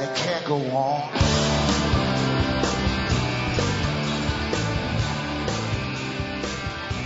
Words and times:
and 0.00 0.08
it 0.08 0.16
can't 0.16 0.44
go 0.44 0.56
on. 0.56 1.00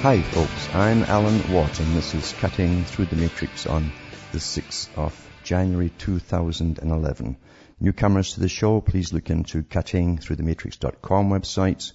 Hi 0.03 0.21
folks, 0.21 0.75
I'm 0.75 1.05
Alan 1.05 1.53
Watt 1.53 1.79
and 1.81 1.97
this 1.97 2.15
is 2.15 2.33
Cutting 2.34 2.84
Through 2.84 3.07
the 3.07 3.17
Matrix 3.17 3.67
on 3.67 3.93
the 4.33 4.39
6th 4.39 4.89
of 4.97 5.31
January 5.45 5.91
2011. 5.91 7.37
Newcomers 7.81 8.34
to 8.34 8.41
the 8.41 8.48
show, 8.48 8.81
please 8.81 9.12
look 9.12 9.31
into 9.31 9.62
cuttingthroughthematrix.com 9.62 11.31
website 11.31 11.93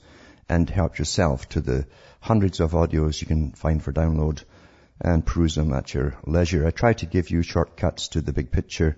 and 0.50 0.70
help 0.70 0.98
yourself 0.98 1.48
to 1.50 1.61
the 1.61 1.86
hundreds 2.22 2.59
of 2.59 2.72
audios 2.72 3.22
you 3.22 3.27
can 3.27 3.52
find 3.52 3.84
for 3.84 3.91
download 3.91 4.44
and 5.00 5.25
peruse 5.25 5.55
them 5.55 5.73
at 5.73 5.94
your 5.94 6.16
leisure. 6.25 6.66
I 6.66 6.72
try 6.72 6.94
to 6.94 7.05
give 7.05 7.30
you 7.30 7.44
shortcuts 7.44 8.08
to 8.09 8.22
the 8.22 8.34
big 8.34 8.52
picture 8.52 8.98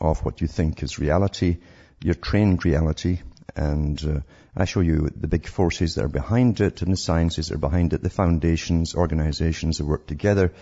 of 0.00 0.24
what 0.24 0.40
you 0.40 0.46
think 0.46 0.82
is 0.82 0.98
reality, 0.98 1.58
your 2.02 2.14
trained 2.14 2.64
reality, 2.64 3.20
and 3.54 4.02
uh, 4.04 4.20
I 4.56 4.64
show 4.64 4.80
you 4.80 5.08
the 5.14 5.28
big 5.28 5.46
forces 5.46 5.94
that 5.94 6.04
are 6.04 6.08
behind 6.08 6.60
it 6.60 6.82
and 6.82 6.92
the 6.92 6.96
sciences 6.96 7.48
that 7.48 7.56
are 7.56 7.58
behind 7.58 7.92
it, 7.92 8.02
the 8.02 8.10
foundations, 8.10 8.94
organizations 8.94 9.78
that 9.78 9.86
work 9.86 10.06
together 10.06 10.52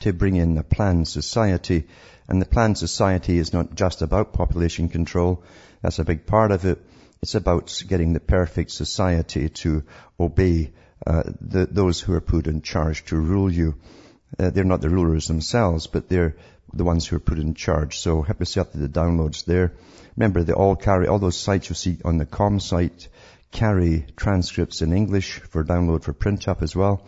to 0.00 0.12
bring 0.12 0.36
in 0.36 0.58
a 0.58 0.62
planned 0.62 1.08
society. 1.08 1.86
And 2.28 2.40
the 2.40 2.46
planned 2.46 2.78
society 2.78 3.38
is 3.38 3.52
not 3.52 3.74
just 3.74 4.02
about 4.02 4.32
population 4.32 4.88
control. 4.88 5.44
That's 5.82 5.98
a 5.98 6.04
big 6.04 6.26
part 6.26 6.50
of 6.50 6.64
it. 6.64 6.78
It's 7.22 7.34
about 7.34 7.82
getting 7.88 8.12
the 8.12 8.20
perfect 8.20 8.70
society 8.70 9.48
to 9.48 9.82
obey 10.18 10.72
uh, 11.06 11.22
the, 11.40 11.66
those 11.66 12.00
who 12.00 12.14
are 12.14 12.20
put 12.20 12.46
in 12.46 12.62
charge 12.62 13.04
to 13.06 13.16
rule 13.16 13.52
you. 13.52 13.76
Uh, 14.38 14.50
they're 14.50 14.64
not 14.64 14.80
the 14.80 14.90
rulers 14.90 15.28
themselves, 15.28 15.86
but 15.86 16.08
they're 16.08 16.36
the 16.72 16.84
ones 16.84 17.06
who 17.06 17.16
are 17.16 17.20
put 17.20 17.38
in 17.38 17.54
charge. 17.54 17.98
So 17.98 18.22
help 18.22 18.40
yourself 18.40 18.72
to 18.72 18.78
the 18.78 18.88
downloads 18.88 19.44
there. 19.44 19.72
Remember, 20.16 20.42
they 20.42 20.52
all 20.52 20.76
carry, 20.76 21.06
all 21.06 21.18
those 21.18 21.38
sites 21.38 21.68
you 21.68 21.74
see 21.74 21.98
on 22.04 22.18
the 22.18 22.26
com 22.26 22.60
site 22.60 23.08
carry 23.50 24.06
transcripts 24.16 24.82
in 24.82 24.92
English 24.92 25.40
for 25.50 25.64
download 25.64 26.02
for 26.02 26.12
print 26.12 26.48
up 26.48 26.62
as 26.62 26.74
well. 26.74 27.06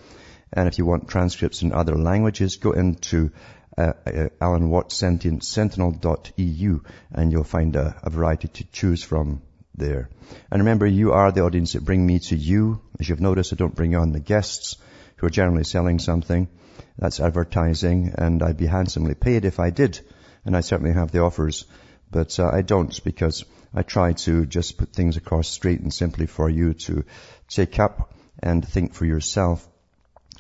And 0.53 0.69
if 0.69 0.79
you 0.79 0.87
want 0.87 1.09
transcripts 1.09 1.63
in 1.63 1.73
other 1.73 1.97
languages, 1.97 2.57
go 2.57 2.73
into 2.73 3.33
uh, 3.77 3.93
uh, 4.07 4.29
Alan 4.41 4.71
Sentinel.eu 4.91 6.81
and 7.13 7.33
you'll 7.33 7.45
find 7.45 7.77
a, 7.77 7.97
a 8.03 8.11
variety 8.11 8.49
to 8.49 8.65
choose 8.73 9.03
from 9.03 9.43
there. 9.75 10.09
And 10.51 10.61
remember, 10.61 10.87
you 10.87 11.13
are 11.13 11.31
the 11.33 11.43
audience 11.43 11.75
that 11.75 11.85
bring 11.85 12.07
me 12.07 12.21
to 12.21 12.37
you. 12.37 12.81
As 12.99 13.09
you've 13.09 13.21
noticed, 13.21 13.53
I 13.53 13.57
don't 13.57 13.75
bring 13.75 13.95
on 13.95 14.13
the 14.13 14.21
guests 14.21 14.77
who 15.17 15.27
are 15.27 15.31
generally 15.31 15.65
selling 15.65 15.99
something. 15.99 16.49
That's 16.99 17.21
advertising 17.21 18.15
and 18.17 18.43
I'd 18.43 18.57
be 18.57 18.67
handsomely 18.67 19.15
paid 19.15 19.45
if 19.45 19.61
I 19.61 19.71
did. 19.71 20.01
And 20.45 20.57
I 20.57 20.61
certainly 20.61 20.93
have 20.93 21.11
the 21.11 21.21
offers 21.21 21.67
but 22.11 22.39
uh, 22.39 22.51
I 22.53 22.63
don't 22.63 23.03
because 23.05 23.45
I 23.75 23.83
try 23.83 24.13
to 24.13 24.47
just 24.47 24.79
put 24.79 24.93
things 24.93 25.17
across 25.17 25.49
straight 25.49 25.81
and 25.81 25.93
simply 25.93 26.27
for 26.27 26.49
you 26.49 26.75
to 26.75 27.05
take 27.49 27.79
up 27.79 28.13
and 28.43 28.67
think 28.67 28.95
for 28.95 29.05
yourself 29.05 29.67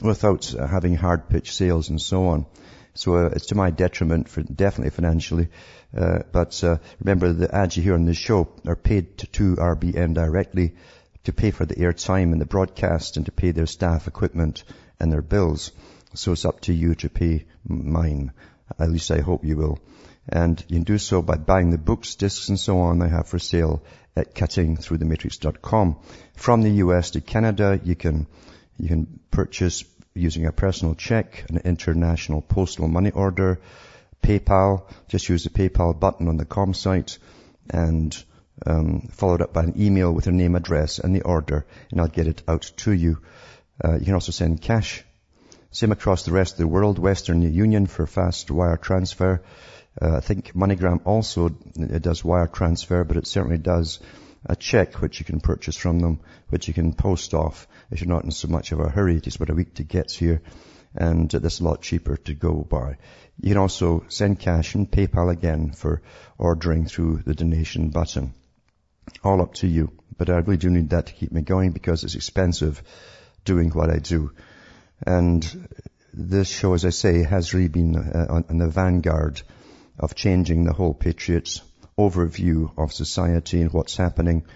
without 0.01 0.55
uh, 0.55 0.67
having 0.67 0.95
hard 0.95 1.29
pitch 1.29 1.55
sales 1.55 1.89
and 1.89 2.01
so 2.01 2.29
on. 2.29 2.47
So 2.95 3.17
uh, 3.17 3.31
it's 3.35 3.47
to 3.47 3.55
my 3.55 3.71
detriment, 3.71 4.29
for 4.29 4.43
definitely 4.43 4.91
financially. 4.91 5.49
Uh, 5.97 6.21
but 6.33 6.63
uh, 6.65 6.79
remember, 7.01 7.33
the 7.33 7.55
ads 7.55 7.77
you 7.77 7.83
hear 7.83 7.95
on 7.95 8.07
this 8.07 8.17
show 8.17 8.49
are 8.67 8.77
paid 8.77 9.19
to, 9.19 9.27
to 9.27 9.57
RBN 9.57 10.15
directly 10.15 10.75
to 11.25 11.33
pay 11.33 11.51
for 11.51 11.67
the 11.67 11.75
airtime 11.75 12.33
and 12.33 12.41
the 12.41 12.47
broadcast 12.47 13.17
and 13.17 13.27
to 13.27 13.33
pay 13.33 13.51
their 13.51 13.67
staff, 13.67 14.07
equipment, 14.07 14.65
and 15.01 15.13
their 15.13 15.23
bills. 15.23 15.73
So 16.17 16.33
it's 16.33 16.45
up 16.45 16.61
to 16.63 16.73
you 16.73 16.95
to 16.97 17.11
pay 17.11 17.47
mine. 17.67 18.33
At 18.79 18.91
least 18.91 19.11
I 19.11 19.21
hope 19.21 19.45
you 19.45 19.57
will. 19.57 19.79
And 20.29 20.63
you 20.69 20.77
can 20.77 20.85
do 20.85 20.99
so 20.99 21.23
by 21.23 21.37
buying 21.37 21.71
the 21.71 21.79
books, 21.79 22.15
discs, 22.17 22.49
and 22.49 22.59
so 22.59 22.81
on 22.81 23.03
I 23.03 23.09
have 23.09 23.29
for 23.29 23.39
sale 23.39 23.83
at 24.17 24.35
cuttingthroughthematrix.com. 24.35 25.97
From 26.35 26.63
the 26.63 26.71
US 26.71 27.11
to 27.11 27.21
Canada, 27.21 27.79
you 27.85 27.95
can, 27.95 28.27
you 28.79 28.89
can 28.89 29.21
purchase 29.31 29.85
using 30.15 30.47
a 30.47 30.53
personal 30.53 30.95
check, 30.95 31.45
an 31.51 31.59
international 31.65 32.41
postal 32.41 32.89
money 32.89 33.11
order, 33.11 33.61
PayPal. 34.23 34.83
Just 35.09 35.29
use 35.29 35.45
the 35.45 35.51
PayPal 35.51 35.99
button 35.99 36.29
on 36.29 36.39
the 36.39 36.47
com 36.47 36.75
site 36.75 37.19
and 37.71 38.17
um, 38.65 39.09
followed 39.13 39.43
up 39.43 39.53
by 39.53 39.65
an 39.65 39.75
email 39.81 40.13
with 40.13 40.27
your 40.27 40.35
name, 40.35 40.57
address, 40.57 40.99
and 40.99 41.15
the 41.15 41.23
order, 41.23 41.67
and 41.91 42.01
I'll 42.01 42.09
get 42.09 42.27
it 42.27 42.43
out 42.49 42.73
to 42.79 42.93
you. 42.93 43.19
Uh, 43.85 43.99
you 43.99 44.07
can 44.07 44.15
also 44.15 44.33
send 44.33 44.63
cash. 44.63 45.05
Same 45.71 45.93
across 45.93 46.25
the 46.25 46.33
rest 46.33 46.55
of 46.55 46.59
the 46.59 46.69
world. 46.69 46.99
Western 46.99 47.43
Union 47.43 47.87
for 47.87 48.07
fast 48.07 48.51
wire 48.51 48.77
transfer. 48.77 49.43
Uh, 50.01 50.17
I 50.17 50.21
think 50.21 50.55
MoneyGram 50.55 51.01
also 51.05 51.49
does 51.49 52.25
wire 52.25 52.47
transfer, 52.47 53.05
but 53.05 53.17
it 53.17 53.27
certainly 53.27 53.59
does 53.59 53.99
a 54.45 54.57
check 54.57 55.01
which 55.01 55.19
you 55.19 55.25
can 55.25 55.41
purchase 55.41 55.77
from 55.77 55.99
them, 55.99 56.21
which 56.49 56.69
you 56.69 56.75
can 56.75 56.93
post 56.93 57.35
off 57.35 57.67
if 57.91 58.01
you're 58.01 58.09
not 58.09 58.25
in 58.25 58.31
so 58.31 58.49
much 58.49 58.73
of 58.73 58.81
a 58.81 58.89
hurry. 58.89 59.17
It 59.17 59.25
takes 59.25 59.37
about 59.37 59.51
a 59.51 59.55
week 59.55 59.75
to 59.75 59.85
get 59.85 60.11
here, 60.11 60.43
and 60.95 61.35
uh, 61.35 61.39
that's 61.39 61.61
a 61.61 61.65
lot 61.65 61.83
cheaper 61.83 62.17
to 62.17 62.35
go 62.35 62.55
by. 62.55 62.97
You 63.41 63.51
can 63.51 63.59
also 63.59 64.05
send 64.09 64.39
cash 64.39 64.75
and 64.75 64.91
PayPal 64.91 65.31
again 65.31 65.73
for 65.73 66.03
ordering 66.39 66.87
through 66.87 67.23
the 67.27 67.35
donation 67.35 67.91
button. 67.91 68.35
All 69.23 69.43
up 69.43 69.55
to 69.55 69.67
you. 69.67 69.93
But 70.19 70.31
I 70.31 70.37
really 70.37 70.57
do 70.57 70.71
need 70.71 70.91
that 70.91 71.07
to 71.07 71.13
keep 71.13 71.33
me 71.33 71.43
going 71.43 71.73
because 71.73 72.05
it's 72.05 72.15
expensive 72.15 72.83
doing 73.45 73.71
what 73.71 73.91
I 73.91 73.99
do. 73.99 74.33
And 75.05 75.69
this 76.13 76.49
show, 76.49 76.75
as 76.75 76.85
I 76.85 76.91
say, 76.91 77.23
has 77.23 77.53
really 77.53 77.69
been 77.69 77.97
uh, 77.97 78.43
on, 78.49 78.59
the 78.59 78.69
vanguard 78.69 79.43
of 79.99 80.15
changing 80.15 80.65
the 80.65 80.73
whole 80.73 80.95
Patriots 80.95 81.61
overview 81.99 82.71
of 82.79 82.93
society 82.93 83.61
and 83.61 83.73
what's 83.73 83.97
happening. 83.97 84.47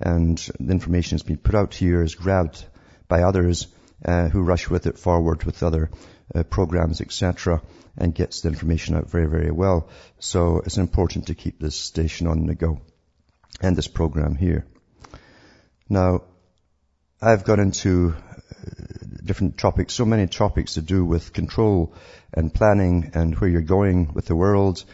And 0.00 0.38
the 0.60 0.72
information 0.72 1.16
that's 1.16 1.26
been 1.26 1.38
put 1.38 1.54
out 1.54 1.74
here 1.74 2.02
is 2.02 2.14
grabbed 2.14 2.64
by 3.08 3.22
others 3.22 3.66
uh, 4.04 4.28
who 4.28 4.42
rush 4.42 4.68
with 4.68 4.86
it 4.86 4.98
forward 4.98 5.44
with 5.44 5.62
other 5.62 5.90
uh, 6.34 6.42
programs, 6.42 7.00
etc., 7.00 7.62
and 7.96 8.14
gets 8.14 8.42
the 8.42 8.48
information 8.48 8.94
out 8.94 9.10
very, 9.10 9.26
very 9.26 9.50
well. 9.50 9.88
So 10.18 10.58
it's 10.58 10.76
important 10.76 11.28
to 11.28 11.34
keep 11.34 11.58
this 11.58 11.76
station 11.76 12.26
on 12.26 12.46
the 12.46 12.54
go 12.54 12.80
and 13.62 13.74
this 13.74 13.88
program 13.88 14.34
here. 14.34 14.66
Now, 15.88 16.24
I've 17.22 17.44
got 17.44 17.58
into 17.58 18.14
uh, 18.14 19.05
different 19.26 19.58
topics, 19.58 19.94
so 19.94 20.04
many 20.04 20.26
topics 20.26 20.74
to 20.74 20.82
do 20.82 21.04
with 21.04 21.32
control 21.32 21.92
and 22.32 22.52
planning 22.52 23.10
and 23.14 23.34
where 23.36 23.50
you're 23.50 23.60
going 23.60 24.12
with 24.14 24.26
the 24.26 24.36
world, 24.36 24.84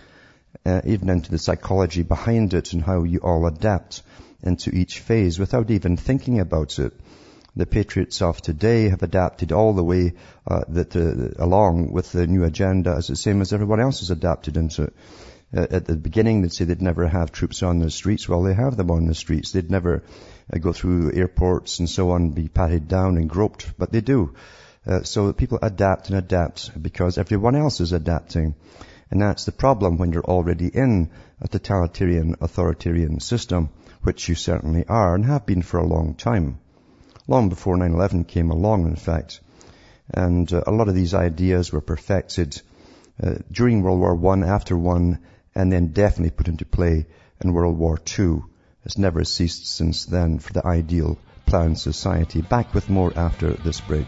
uh, 0.66 0.80
even 0.84 1.08
into 1.08 1.30
the 1.30 1.38
psychology 1.38 2.02
behind 2.02 2.54
it 2.54 2.72
and 2.72 2.82
how 2.82 3.04
you 3.04 3.20
all 3.20 3.46
adapt 3.46 4.02
into 4.42 4.70
each 4.70 5.00
phase 5.00 5.38
without 5.38 5.70
even 5.70 5.96
thinking 5.96 6.40
about 6.40 6.78
it. 6.78 6.92
The 7.54 7.66
patriots 7.66 8.22
of 8.22 8.40
today 8.40 8.88
have 8.88 9.02
adapted 9.02 9.52
all 9.52 9.74
the 9.74 9.84
way 9.84 10.14
uh, 10.46 10.62
that 10.68 10.96
uh, 10.96 11.42
along 11.42 11.92
with 11.92 12.10
the 12.10 12.26
new 12.26 12.44
agenda 12.44 12.94
as 12.96 13.08
the 13.08 13.16
same 13.16 13.42
as 13.42 13.52
everyone 13.52 13.80
else 13.80 14.00
has 14.00 14.10
adapted 14.10 14.56
into 14.56 14.84
it. 14.84 14.94
Uh, 15.54 15.66
at 15.70 15.84
the 15.84 15.96
beginning, 15.96 16.40
they'd 16.40 16.52
say 16.52 16.64
they'd 16.64 16.80
never 16.80 17.06
have 17.06 17.30
troops 17.30 17.62
on 17.62 17.78
the 17.78 17.90
streets. 17.90 18.26
Well, 18.26 18.42
they 18.42 18.54
have 18.54 18.78
them 18.78 18.90
on 18.90 19.06
the 19.06 19.14
streets. 19.14 19.52
They'd 19.52 19.70
never 19.70 20.02
uh, 20.52 20.58
go 20.58 20.72
through 20.72 21.12
airports 21.12 21.78
and 21.78 21.90
so 21.90 22.12
on, 22.12 22.30
be 22.30 22.48
patted 22.48 22.88
down 22.88 23.16
and 23.16 23.28
groped, 23.28 23.72
but 23.76 23.92
they 23.92 24.00
do. 24.00 24.34
Uh, 24.86 25.02
so 25.02 25.32
people 25.32 25.58
adapt 25.62 26.08
and 26.08 26.18
adapt 26.18 26.70
because 26.80 27.18
everyone 27.18 27.54
else 27.54 27.80
is 27.80 27.92
adapting. 27.92 28.54
And 29.10 29.20
that's 29.20 29.44
the 29.44 29.52
problem 29.52 29.98
when 29.98 30.12
you're 30.12 30.24
already 30.24 30.68
in 30.68 31.10
a 31.40 31.48
totalitarian, 31.48 32.36
authoritarian 32.40 33.20
system, 33.20 33.68
which 34.02 34.28
you 34.28 34.34
certainly 34.34 34.86
are 34.86 35.14
and 35.14 35.26
have 35.26 35.44
been 35.44 35.62
for 35.62 35.78
a 35.78 35.86
long 35.86 36.14
time. 36.14 36.58
Long 37.28 37.48
before 37.48 37.76
9-11 37.76 38.26
came 38.26 38.50
along, 38.50 38.86
in 38.86 38.96
fact. 38.96 39.40
And 40.08 40.52
uh, 40.52 40.62
a 40.66 40.72
lot 40.72 40.88
of 40.88 40.94
these 40.94 41.14
ideas 41.14 41.72
were 41.72 41.80
perfected 41.80 42.60
uh, 43.22 43.34
during 43.50 43.82
World 43.82 44.00
War 44.00 44.14
One, 44.14 44.42
after 44.42 44.76
one, 44.76 45.18
and 45.54 45.70
then 45.70 45.88
definitely 45.88 46.30
put 46.30 46.48
into 46.48 46.64
play 46.64 47.06
in 47.40 47.52
World 47.52 47.78
War 47.78 47.98
Two 47.98 48.46
has 48.82 48.98
never 48.98 49.24
ceased 49.24 49.66
since 49.66 50.04
then 50.04 50.38
for 50.38 50.52
the 50.52 50.66
ideal 50.66 51.18
planned 51.46 51.78
society. 51.78 52.40
Back 52.40 52.74
with 52.74 52.90
more 52.90 53.12
after 53.16 53.52
this 53.52 53.80
break. 53.80 54.06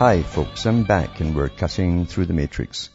Hi 0.00 0.22
folks, 0.22 0.64
I'm 0.64 0.84
back 0.84 1.20
and 1.20 1.36
we're 1.36 1.50
cutting 1.50 2.06
through 2.06 2.24
the 2.24 2.32
matrix. 2.32 2.88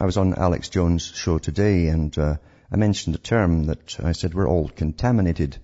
I 0.00 0.06
was 0.06 0.16
on 0.16 0.32
Alex 0.32 0.70
Jones' 0.70 1.12
show 1.14 1.36
today 1.36 1.88
and 1.88 2.16
uh, 2.16 2.36
I 2.72 2.76
mentioned 2.76 3.16
a 3.16 3.18
term 3.18 3.64
that 3.64 4.00
I 4.02 4.12
said 4.12 4.32
we're 4.32 4.48
all 4.48 4.66
contaminated. 4.66 5.58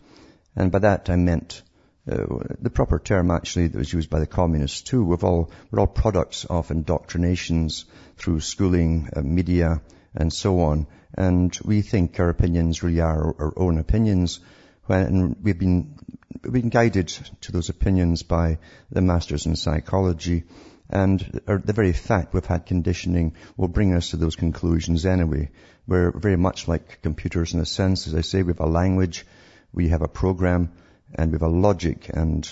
And 0.54 0.70
by 0.70 0.80
that 0.80 1.08
I 1.08 1.16
meant 1.16 1.62
uh, 2.06 2.26
the 2.60 2.68
proper 2.68 2.98
term 2.98 3.30
actually 3.30 3.68
that 3.68 3.78
was 3.78 3.90
used 3.90 4.10
by 4.10 4.20
the 4.20 4.26
communists 4.26 4.82
too. 4.82 5.02
We've 5.06 5.24
all, 5.24 5.50
we're 5.70 5.80
all 5.80 5.86
products 5.86 6.44
of 6.44 6.70
indoctrinations 6.70 7.86
through 8.18 8.40
schooling, 8.40 9.08
uh, 9.16 9.22
media 9.22 9.80
and 10.14 10.30
so 10.30 10.60
on. 10.60 10.86
And 11.14 11.58
we 11.64 11.80
think 11.80 12.20
our 12.20 12.28
opinions 12.28 12.82
really 12.82 13.00
are 13.00 13.34
our 13.38 13.54
own 13.56 13.78
opinions 13.78 14.40
when 14.84 15.36
we've 15.42 15.58
been 15.58 15.96
we've 16.42 16.52
been 16.52 16.68
guided 16.68 17.08
to 17.40 17.52
those 17.52 17.70
opinions 17.70 18.22
by 18.22 18.58
the 18.92 19.00
masters 19.00 19.46
in 19.46 19.56
psychology, 19.56 20.44
and 20.88 21.40
uh, 21.46 21.58
the 21.64 21.72
very 21.72 21.92
fact 21.92 22.32
we've 22.32 22.46
had 22.46 22.66
conditioning 22.66 23.34
will 23.56 23.68
bring 23.68 23.94
us 23.94 24.10
to 24.10 24.16
those 24.16 24.36
conclusions 24.36 25.04
anyway. 25.04 25.50
We're 25.86 26.12
very 26.12 26.36
much 26.36 26.68
like 26.68 27.02
computers 27.02 27.54
in 27.54 27.60
a 27.60 27.66
sense. 27.66 28.06
As 28.06 28.14
I 28.14 28.20
say, 28.20 28.42
we 28.42 28.50
have 28.50 28.60
a 28.60 28.66
language, 28.66 29.26
we 29.72 29.88
have 29.88 30.02
a 30.02 30.08
program, 30.08 30.72
and 31.14 31.30
we 31.30 31.36
have 31.36 31.42
a 31.42 31.48
logic, 31.48 32.10
and 32.12 32.48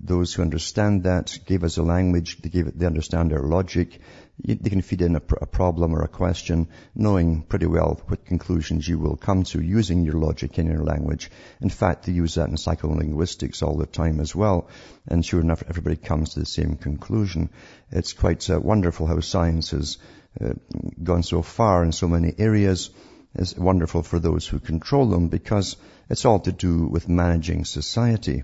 those 0.00 0.34
who 0.34 0.42
understand 0.42 1.04
that 1.04 1.38
gave 1.46 1.62
us 1.62 1.76
a 1.76 1.82
language, 1.82 2.42
they, 2.42 2.58
it, 2.58 2.78
they 2.78 2.86
understand 2.86 3.32
our 3.32 3.42
logic, 3.42 4.00
they 4.44 4.70
can 4.70 4.82
feed 4.82 5.02
in 5.02 5.14
a, 5.14 5.22
a, 5.40 5.46
problem 5.46 5.94
or 5.94 6.02
a 6.02 6.08
question 6.08 6.66
knowing 6.94 7.42
pretty 7.42 7.66
well 7.66 8.00
what 8.08 8.24
conclusions 8.24 8.88
you 8.88 8.98
will 8.98 9.16
come 9.16 9.44
to 9.44 9.62
using 9.62 10.04
your 10.04 10.14
logic 10.14 10.58
in 10.58 10.66
your 10.66 10.82
language. 10.82 11.30
In 11.60 11.68
fact, 11.68 12.06
they 12.06 12.12
use 12.12 12.34
that 12.34 12.48
in 12.48 12.56
psycholinguistics 12.56 13.62
all 13.62 13.76
the 13.76 13.86
time 13.86 14.18
as 14.18 14.34
well. 14.34 14.68
And 15.06 15.24
sure 15.24 15.40
enough, 15.40 15.62
everybody 15.68 15.96
comes 15.96 16.30
to 16.30 16.40
the 16.40 16.46
same 16.46 16.76
conclusion. 16.76 17.50
It's 17.90 18.14
quite 18.14 18.48
uh, 18.50 18.58
wonderful 18.58 19.06
how 19.06 19.20
science 19.20 19.70
has 19.70 19.98
uh, 20.40 20.54
gone 21.02 21.22
so 21.22 21.42
far 21.42 21.84
in 21.84 21.92
so 21.92 22.08
many 22.08 22.34
areas. 22.36 22.90
It's 23.34 23.56
wonderful 23.56 24.02
for 24.02 24.18
those 24.18 24.46
who 24.46 24.58
control 24.58 25.06
them 25.06 25.28
because 25.28 25.76
it's 26.12 26.26
all 26.26 26.40
to 26.40 26.52
do 26.52 26.86
with 26.86 27.08
managing 27.08 27.64
society. 27.64 28.42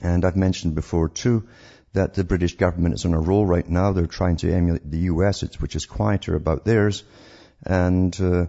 And 0.00 0.24
I've 0.24 0.36
mentioned 0.36 0.74
before 0.74 1.10
too 1.10 1.46
that 1.92 2.14
the 2.14 2.24
British 2.24 2.56
government 2.56 2.94
is 2.94 3.04
on 3.04 3.12
a 3.12 3.20
roll 3.20 3.44
right 3.44 3.68
now. 3.68 3.92
They're 3.92 4.06
trying 4.06 4.38
to 4.38 4.50
emulate 4.50 4.90
the 4.90 5.04
US, 5.12 5.42
which 5.60 5.76
is 5.76 5.84
quieter 5.84 6.34
about 6.34 6.64
theirs. 6.64 7.04
And 7.66 8.18
uh, 8.18 8.46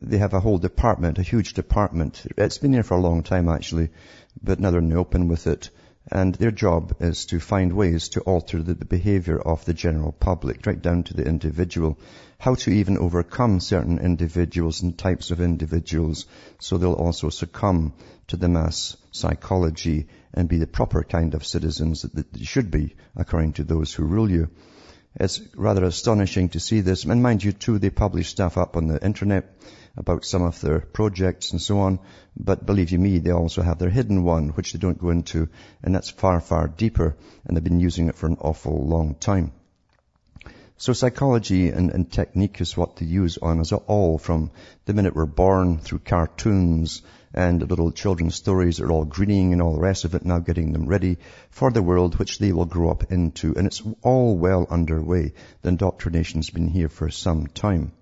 they 0.00 0.16
have 0.16 0.32
a 0.32 0.40
whole 0.40 0.56
department, 0.56 1.18
a 1.18 1.22
huge 1.22 1.52
department. 1.52 2.24
It's 2.38 2.56
been 2.56 2.72
there 2.72 2.82
for 2.82 2.96
a 2.96 3.06
long 3.08 3.22
time 3.22 3.50
actually, 3.50 3.90
but 4.42 4.58
now 4.58 4.70
they're 4.70 4.80
in 4.80 4.88
the 4.88 4.96
open 4.96 5.28
with 5.28 5.46
it. 5.46 5.68
And 6.10 6.34
their 6.34 6.50
job 6.50 6.96
is 7.00 7.26
to 7.26 7.38
find 7.38 7.74
ways 7.74 8.08
to 8.10 8.20
alter 8.22 8.62
the, 8.62 8.72
the 8.72 8.86
behavior 8.86 9.38
of 9.38 9.64
the 9.66 9.74
general 9.74 10.12
public, 10.12 10.64
right 10.64 10.80
down 10.80 11.02
to 11.04 11.14
the 11.14 11.26
individual. 11.26 11.98
How 12.38 12.54
to 12.54 12.70
even 12.70 12.96
overcome 12.96 13.60
certain 13.60 13.98
individuals 13.98 14.80
and 14.80 14.96
types 14.96 15.30
of 15.30 15.42
individuals 15.42 16.24
so 16.58 16.78
they'll 16.78 16.94
also 16.94 17.28
succumb 17.28 17.92
to 18.28 18.38
the 18.38 18.48
mass 18.48 18.96
psychology 19.10 20.06
and 20.32 20.48
be 20.48 20.56
the 20.56 20.66
proper 20.66 21.04
kind 21.04 21.34
of 21.34 21.44
citizens 21.44 22.02
that 22.02 22.32
they 22.32 22.44
should 22.44 22.70
be 22.70 22.94
according 23.14 23.52
to 23.54 23.64
those 23.64 23.92
who 23.92 24.04
rule 24.04 24.30
you. 24.30 24.48
It's 25.14 25.40
rather 25.56 25.84
astonishing 25.84 26.50
to 26.50 26.60
see 26.60 26.80
this. 26.80 27.04
And 27.04 27.22
mind 27.22 27.42
you 27.42 27.52
too, 27.52 27.78
they 27.78 27.90
publish 27.90 28.28
stuff 28.28 28.56
up 28.56 28.76
on 28.76 28.86
the 28.86 29.04
internet 29.04 29.54
about 29.96 30.24
some 30.24 30.42
of 30.42 30.60
their 30.60 30.80
projects 30.80 31.50
and 31.50 31.60
so 31.60 31.80
on. 31.80 31.98
But 32.36 32.64
believe 32.64 32.90
you 32.90 32.98
me, 32.98 33.18
they 33.18 33.32
also 33.32 33.62
have 33.62 33.78
their 33.78 33.90
hidden 33.90 34.22
one, 34.22 34.50
which 34.50 34.72
they 34.72 34.78
don't 34.78 34.98
go 35.00 35.10
into, 35.10 35.48
and 35.82 35.94
that's 35.94 36.10
far, 36.10 36.40
far 36.40 36.68
deeper, 36.68 37.16
and 37.44 37.56
they've 37.56 37.64
been 37.64 37.80
using 37.80 38.08
it 38.08 38.14
for 38.14 38.26
an 38.26 38.36
awful 38.40 38.86
long 38.86 39.16
time. 39.16 39.52
So 40.80 40.94
psychology 40.94 41.68
and, 41.68 41.90
and 41.90 42.10
technique 42.10 42.58
is 42.62 42.74
what 42.74 42.96
they 42.96 43.04
use 43.04 43.36
on 43.36 43.60
us 43.60 43.70
all 43.70 44.16
from 44.16 44.50
the 44.86 44.94
minute 44.94 45.14
we're 45.14 45.26
born 45.26 45.76
through 45.76 45.98
cartoons 45.98 47.02
and 47.34 47.68
little 47.68 47.92
children's 47.92 48.36
stories 48.36 48.80
are 48.80 48.90
all 48.90 49.04
greening 49.04 49.52
and 49.52 49.60
all 49.60 49.74
the 49.74 49.82
rest 49.82 50.06
of 50.06 50.14
it, 50.14 50.24
now 50.24 50.38
getting 50.38 50.72
them 50.72 50.86
ready 50.86 51.18
for 51.50 51.70
the 51.70 51.82
world 51.82 52.18
which 52.18 52.38
they 52.38 52.54
will 52.54 52.64
grow 52.64 52.90
up 52.90 53.12
into. 53.12 53.54
And 53.54 53.66
it's 53.66 53.82
all 54.00 54.38
well 54.38 54.66
underway. 54.70 55.34
The 55.60 55.68
indoctrination's 55.68 56.48
been 56.48 56.68
here 56.68 56.88
for 56.88 57.10
some 57.10 57.48
time. 57.48 57.92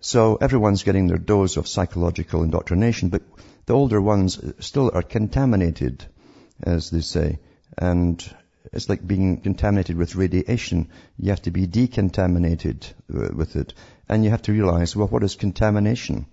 So 0.00 0.36
everyone's 0.36 0.84
getting 0.84 1.06
their 1.06 1.18
dose 1.18 1.58
of 1.58 1.68
psychological 1.68 2.44
indoctrination, 2.44 3.10
but 3.10 3.24
the 3.66 3.74
older 3.74 4.00
ones 4.00 4.40
still 4.60 4.90
are 4.94 5.02
contaminated, 5.02 6.02
as 6.62 6.88
they 6.88 7.02
say. 7.02 7.40
And 7.76 8.26
it's 8.72 8.88
like 8.88 9.06
being 9.06 9.40
contaminated 9.40 9.96
with 9.96 10.14
radiation. 10.14 10.88
You 11.18 11.30
have 11.30 11.42
to 11.42 11.50
be 11.50 11.66
decontaminated 11.66 12.92
uh, 13.12 13.34
with 13.34 13.56
it. 13.56 13.74
And 14.08 14.24
you 14.24 14.30
have 14.30 14.42
to 14.42 14.52
realize, 14.52 14.94
well, 14.94 15.08
what 15.08 15.22
is 15.22 15.34
contamination? 15.34 16.26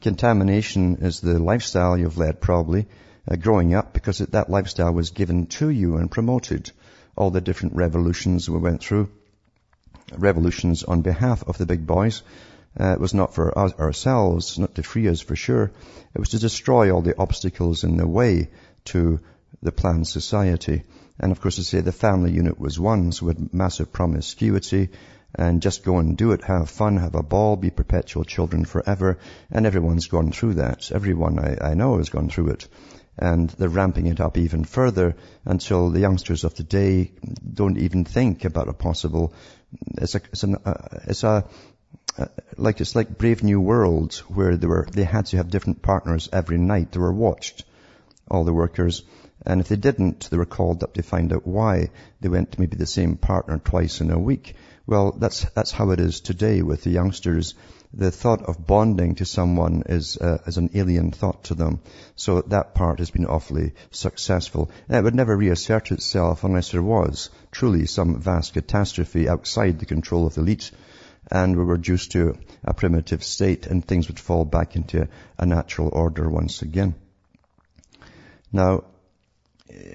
Contamination 0.00 0.96
is 1.00 1.20
the 1.20 1.38
lifestyle 1.38 1.98
you've 1.98 2.16
led 2.16 2.40
probably 2.40 2.86
uh, 3.30 3.36
growing 3.36 3.74
up 3.74 3.92
because 3.92 4.18
that 4.18 4.50
lifestyle 4.50 4.92
was 4.92 5.10
given 5.10 5.46
to 5.46 5.68
you 5.68 5.96
and 5.96 6.10
promoted. 6.10 6.70
All 7.16 7.30
the 7.30 7.40
different 7.40 7.74
revolutions 7.74 8.48
we 8.48 8.58
went 8.58 8.82
through, 8.82 9.10
revolutions 10.16 10.82
on 10.82 11.02
behalf 11.02 11.42
of 11.46 11.58
the 11.58 11.66
big 11.66 11.86
boys. 11.86 12.22
Uh, 12.78 12.92
it 12.94 13.00
was 13.00 13.12
not 13.12 13.34
for 13.34 13.56
us, 13.58 13.74
ourselves, 13.74 14.58
not 14.58 14.74
to 14.76 14.82
free 14.82 15.08
us 15.08 15.20
for 15.20 15.36
sure. 15.36 15.70
It 16.14 16.18
was 16.18 16.30
to 16.30 16.38
destroy 16.38 16.90
all 16.90 17.02
the 17.02 17.18
obstacles 17.18 17.84
in 17.84 17.98
the 17.98 18.06
way 18.08 18.48
to 18.86 19.20
the 19.62 19.72
planned 19.72 20.08
society. 20.08 20.84
And 21.20 21.32
of 21.32 21.40
course, 21.40 21.56
to 21.56 21.64
say 21.64 21.80
the 21.80 21.92
family 21.92 22.32
unit 22.32 22.58
was 22.58 22.80
one, 22.80 23.12
so 23.12 23.26
with 23.26 23.52
massive 23.52 23.92
promiscuity, 23.92 24.90
and 25.34 25.62
just 25.62 25.84
go 25.84 25.98
and 25.98 26.16
do 26.16 26.32
it, 26.32 26.44
have 26.44 26.68
fun, 26.68 26.96
have 26.96 27.14
a 27.14 27.22
ball, 27.22 27.56
be 27.56 27.70
perpetual 27.70 28.24
children 28.24 28.64
forever. 28.64 29.18
And 29.50 29.66
everyone's 29.66 30.08
gone 30.08 30.32
through 30.32 30.54
that. 30.54 30.92
Everyone 30.92 31.38
I, 31.38 31.70
I 31.70 31.74
know 31.74 31.98
has 31.98 32.10
gone 32.10 32.28
through 32.28 32.48
it. 32.48 32.68
And 33.18 33.48
they're 33.50 33.68
ramping 33.68 34.06
it 34.06 34.20
up 34.20 34.38
even 34.38 34.64
further 34.64 35.16
until 35.44 35.90
the 35.90 36.00
youngsters 36.00 36.44
of 36.44 36.54
today 36.54 37.12
don't 37.52 37.78
even 37.78 38.04
think 38.04 38.44
about 38.44 38.68
a 38.68 38.72
possible, 38.72 39.34
it's 39.98 40.14
a, 40.14 40.20
it's, 40.32 40.42
an, 40.42 40.56
uh, 40.64 40.98
it's 41.04 41.22
a, 41.22 41.44
uh, 42.18 42.26
like 42.56 42.80
it's 42.80 42.96
like 42.96 43.16
Brave 43.16 43.42
New 43.42 43.60
World 43.60 44.14
where 44.28 44.56
they 44.56 44.66
were, 44.66 44.86
they 44.90 45.04
had 45.04 45.26
to 45.26 45.36
have 45.38 45.50
different 45.50 45.82
partners 45.82 46.28
every 46.32 46.58
night. 46.58 46.92
They 46.92 47.00
were 47.00 47.12
watched, 47.12 47.64
all 48.30 48.44
the 48.44 48.52
workers. 48.52 49.02
And 49.44 49.60
if 49.60 49.68
they 49.68 49.76
didn't, 49.76 50.30
they 50.30 50.36
were 50.36 50.46
called 50.46 50.82
up 50.82 50.94
to 50.94 51.02
find 51.02 51.32
out 51.32 51.46
why 51.46 51.90
they 52.20 52.28
went 52.28 52.52
to 52.52 52.60
maybe 52.60 52.76
the 52.76 52.86
same 52.86 53.16
partner 53.16 53.58
twice 53.58 54.00
in 54.00 54.10
a 54.10 54.18
week. 54.18 54.54
Well, 54.86 55.12
that's, 55.12 55.44
that's 55.50 55.70
how 55.70 55.90
it 55.90 56.00
is 56.00 56.20
today 56.20 56.62
with 56.62 56.82
the 56.82 56.90
youngsters. 56.90 57.54
The 57.94 58.10
thought 58.10 58.42
of 58.42 58.66
bonding 58.66 59.16
to 59.16 59.24
someone 59.24 59.82
is, 59.86 60.16
uh, 60.16 60.38
is 60.46 60.56
an 60.56 60.70
alien 60.74 61.10
thought 61.10 61.44
to 61.44 61.54
them. 61.54 61.80
So 62.16 62.42
that 62.42 62.74
part 62.74 62.98
has 62.98 63.10
been 63.10 63.26
awfully 63.26 63.74
successful. 63.90 64.70
And 64.88 64.96
it 64.96 65.04
would 65.04 65.14
never 65.14 65.36
reassert 65.36 65.92
itself 65.92 66.44
unless 66.44 66.70
there 66.70 66.82
was 66.82 67.30
truly 67.50 67.86
some 67.86 68.20
vast 68.20 68.54
catastrophe 68.54 69.28
outside 69.28 69.78
the 69.78 69.86
control 69.86 70.26
of 70.26 70.34
the 70.34 70.40
elite 70.40 70.70
and 71.30 71.56
we 71.56 71.64
were 71.64 71.74
reduced 71.74 72.12
to 72.12 72.36
a 72.64 72.74
primitive 72.74 73.22
state 73.22 73.66
and 73.66 73.84
things 73.84 74.08
would 74.08 74.18
fall 74.18 74.44
back 74.44 74.76
into 74.76 75.08
a 75.38 75.46
natural 75.46 75.88
order 75.92 76.28
once 76.28 76.62
again. 76.62 76.94
Now, 78.52 78.84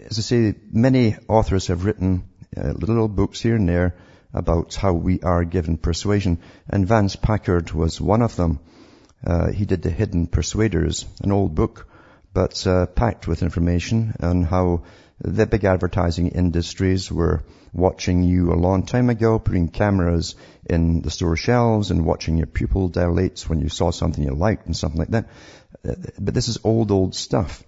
as 0.10 0.18
I 0.18 0.22
say, 0.22 0.56
many 0.72 1.16
authors 1.28 1.68
have 1.68 1.86
written 1.86 2.24
uh, 2.56 2.72
little 2.72 3.08
books 3.08 3.42
here 3.42 3.56
and 3.56 3.68
there 3.68 3.96
about 4.34 4.76
how 4.76 4.94
we 4.94 5.22
are 5.22 5.44
given 5.44 5.78
persuasion. 5.78 6.40
And 6.70 6.88
Vance 6.88 7.16
Packard 7.16 7.72
was 7.72 8.02
one 8.02 8.22
of 8.22 8.36
them. 8.36 8.60
Uh, 9.26 9.52
he 9.52 9.66
did 9.66 9.82
The 9.82 9.90
Hidden 9.90 10.28
Persuaders, 10.28 11.06
an 11.22 11.32
old 11.32 11.56
book, 11.56 11.88
but 12.34 12.66
uh, 12.68 12.86
packed 12.86 13.28
with 13.28 13.42
information 13.42 14.16
on 14.20 14.44
how 14.44 14.84
the 15.20 15.48
big 15.48 15.66
advertising 15.66 16.30
industries 16.30 17.12
were 17.12 17.44
watching 17.74 18.22
you 18.24 18.54
a 18.54 18.62
long 18.68 18.86
time 18.86 19.10
ago, 19.10 19.40
putting 19.40 19.68
cameras 19.68 20.36
in 20.66 21.02
the 21.02 21.10
store 21.10 21.36
shelves 21.36 21.90
and 21.90 22.06
watching 22.06 22.38
your 22.38 22.48
pupil 22.48 22.90
dilate 22.90 23.40
when 23.50 23.60
you 23.60 23.70
saw 23.70 23.90
something 23.90 24.24
you 24.24 24.34
liked 24.34 24.68
and 24.68 24.78
something 24.78 25.00
like 25.00 25.10
that. 25.10 25.30
Uh, 25.88 25.96
but 26.20 26.34
this 26.34 26.48
is 26.48 26.60
old, 26.64 26.92
old 26.92 27.16
stuff. 27.16 27.64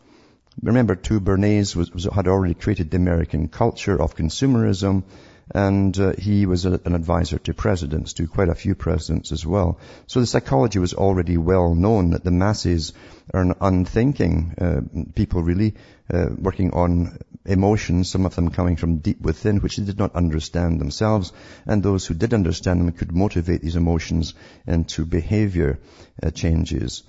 Remember, 0.61 0.95
too, 0.95 1.19
Bernays 1.19 1.75
was, 1.75 1.91
was, 1.91 2.03
had 2.03 2.27
already 2.27 2.53
created 2.53 2.91
the 2.91 2.97
American 2.97 3.47
culture 3.47 4.01
of 4.01 4.15
consumerism 4.15 5.03
and 5.51 5.97
uh, 5.99 6.13
he 6.17 6.45
was 6.45 6.65
a, 6.65 6.79
an 6.85 6.93
advisor 6.93 7.39
to 7.39 7.53
presidents, 7.53 8.13
to 8.13 8.27
quite 8.27 8.49
a 8.49 8.55
few 8.55 8.75
presidents 8.75 9.31
as 9.31 9.45
well. 9.45 9.79
So 10.07 10.19
the 10.19 10.27
psychology 10.27 10.79
was 10.79 10.93
already 10.93 11.37
well 11.37 11.73
known 11.73 12.11
that 12.11 12.23
the 12.23 12.31
masses 12.31 12.93
are 13.33 13.55
unthinking 13.59 14.53
uh, 14.59 14.81
people 15.15 15.41
really 15.41 15.75
uh, 16.13 16.27
working 16.37 16.71
on 16.71 17.17
emotions, 17.45 18.09
some 18.09 18.25
of 18.25 18.35
them 18.35 18.49
coming 18.49 18.75
from 18.75 18.97
deep 18.97 19.21
within, 19.21 19.57
which 19.57 19.77
they 19.77 19.85
did 19.85 19.97
not 19.97 20.15
understand 20.15 20.79
themselves, 20.79 21.31
and 21.65 21.81
those 21.81 22.05
who 22.05 22.13
did 22.13 22.33
understand 22.33 22.81
them 22.81 22.91
could 22.91 23.11
motivate 23.11 23.61
these 23.61 23.75
emotions 23.75 24.33
into 24.67 25.05
behavior 25.05 25.79
uh, 26.21 26.29
changes. 26.29 27.03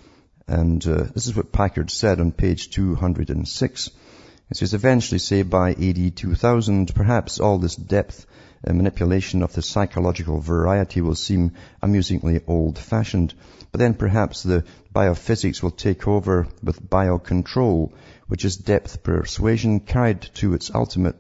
And 0.50 0.85
uh, 0.85 1.04
this 1.14 1.28
is 1.28 1.37
what 1.37 1.52
Packard 1.52 1.92
said 1.92 2.19
on 2.19 2.33
page 2.33 2.71
206. 2.71 3.90
It 4.50 4.57
says 4.57 4.75
eventually, 4.75 5.21
say 5.21 5.42
by 5.42 5.71
AD 5.71 6.16
2000, 6.16 6.92
perhaps 6.92 7.38
all 7.38 7.59
this 7.59 7.76
depth 7.76 8.26
and 8.64 8.76
manipulation 8.76 9.45
of 9.45 9.52
the 9.52 9.62
psychological 9.62 10.40
variety 10.40 11.02
will 11.02 11.14
seem 11.14 11.52
amusingly 11.80 12.40
old-fashioned. 12.49 13.33
But 13.71 13.78
then 13.78 13.95
perhaps 13.95 14.42
the 14.42 14.64
biophysics 14.92 15.62
will 15.62 15.71
take 15.71 16.09
over 16.09 16.49
with 16.64 16.83
biocontrol, 16.83 17.92
which 18.26 18.45
is 18.45 18.57
depth 18.57 19.04
persuasion 19.04 19.78
carried 19.78 20.23
to 20.35 20.54
its 20.54 20.75
ultimate. 20.75 21.14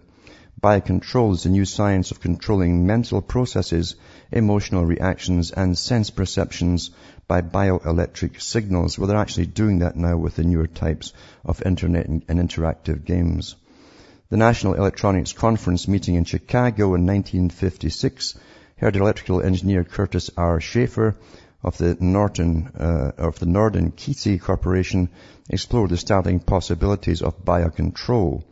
Biocontrol 0.62 1.32
is 1.32 1.44
the 1.44 1.48
new 1.48 1.64
science 1.64 2.10
of 2.10 2.20
controlling 2.20 2.86
mental 2.86 3.22
processes, 3.22 3.94
emotional 4.30 4.84
reactions, 4.84 5.50
and 5.52 5.78
sense 5.78 6.10
perceptions 6.10 6.90
by 7.26 7.40
bioelectric 7.40 8.42
signals. 8.42 8.98
Well, 8.98 9.08
they're 9.08 9.16
actually 9.16 9.46
doing 9.46 9.78
that 9.78 9.96
now 9.96 10.18
with 10.18 10.36
the 10.36 10.44
newer 10.44 10.66
types 10.66 11.14
of 11.46 11.62
internet 11.64 12.08
and 12.08 12.26
interactive 12.26 13.06
games. 13.06 13.56
The 14.28 14.36
National 14.36 14.74
Electronics 14.74 15.32
Conference 15.32 15.88
meeting 15.88 16.16
in 16.16 16.24
Chicago 16.24 16.94
in 16.94 17.06
1956 17.06 18.34
heard 18.76 18.96
electrical 18.96 19.40
engineer 19.40 19.84
Curtis 19.84 20.30
R. 20.36 20.60
Schaefer 20.60 21.16
of 21.62 21.78
the 21.78 21.96
Norton 22.00 22.70
uh, 22.78 23.12
of 23.16 23.38
the 23.38 23.46
Norden 23.46 23.92
Ketay 23.92 24.38
Corporation 24.38 25.08
explore 25.48 25.88
the 25.88 25.96
startling 25.96 26.40
possibilities 26.40 27.22
of 27.22 27.46
biocontrol. 27.46 28.42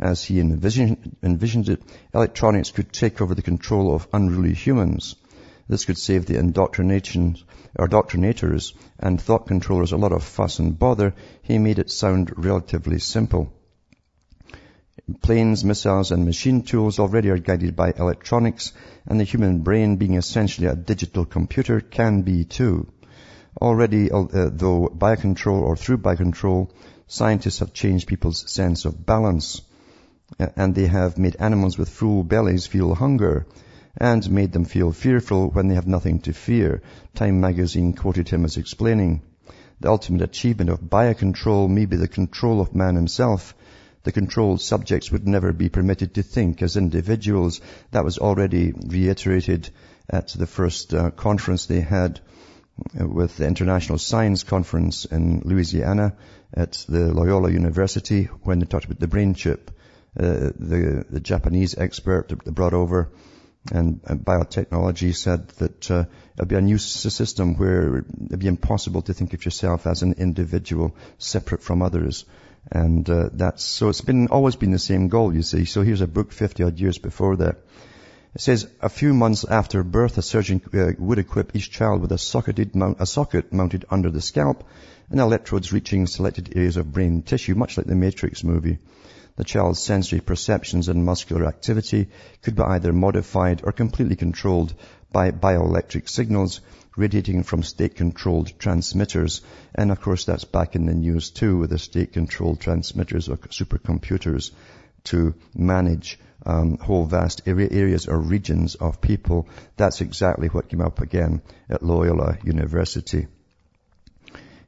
As 0.00 0.24
he 0.24 0.40
envisioned, 0.40 1.16
envisioned 1.22 1.68
it, 1.68 1.82
electronics 2.12 2.72
could 2.72 2.92
take 2.92 3.22
over 3.22 3.34
the 3.34 3.42
control 3.42 3.94
of 3.94 4.08
unruly 4.12 4.52
humans. 4.52 5.14
This 5.68 5.84
could 5.84 5.98
save 5.98 6.26
the 6.26 6.38
indoctrination 6.38 7.36
or 7.76 7.88
and 8.98 9.20
thought 9.20 9.46
controllers 9.46 9.92
a 9.92 9.96
lot 9.96 10.12
of 10.12 10.24
fuss 10.24 10.58
and 10.58 10.78
bother. 10.78 11.14
He 11.42 11.58
made 11.58 11.78
it 11.78 11.90
sound 11.90 12.32
relatively 12.36 12.98
simple. 12.98 13.52
Planes, 15.22 15.64
missiles 15.64 16.10
and 16.10 16.24
machine 16.24 16.62
tools 16.62 16.98
already 16.98 17.30
are 17.30 17.38
guided 17.38 17.76
by 17.76 17.92
electronics 17.92 18.72
and 19.06 19.20
the 19.20 19.24
human 19.24 19.60
brain 19.60 19.96
being 19.96 20.14
essentially 20.14 20.66
a 20.66 20.74
digital 20.74 21.24
computer 21.24 21.80
can 21.80 22.22
be 22.22 22.44
too. 22.44 22.88
Already, 23.60 24.10
uh, 24.10 24.26
though 24.52 24.88
control 25.20 25.62
or 25.62 25.76
through 25.76 25.98
biocontrol, 25.98 26.70
scientists 27.06 27.60
have 27.60 27.72
changed 27.72 28.08
people's 28.08 28.50
sense 28.50 28.84
of 28.84 29.06
balance. 29.06 29.62
And 30.38 30.74
they 30.74 30.86
have 30.86 31.18
made 31.18 31.36
animals 31.38 31.78
with 31.78 31.88
full 31.88 32.24
bellies 32.24 32.66
feel 32.66 32.94
hunger 32.94 33.46
and 33.96 34.30
made 34.30 34.52
them 34.52 34.64
feel 34.64 34.92
fearful 34.92 35.50
when 35.50 35.68
they 35.68 35.76
have 35.76 35.86
nothing 35.86 36.20
to 36.20 36.32
fear. 36.32 36.82
Time 37.14 37.40
magazine 37.40 37.92
quoted 37.92 38.28
him 38.28 38.44
as 38.44 38.56
explaining, 38.56 39.22
the 39.80 39.90
ultimate 39.90 40.22
achievement 40.22 40.70
of 40.70 40.80
biocontrol 40.80 41.68
may 41.68 41.86
be 41.86 41.96
the 41.96 42.08
control 42.08 42.60
of 42.60 42.74
man 42.74 42.96
himself 42.96 43.54
the 44.04 44.12
controlled 44.12 44.60
subjects 44.60 45.10
would 45.10 45.26
never 45.26 45.52
be 45.52 45.70
permitted 45.70 46.14
to 46.14 46.22
think 46.22 46.60
as 46.62 46.76
individuals. 46.76 47.62
That 47.90 48.04
was 48.04 48.18
already 48.18 48.72
reiterated 48.72 49.70
at 50.10 50.28
the 50.28 50.46
first 50.46 50.92
uh, 50.92 51.10
conference 51.10 51.64
they 51.66 51.80
had 51.80 52.20
with 52.94 53.38
the 53.38 53.46
International 53.46 53.96
Science 53.96 54.42
Conference 54.42 55.06
in 55.06 55.40
Louisiana 55.44 56.16
at 56.52 56.84
the 56.86 57.14
Loyola 57.14 57.50
University 57.50 58.24
when 58.42 58.58
they 58.58 58.66
talked 58.66 58.84
about 58.84 59.00
the 59.00 59.08
brain 59.08 59.32
chip. 59.32 59.70
Uh, 60.18 60.52
the, 60.56 61.04
the, 61.10 61.18
Japanese 61.20 61.76
expert 61.76 62.28
that 62.28 62.54
brought 62.54 62.72
over 62.72 63.10
and, 63.72 64.00
and 64.04 64.20
biotechnology 64.20 65.12
said 65.12 65.48
that 65.58 65.90
uh, 65.90 66.04
it'll 66.34 66.46
be 66.46 66.54
a 66.54 66.60
new 66.60 66.78
system 66.78 67.56
where 67.56 68.04
it'd 68.26 68.38
be 68.38 68.46
impossible 68.46 69.02
to 69.02 69.12
think 69.12 69.34
of 69.34 69.44
yourself 69.44 69.88
as 69.88 70.02
an 70.02 70.14
individual 70.18 70.94
separate 71.18 71.64
from 71.64 71.82
others. 71.82 72.26
And 72.70 73.10
uh, 73.10 73.30
that's 73.32 73.64
so 73.64 73.88
it's 73.88 74.02
been 74.02 74.28
always 74.28 74.54
been 74.54 74.70
the 74.70 74.78
same 74.78 75.08
goal, 75.08 75.34
you 75.34 75.42
see. 75.42 75.64
So 75.64 75.82
here's 75.82 76.00
a 76.00 76.06
book 76.06 76.30
50 76.30 76.62
odd 76.62 76.78
years 76.78 76.98
before 76.98 77.36
that. 77.36 77.56
It 78.34 78.40
says 78.40 78.68
a 78.80 78.88
few 78.88 79.14
months 79.14 79.44
after 79.44 79.82
birth, 79.82 80.16
a 80.18 80.22
surgeon 80.22 80.60
uh, 80.72 80.92
would 80.98 81.18
equip 81.18 81.56
each 81.56 81.70
child 81.70 82.00
with 82.00 82.12
a 82.12 82.18
socketed 82.18 82.74
mount, 82.74 82.98
a 83.00 83.06
socket 83.06 83.52
mounted 83.52 83.84
under 83.90 84.10
the 84.10 84.20
scalp 84.20 84.64
and 85.10 85.20
electrodes 85.20 85.72
reaching 85.72 86.06
selected 86.06 86.52
areas 86.56 86.76
of 86.76 86.92
brain 86.92 87.22
tissue, 87.22 87.54
much 87.54 87.76
like 87.76 87.86
the 87.86 87.94
Matrix 87.94 88.44
movie. 88.44 88.78
The 89.36 89.44
child's 89.44 89.80
sensory 89.80 90.20
perceptions 90.20 90.88
and 90.88 91.04
muscular 91.04 91.46
activity 91.46 92.08
could 92.42 92.54
be 92.54 92.62
either 92.62 92.92
modified 92.92 93.62
or 93.64 93.72
completely 93.72 94.16
controlled 94.16 94.74
by 95.10 95.32
bioelectric 95.32 96.08
signals 96.08 96.60
radiating 96.96 97.42
from 97.42 97.62
state-controlled 97.62 98.58
transmitters. 98.58 99.42
And 99.74 99.90
of 99.90 100.00
course 100.00 100.24
that's 100.24 100.44
back 100.44 100.76
in 100.76 100.86
the 100.86 100.94
news 100.94 101.30
too 101.30 101.58
with 101.58 101.70
the 101.70 101.78
state-controlled 101.78 102.60
transmitters 102.60 103.28
or 103.28 103.36
supercomputers 103.36 104.52
to 105.04 105.34
manage 105.54 106.18
um, 106.46 106.78
whole 106.78 107.04
vast 107.04 107.42
areas 107.46 108.06
or 108.06 108.18
regions 108.18 108.74
of 108.74 109.00
people. 109.00 109.48
That's 109.76 110.00
exactly 110.00 110.48
what 110.48 110.68
came 110.68 110.80
up 110.80 111.00
again 111.00 111.42
at 111.68 111.82
Loyola 111.82 112.38
University. 112.44 113.26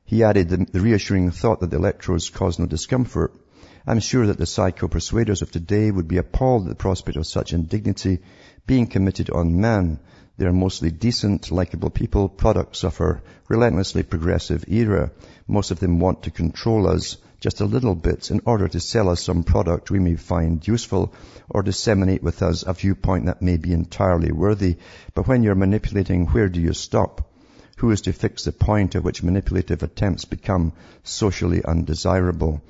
He 0.04 0.22
added 0.22 0.48
the, 0.48 0.58
the 0.58 0.80
reassuring 0.80 1.30
thought 1.30 1.60
that 1.60 1.70
the 1.70 1.76
electrodes 1.76 2.30
cause 2.30 2.58
no 2.58 2.66
discomfort. 2.66 3.32
I'm 3.88 4.00
sure 4.00 4.26
that 4.26 4.36
the 4.36 4.46
psycho-persuaders 4.46 5.42
of 5.42 5.52
today 5.52 5.92
would 5.92 6.08
be 6.08 6.16
appalled 6.16 6.64
at 6.64 6.70
the 6.70 6.74
prospect 6.74 7.16
of 7.16 7.24
such 7.24 7.52
indignity 7.52 8.18
being 8.66 8.88
committed 8.88 9.30
on 9.30 9.60
man. 9.60 10.00
They 10.36 10.46
are 10.46 10.52
mostly 10.52 10.90
decent, 10.90 11.52
likable 11.52 11.90
people, 11.90 12.28
products 12.28 12.82
of 12.82 13.00
our 13.00 13.22
relentlessly 13.48 14.02
progressive 14.02 14.64
era. 14.66 15.12
Most 15.46 15.70
of 15.70 15.78
them 15.78 16.00
want 16.00 16.24
to 16.24 16.32
control 16.32 16.88
us 16.88 17.16
just 17.38 17.60
a 17.60 17.64
little 17.64 17.94
bit 17.94 18.32
in 18.32 18.40
order 18.44 18.66
to 18.66 18.80
sell 18.80 19.08
us 19.08 19.22
some 19.22 19.44
product 19.44 19.92
we 19.92 20.00
may 20.00 20.16
find 20.16 20.66
useful 20.66 21.14
or 21.48 21.62
disseminate 21.62 22.24
with 22.24 22.42
us 22.42 22.64
a 22.66 22.72
viewpoint 22.72 23.26
that 23.26 23.40
may 23.40 23.56
be 23.56 23.72
entirely 23.72 24.32
worthy. 24.32 24.78
But 25.14 25.28
when 25.28 25.44
you're 25.44 25.54
manipulating, 25.54 26.26
where 26.26 26.48
do 26.48 26.60
you 26.60 26.72
stop? 26.72 27.30
Who 27.76 27.92
is 27.92 28.00
to 28.00 28.12
fix 28.12 28.42
the 28.42 28.50
point 28.50 28.96
at 28.96 29.04
which 29.04 29.22
manipulative 29.22 29.84
attempts 29.84 30.24
become 30.24 30.72
socially 31.04 31.64
undesirable? 31.64 32.62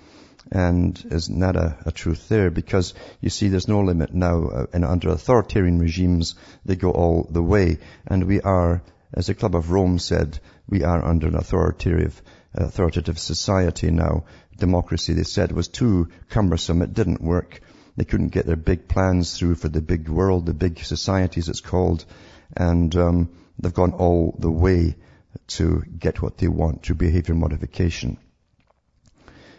And 0.50 1.04
isn't 1.10 1.40
that 1.40 1.56
a, 1.56 1.76
a, 1.86 1.90
truth 1.90 2.28
there? 2.28 2.50
Because 2.50 2.94
you 3.20 3.30
see, 3.30 3.48
there's 3.48 3.66
no 3.66 3.80
limit 3.80 4.14
now. 4.14 4.46
Uh, 4.46 4.66
and 4.72 4.84
under 4.84 5.08
authoritarian 5.08 5.80
regimes, 5.80 6.36
they 6.64 6.76
go 6.76 6.92
all 6.92 7.26
the 7.28 7.42
way. 7.42 7.78
And 8.06 8.24
we 8.24 8.40
are, 8.40 8.82
as 9.12 9.26
the 9.26 9.34
Club 9.34 9.56
of 9.56 9.72
Rome 9.72 9.98
said, 9.98 10.38
we 10.68 10.84
are 10.84 11.04
under 11.04 11.26
an 11.26 11.34
authoritative, 11.34 12.22
authoritative 12.54 13.18
society 13.18 13.90
now. 13.90 14.24
Democracy, 14.56 15.14
they 15.14 15.24
said, 15.24 15.50
was 15.50 15.68
too 15.68 16.08
cumbersome. 16.28 16.80
It 16.80 16.94
didn't 16.94 17.20
work. 17.20 17.60
They 17.96 18.04
couldn't 18.04 18.28
get 18.28 18.46
their 18.46 18.56
big 18.56 18.86
plans 18.86 19.36
through 19.36 19.56
for 19.56 19.68
the 19.68 19.82
big 19.82 20.08
world, 20.08 20.46
the 20.46 20.54
big 20.54 20.78
societies, 20.78 21.48
it's 21.48 21.60
called. 21.60 22.04
And 22.56 22.94
um, 22.94 23.30
they've 23.58 23.74
gone 23.74 23.92
all 23.92 24.36
the 24.38 24.50
way 24.50 24.94
to 25.48 25.82
get 25.98 26.22
what 26.22 26.38
they 26.38 26.48
want 26.48 26.82
through 26.82 26.96
behavior 26.96 27.34
modification. 27.34 28.18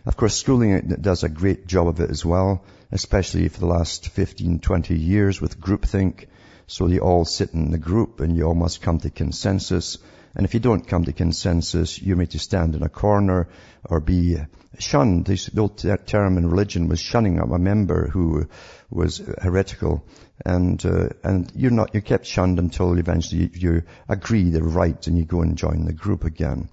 Of 0.08 0.16
course, 0.16 0.38
schooling 0.38 0.80
does 1.02 1.26
a 1.26 1.30
great 1.30 1.68
job 1.68 1.90
of 1.90 2.00
it 2.00 2.10
as 2.10 2.24
well, 2.24 2.64
especially 2.94 3.50
for 3.50 3.60
the 3.60 3.66
last 3.66 4.08
15, 4.08 4.60
20 4.60 4.98
years 4.98 5.42
with 5.42 5.60
groupthink. 5.60 6.28
So 6.66 6.88
you 6.88 7.00
all 7.00 7.26
sit 7.26 7.54
in 7.54 7.72
the 7.72 7.78
group 7.78 8.22
and 8.22 8.34
you 8.34 8.46
all 8.46 8.56
must 8.56 8.82
come 8.82 9.00
to 9.00 9.10
consensus. 9.10 9.98
And 10.34 10.46
if 10.46 10.54
you 10.54 10.62
don't 10.62 10.88
come 10.88 11.04
to 11.04 11.12
consensus, 11.12 12.02
you're 12.02 12.16
made 12.16 12.32
to 12.32 12.40
stand 12.40 12.74
in 12.74 12.84
a 12.84 12.90
corner 12.90 13.50
or 13.84 14.00
be 14.00 14.38
shunned. 14.80 15.26
This 15.26 15.48
the 15.48 15.60
old 15.60 15.78
term 16.06 16.38
in 16.38 16.50
religion 16.50 16.88
was 16.88 17.02
shunning 17.02 17.40
of 17.42 17.52
a 17.52 17.60
member 17.60 18.08
who 18.08 18.48
was 18.90 19.18
heretical. 19.18 20.06
And, 20.46 20.86
uh, 20.86 21.10
and 21.22 21.52
you're 21.54 21.72
not, 21.72 21.94
you're 21.94 22.00
kept 22.00 22.28
shunned 22.28 22.60
until 22.60 22.98
eventually 22.98 23.42
you, 23.42 23.50
you 23.54 23.84
agree 24.08 24.52
they're 24.52 24.64
right 24.64 25.06
and 25.06 25.18
you 25.18 25.26
go 25.26 25.42
and 25.42 25.58
join 25.58 25.84
the 25.84 25.92
group 25.92 26.24
again. 26.24 26.70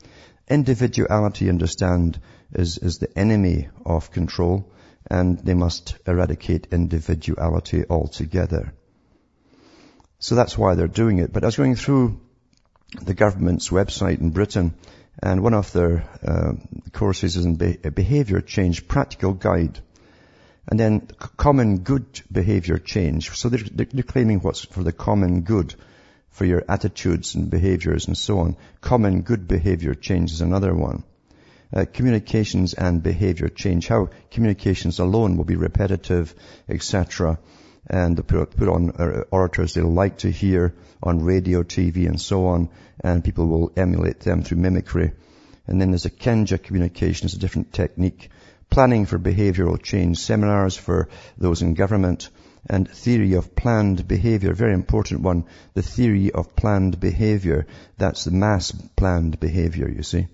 Individuality, 0.47 1.49
understand, 1.49 2.21
is, 2.55 2.79
is 2.79 2.99
the 2.99 3.19
enemy 3.19 3.69
of 3.85 4.11
control 4.11 4.71
and 5.11 5.39
they 5.39 5.55
must 5.55 5.97
eradicate 6.07 6.69
individuality 6.73 7.85
altogether. 7.89 8.73
So 10.19 10.35
that's 10.35 10.57
why 10.57 10.75
they're 10.75 10.89
doing 10.89 11.19
it. 11.19 11.33
But 11.33 11.45
I 11.45 11.47
was 11.47 11.57
going 11.57 11.77
through 11.77 12.21
the 13.03 13.15
government's 13.15 13.69
website 13.69 14.21
in 14.21 14.31
Britain 14.31 14.75
and 15.23 15.43
one 15.43 15.55
of 15.55 15.73
their 15.73 16.09
uh, 16.27 16.53
courses 16.93 17.37
is 17.37 17.45
in 17.45 17.57
behavior 17.57 18.41
change 18.41 18.89
practical 18.89 19.33
guide. 19.33 19.81
And 20.67 20.81
then 20.81 21.09
common 21.37 21.79
good 21.81 22.23
behavior 22.33 22.79
change. 22.79 23.31
So 23.37 23.51
they're, 23.51 23.87
they're 23.93 24.03
claiming 24.03 24.41
what's 24.41 24.65
for 24.65 24.83
the 24.83 24.93
common 24.93 25.43
good 25.43 25.75
for 26.31 26.47
your 26.47 26.65
attitudes 26.67 27.35
and 27.35 27.51
behaviors 27.51 28.07
and 28.07 28.17
so 28.17 28.39
on. 28.39 28.57
Common 28.81 29.23
good 29.23 29.47
behavior 29.47 29.95
change 29.95 30.33
is 30.33 30.41
another 30.41 30.75
one 30.75 31.05
uh, 31.75 31.85
communications 31.93 32.73
and 32.75 33.03
behavior 33.03 33.49
change, 33.49 33.89
how 33.89 34.09
communications 34.31 35.01
alone 35.01 35.37
will 35.37 35.45
be 35.45 35.57
repetitive, 35.57 36.35
etc. 36.69 37.39
And 37.89 38.17
put, 38.27 38.57
put 38.57 38.69
on 38.69 38.91
uh, 38.91 39.25
orators 39.31 39.75
they'll 39.75 39.93
like 39.93 40.19
to 40.19 40.31
hear 40.31 40.75
on 41.03 41.25
radio, 41.25 41.63
TV, 41.65 42.07
and 42.07 42.21
so 42.21 42.47
on, 42.47 42.71
and 43.01 43.25
people 43.25 43.47
will 43.47 43.73
emulate 43.77 44.21
them 44.21 44.43
through 44.43 44.59
mimicry. 44.59 45.13
And 45.67 45.81
then 45.81 45.91
there's 45.91 46.05
a 46.05 46.11
Kenja 46.11 46.63
communication, 46.63 47.27
it's 47.27 47.35
a 47.35 47.39
different 47.39 47.73
technique, 47.73 48.31
planning 48.71 49.07
for 49.07 49.19
behavioral 49.19 49.83
change 49.83 50.19
seminars 50.19 50.77
for 50.77 51.09
those 51.37 51.61
in 51.61 51.75
government, 51.75 52.31
and 52.71 52.89
theory 52.89 53.35
of 53.35 53.55
planned 53.55 54.07
behavior, 54.07 54.55
very 54.55 54.75
important 54.75 55.21
one, 55.21 55.45
the 55.75 55.83
theory 55.83 56.31
of 56.31 56.57
planned 56.57 57.01
behavior. 57.01 57.67
That's 57.99 58.25
the 58.25 58.31
mass 58.31 58.71
planned 58.71 59.41
behavior, 59.41 59.89
you 59.89 60.03
see. 60.03 60.29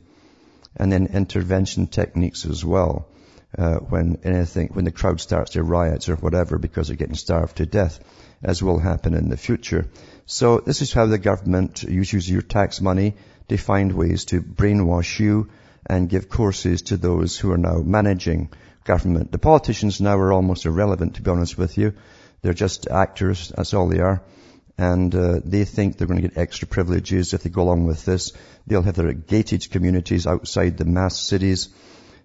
And 0.77 0.93
then 0.93 1.07
intervention 1.07 1.87
techniques 1.87 2.47
as 2.47 2.65
well. 2.65 3.09
Uh, 3.59 3.79
when 3.79 4.19
anything, 4.23 4.69
when 4.73 4.85
the 4.85 4.93
crowd 4.93 5.21
starts 5.21 5.53
to 5.53 5.63
riots 5.63 6.09
or 6.09 6.15
whatever 6.15 6.57
because 6.57 6.87
they're 6.87 6.97
getting 6.97 7.17
starved 7.17 7.57
to 7.57 7.67
death, 7.67 7.99
as 8.43 8.63
will 8.63 8.79
happen 8.79 9.15
in 9.15 9.29
the 9.29 9.37
future. 9.37 9.89
So 10.25 10.61
this 10.61 10.83
is 10.83 10.93
how 10.93 11.07
the 11.07 11.19
government 11.19 11.83
uses 11.83 12.31
your 12.31 12.43
tax 12.43 12.81
money 12.81 13.17
to 13.49 13.57
find 13.57 13.93
ways 13.93 14.27
to 14.27 14.41
brainwash 14.41 15.19
you 15.19 15.51
and 15.85 16.09
give 16.09 16.29
courses 16.29 16.83
to 16.83 16.97
those 16.97 17.37
who 17.37 17.51
are 17.51 17.59
now 17.59 17.79
managing 17.79 18.51
government. 18.85 19.33
The 19.33 19.39
politicians 19.39 20.01
now 20.01 20.17
are 20.17 20.33
almost 20.33 20.67
irrelevant, 20.67 21.17
to 21.17 21.23
be 21.23 21.31
honest 21.31 21.59
with 21.59 21.77
you. 21.77 21.95
They're 22.43 22.55
just 22.55 22.89
actors. 22.89 23.53
That's 23.57 23.75
all 23.75 23.89
they 23.89 24.01
are. 24.01 24.23
And 24.79 25.15
uh, 25.15 25.41
they 25.45 25.65
think 25.65 25.97
they're 25.97 26.07
going 26.07 26.23
to 26.23 26.29
get 26.29 26.39
extra 26.39 26.67
privileges 26.67 27.35
if 27.35 27.43
they 27.43 27.51
go 27.51 27.63
along 27.63 27.87
with 27.87 28.05
this. 28.05 28.33
They'll 28.67 28.83
have 28.83 28.95
their 28.95 29.13
gated 29.13 29.71
communities 29.71 30.27
outside 30.27 30.79
the 30.79 30.85
mass 30.85 31.21
cities. 31.21 31.69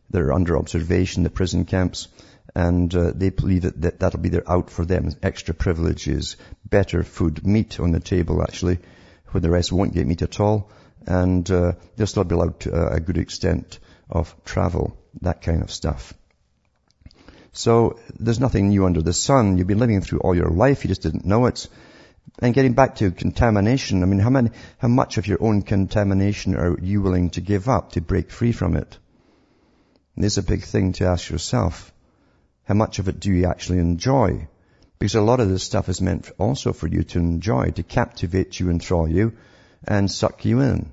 They're 0.09 0.31
under 0.31 0.57
observation, 0.57 1.23
the 1.23 1.29
prison 1.29 1.65
camps. 1.65 2.07
And 2.55 2.95
uh, 2.95 3.11
they 3.13 3.31
believe 3.31 3.63
that, 3.63 3.81
that 3.81 3.99
that'll 3.99 4.21
be 4.21 4.29
their 4.29 4.49
out 4.49 4.69
for 4.69 4.85
them. 4.85 5.09
Extra 5.21 5.53
privileges, 5.53 6.37
better 6.63 7.03
food, 7.03 7.45
meat 7.45 7.79
on 7.79 7.91
the 7.91 7.99
table 7.99 8.41
actually, 8.41 8.79
when 9.31 9.43
the 9.43 9.49
rest 9.49 9.73
won't 9.73 9.93
get 9.93 10.07
meat 10.07 10.21
at 10.21 10.39
all. 10.39 10.69
And 11.05 11.49
uh, 11.51 11.73
they'll 11.95 12.07
still 12.07 12.23
be 12.23 12.35
allowed 12.35 12.59
to, 12.61 12.73
uh, 12.73 12.95
a 12.95 12.99
good 12.99 13.17
extent 13.17 13.79
of 14.09 14.33
travel, 14.45 14.97
that 15.21 15.41
kind 15.41 15.61
of 15.61 15.71
stuff. 15.71 16.13
So 17.51 17.99
there's 18.19 18.39
nothing 18.39 18.69
new 18.69 18.85
under 18.85 19.01
the 19.01 19.13
sun. 19.13 19.57
You've 19.57 19.67
been 19.67 19.79
living 19.79 20.01
through 20.01 20.19
all 20.19 20.35
your 20.35 20.49
life. 20.49 20.83
You 20.83 20.89
just 20.89 21.01
didn't 21.01 21.25
know 21.25 21.45
it. 21.45 21.67
And 22.39 22.53
getting 22.53 22.73
back 22.73 22.95
to 22.95 23.11
contamination, 23.11 24.03
I 24.03 24.05
mean, 24.05 24.19
how 24.19 24.29
many, 24.29 24.51
how 24.77 24.87
much 24.87 25.17
of 25.17 25.27
your 25.27 25.41
own 25.41 25.61
contamination 25.61 26.55
are 26.55 26.77
you 26.81 27.01
willing 27.01 27.29
to 27.31 27.41
give 27.41 27.69
up 27.69 27.93
to 27.93 28.01
break 28.01 28.31
free 28.31 28.51
from 28.51 28.75
it? 28.75 28.97
And 30.15 30.23
this 30.23 30.33
is 30.33 30.39
a 30.39 30.43
big 30.43 30.63
thing 30.63 30.93
to 30.93 31.05
ask 31.05 31.29
yourself. 31.29 31.93
How 32.63 32.73
much 32.73 32.99
of 32.99 33.07
it 33.07 33.19
do 33.19 33.31
you 33.31 33.45
actually 33.45 33.79
enjoy? 33.79 34.47
Because 34.99 35.15
a 35.15 35.21
lot 35.21 35.39
of 35.39 35.49
this 35.49 35.63
stuff 35.63 35.87
is 35.87 36.01
meant 36.01 36.31
also 36.37 36.73
for 36.73 36.87
you 36.87 37.03
to 37.03 37.19
enjoy, 37.19 37.71
to 37.71 37.83
captivate 37.83 38.59
you, 38.59 38.69
and 38.69 38.81
enthrall 38.81 39.07
you, 39.07 39.33
and 39.87 40.09
suck 40.09 40.45
you 40.45 40.61
in. 40.61 40.91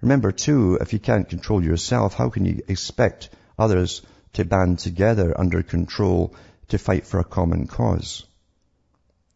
Remember 0.00 0.32
too, 0.32 0.78
if 0.80 0.92
you 0.92 0.98
can't 0.98 1.28
control 1.28 1.62
yourself, 1.62 2.14
how 2.14 2.30
can 2.30 2.44
you 2.44 2.62
expect 2.68 3.30
others 3.58 4.02
to 4.34 4.44
band 4.44 4.78
together 4.78 5.38
under 5.38 5.62
control 5.62 6.34
to 6.68 6.78
fight 6.78 7.06
for 7.06 7.18
a 7.18 7.24
common 7.24 7.66
cause. 7.66 8.24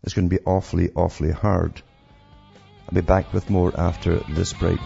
It's 0.04 0.14
going 0.14 0.28
to 0.28 0.36
be 0.36 0.42
awfully, 0.44 0.90
awfully 0.94 1.30
hard. 1.30 1.80
I'll 2.88 2.94
be 2.94 3.00
back 3.00 3.32
with 3.32 3.50
more 3.50 3.78
after 3.78 4.18
this 4.30 4.52
break. 4.52 4.80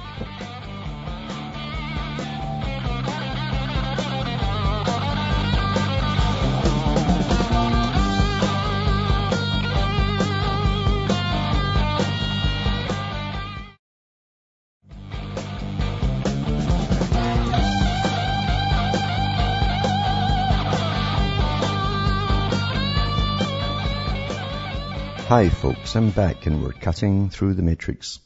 Hi 25.29 25.49
folks, 25.49 25.97
I'm 25.97 26.11
back 26.11 26.47
and 26.47 26.63
we're 26.63 26.71
cutting 26.71 27.31
through 27.31 27.55
the 27.55 27.63
matrix. 27.63 28.21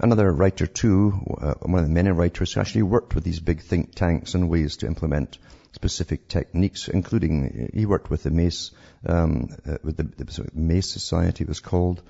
Another 0.00 0.32
writer 0.32 0.66
too, 0.66 1.12
uh, 1.40 1.54
one 1.62 1.78
of 1.78 1.86
the 1.86 1.94
many 1.94 2.10
writers 2.10 2.52
who 2.52 2.60
actually 2.60 2.82
worked 2.82 3.14
with 3.14 3.22
these 3.22 3.38
big 3.38 3.60
think 3.60 3.94
tanks 3.94 4.34
and 4.34 4.50
ways 4.50 4.78
to 4.78 4.88
implement 4.88 5.38
specific 5.70 6.26
techniques, 6.26 6.88
including 6.88 7.70
he 7.72 7.86
worked 7.86 8.10
with 8.10 8.24
the 8.24 8.32
Mace, 8.32 8.72
um, 9.06 9.56
uh, 9.64 9.78
with 9.84 9.96
the, 9.96 10.02
the 10.02 10.50
Mace 10.54 10.90
Society 10.90 11.44
it 11.44 11.48
was 11.48 11.60
called, 11.60 12.02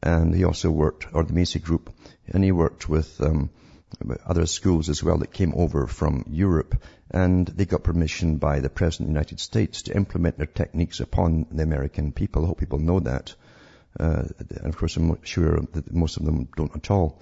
and 0.00 0.32
he 0.32 0.44
also 0.44 0.70
worked, 0.70 1.08
or 1.12 1.24
the 1.24 1.32
Macy 1.32 1.58
Group, 1.58 1.92
and 2.28 2.44
he 2.44 2.52
worked 2.52 2.88
with 2.88 3.20
um, 3.20 3.50
other 4.24 4.46
schools 4.46 4.88
as 4.88 5.02
well 5.02 5.18
that 5.18 5.32
came 5.32 5.54
over 5.54 5.86
from 5.86 6.24
Europe 6.28 6.82
and 7.10 7.46
they 7.46 7.64
got 7.64 7.82
permission 7.82 8.36
by 8.36 8.60
the 8.60 8.68
the 8.68 9.04
United 9.06 9.40
States 9.40 9.82
to 9.82 9.96
implement 9.96 10.38
their 10.38 10.46
techniques 10.46 11.00
upon 11.00 11.46
the 11.50 11.62
American 11.62 12.12
people. 12.12 12.44
I 12.44 12.48
hope 12.48 12.58
people 12.58 12.78
know 12.78 13.00
that. 13.00 13.34
Uh, 13.98 14.24
and 14.38 14.66
of 14.66 14.76
course 14.76 14.96
I'm 14.96 15.22
sure 15.22 15.60
that 15.72 15.92
most 15.92 16.16
of 16.16 16.24
them 16.24 16.48
don't 16.56 16.74
at 16.76 16.90
all. 16.90 17.20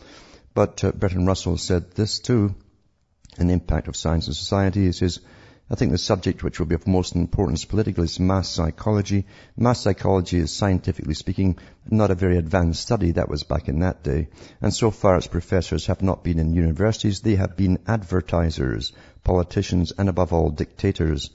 But 0.54 0.82
uh, 0.84 0.92
Bertrand 0.92 1.26
Russell 1.26 1.58
said 1.58 1.92
this 1.92 2.18
too, 2.18 2.54
an 3.38 3.50
impact 3.50 3.88
of 3.88 3.96
science 3.96 4.26
and 4.26 4.36
society. 4.36 4.86
He 4.86 4.92
says, 4.92 5.20
I 5.70 5.76
think 5.76 5.92
the 5.92 5.98
subject 5.98 6.44
which 6.44 6.58
will 6.58 6.66
be 6.66 6.74
of 6.74 6.86
most 6.86 7.16
importance 7.16 7.64
politically 7.64 8.04
is 8.04 8.20
mass 8.20 8.50
psychology. 8.50 9.24
Mass 9.56 9.80
psychology 9.80 10.36
is, 10.36 10.52
scientifically 10.52 11.14
speaking, 11.14 11.58
not 11.88 12.10
a 12.10 12.14
very 12.14 12.36
advanced 12.36 12.82
study. 12.82 13.12
That 13.12 13.30
was 13.30 13.44
back 13.44 13.68
in 13.68 13.78
that 13.78 14.02
day. 14.02 14.28
And 14.60 14.74
so 14.74 14.90
far 14.90 15.16
its 15.16 15.26
professors 15.26 15.86
have 15.86 16.02
not 16.02 16.22
been 16.22 16.38
in 16.38 16.54
universities. 16.54 17.22
They 17.22 17.36
have 17.36 17.56
been 17.56 17.78
advertisers, 17.86 18.92
politicians, 19.22 19.92
and 19.96 20.10
above 20.10 20.34
all, 20.34 20.50
dictators. 20.50 21.30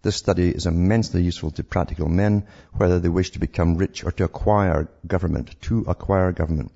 This 0.00 0.16
study 0.16 0.48
is 0.48 0.64
immensely 0.64 1.22
useful 1.22 1.50
to 1.50 1.62
practical 1.62 2.08
men, 2.08 2.46
whether 2.72 3.00
they 3.00 3.10
wish 3.10 3.32
to 3.32 3.38
become 3.38 3.76
rich 3.76 4.02
or 4.02 4.12
to 4.12 4.24
acquire 4.24 4.88
government, 5.06 5.60
to 5.62 5.84
acquire 5.88 6.32
government. 6.32 6.72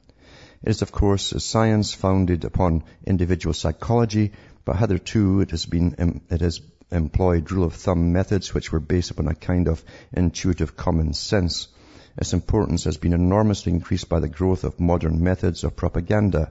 It 0.62 0.70
is, 0.70 0.82
of 0.82 0.92
course, 0.92 1.32
a 1.32 1.40
science 1.40 1.94
founded 1.94 2.44
upon 2.44 2.84
individual 3.06 3.54
psychology, 3.54 4.32
but 4.66 4.76
hitherto 4.76 5.40
it 5.40 5.52
has 5.52 5.64
been, 5.64 5.94
um, 5.98 6.20
it 6.28 6.42
has 6.42 6.60
employed 6.90 7.50
rule 7.50 7.64
of 7.64 7.74
thumb 7.74 8.12
methods 8.12 8.54
which 8.54 8.72
were 8.72 8.80
based 8.80 9.10
upon 9.10 9.28
a 9.28 9.34
kind 9.34 9.68
of 9.68 9.84
intuitive 10.12 10.76
common 10.76 11.12
sense. 11.12 11.68
Its 12.16 12.32
importance 12.32 12.84
has 12.84 12.96
been 12.96 13.12
enormously 13.12 13.72
increased 13.72 14.08
by 14.08 14.20
the 14.20 14.28
growth 14.28 14.64
of 14.64 14.80
modern 14.80 15.22
methods 15.22 15.64
of 15.64 15.76
propaganda. 15.76 16.50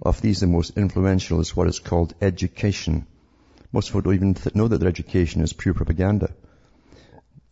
Of 0.00 0.20
these, 0.20 0.40
the 0.40 0.46
most 0.46 0.76
influential 0.76 1.40
is 1.40 1.54
what 1.54 1.68
is 1.68 1.78
called 1.78 2.14
education. 2.20 3.06
Most 3.72 3.88
people 3.88 4.02
don't 4.02 4.14
even 4.14 4.36
know 4.54 4.68
that 4.68 4.78
their 4.78 4.88
education 4.88 5.42
is 5.42 5.52
pure 5.52 5.74
propaganda. 5.74 6.32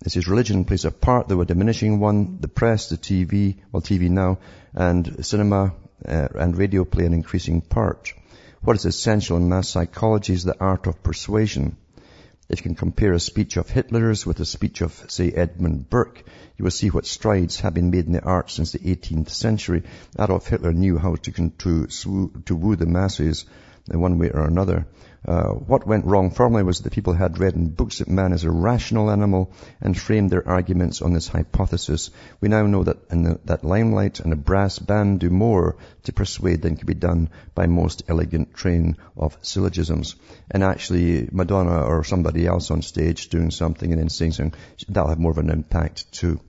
This 0.02 0.16
is 0.16 0.28
religion 0.28 0.64
plays 0.64 0.86
a 0.86 0.90
part, 0.90 1.28
though 1.28 1.42
a 1.42 1.44
diminishing 1.44 2.00
one. 2.00 2.38
The 2.40 2.48
press, 2.48 2.88
the 2.88 2.96
TV, 2.96 3.56
well 3.70 3.82
TV 3.82 4.08
now, 4.08 4.38
and 4.74 5.24
cinema 5.26 5.74
uh, 6.06 6.28
and 6.34 6.56
radio 6.56 6.84
play 6.84 7.04
an 7.04 7.12
increasing 7.12 7.60
part. 7.60 8.14
What 8.62 8.76
is 8.76 8.86
essential 8.86 9.36
in 9.36 9.48
mass 9.48 9.68
psychology 9.68 10.32
is 10.32 10.44
the 10.44 10.58
art 10.58 10.86
of 10.86 11.02
persuasion. 11.02 11.76
If 12.50 12.58
you 12.58 12.62
can 12.64 12.74
compare 12.74 13.12
a 13.12 13.20
speech 13.20 13.56
of 13.56 13.70
Hitler's 13.70 14.26
with 14.26 14.40
a 14.40 14.44
speech 14.44 14.80
of, 14.80 15.04
say, 15.06 15.30
Edmund 15.30 15.88
Burke, 15.88 16.24
you 16.58 16.64
will 16.64 16.72
see 16.72 16.88
what 16.88 17.06
strides 17.06 17.60
have 17.60 17.74
been 17.74 17.90
made 17.90 18.06
in 18.06 18.12
the 18.12 18.24
arts 18.24 18.54
since 18.54 18.72
the 18.72 18.80
18th 18.80 19.28
century. 19.28 19.84
Adolf 20.18 20.48
Hitler 20.48 20.72
knew 20.72 20.98
how 20.98 21.14
to, 21.14 21.50
to, 21.50 21.86
to 21.86 22.54
woo 22.56 22.74
the 22.74 22.86
masses 22.86 23.44
in 23.90 24.00
one 24.00 24.18
way 24.18 24.30
or 24.30 24.46
another. 24.46 24.86
Uh, 25.26 25.48
what 25.48 25.86
went 25.86 26.06
wrong 26.06 26.30
formerly 26.30 26.62
was 26.62 26.80
that 26.80 26.92
people 26.92 27.12
had 27.12 27.38
read 27.38 27.54
in 27.54 27.68
books 27.68 27.98
that 27.98 28.08
man 28.08 28.32
is 28.32 28.44
a 28.44 28.50
rational 28.50 29.10
animal 29.10 29.52
and 29.80 29.98
framed 29.98 30.30
their 30.30 30.48
arguments 30.48 31.02
on 31.02 31.12
this 31.12 31.28
hypothesis. 31.28 32.10
We 32.40 32.48
now 32.48 32.66
know 32.66 32.84
that 32.84 33.08
the, 33.10 33.38
that 33.44 33.62
limelight 33.62 34.20
and 34.20 34.32
a 34.32 34.36
brass 34.36 34.78
band 34.78 35.20
do 35.20 35.28
more 35.28 35.76
to 36.04 36.12
persuade 36.14 36.62
than 36.62 36.76
can 36.76 36.86
be 36.86 36.94
done 36.94 37.28
by 37.54 37.66
most 37.66 38.04
elegant 38.08 38.54
train 38.54 38.96
of 39.16 39.36
syllogisms. 39.42 40.16
And 40.50 40.64
actually, 40.64 41.28
Madonna 41.30 41.82
or 41.82 42.02
somebody 42.02 42.46
else 42.46 42.70
on 42.70 42.80
stage 42.80 43.28
doing 43.28 43.50
something 43.50 43.92
and 43.92 44.00
then 44.00 44.08
saying 44.08 44.32
something, 44.32 44.58
that'll 44.88 45.10
have 45.10 45.18
more 45.18 45.32
of 45.32 45.38
an 45.38 45.50
impact 45.50 46.10
too. 46.12 46.40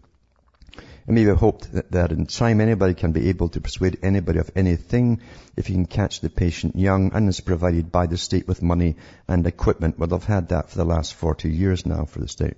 And 1.07 1.15
maybe 1.15 1.31
I 1.31 1.35
hope 1.35 1.65
that, 1.67 1.91
that 1.91 2.11
in 2.11 2.25
time 2.25 2.61
anybody 2.61 2.93
can 2.93 3.11
be 3.11 3.29
able 3.29 3.49
to 3.49 3.61
persuade 3.61 3.99
anybody 4.03 4.39
of 4.39 4.51
anything 4.55 5.21
if 5.57 5.69
you 5.69 5.75
can 5.75 5.85
catch 5.85 6.21
the 6.21 6.29
patient 6.29 6.75
young 6.75 7.13
and 7.13 7.27
is 7.27 7.41
provided 7.41 7.91
by 7.91 8.07
the 8.07 8.17
state 8.17 8.47
with 8.47 8.61
money 8.61 8.95
and 9.27 9.45
equipment. 9.47 9.97
Well, 9.97 10.07
they've 10.07 10.23
had 10.23 10.49
that 10.49 10.69
for 10.69 10.77
the 10.77 10.85
last 10.85 11.13
40 11.13 11.49
years 11.49 11.85
now 11.85 12.05
for 12.05 12.19
the 12.19 12.27
state. 12.27 12.57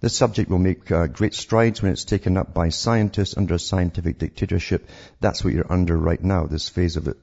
This 0.00 0.16
subject 0.16 0.50
will 0.50 0.58
make 0.58 0.90
uh, 0.90 1.06
great 1.06 1.34
strides 1.34 1.80
when 1.80 1.92
it's 1.92 2.04
taken 2.04 2.36
up 2.36 2.52
by 2.52 2.68
scientists 2.68 3.36
under 3.36 3.54
a 3.54 3.58
scientific 3.58 4.18
dictatorship. 4.18 4.88
That's 5.20 5.42
what 5.42 5.54
you're 5.54 5.72
under 5.72 5.96
right 5.96 6.22
now, 6.22 6.46
this 6.46 6.68
phase 6.68 6.96
of 6.96 7.08
it. 7.08 7.16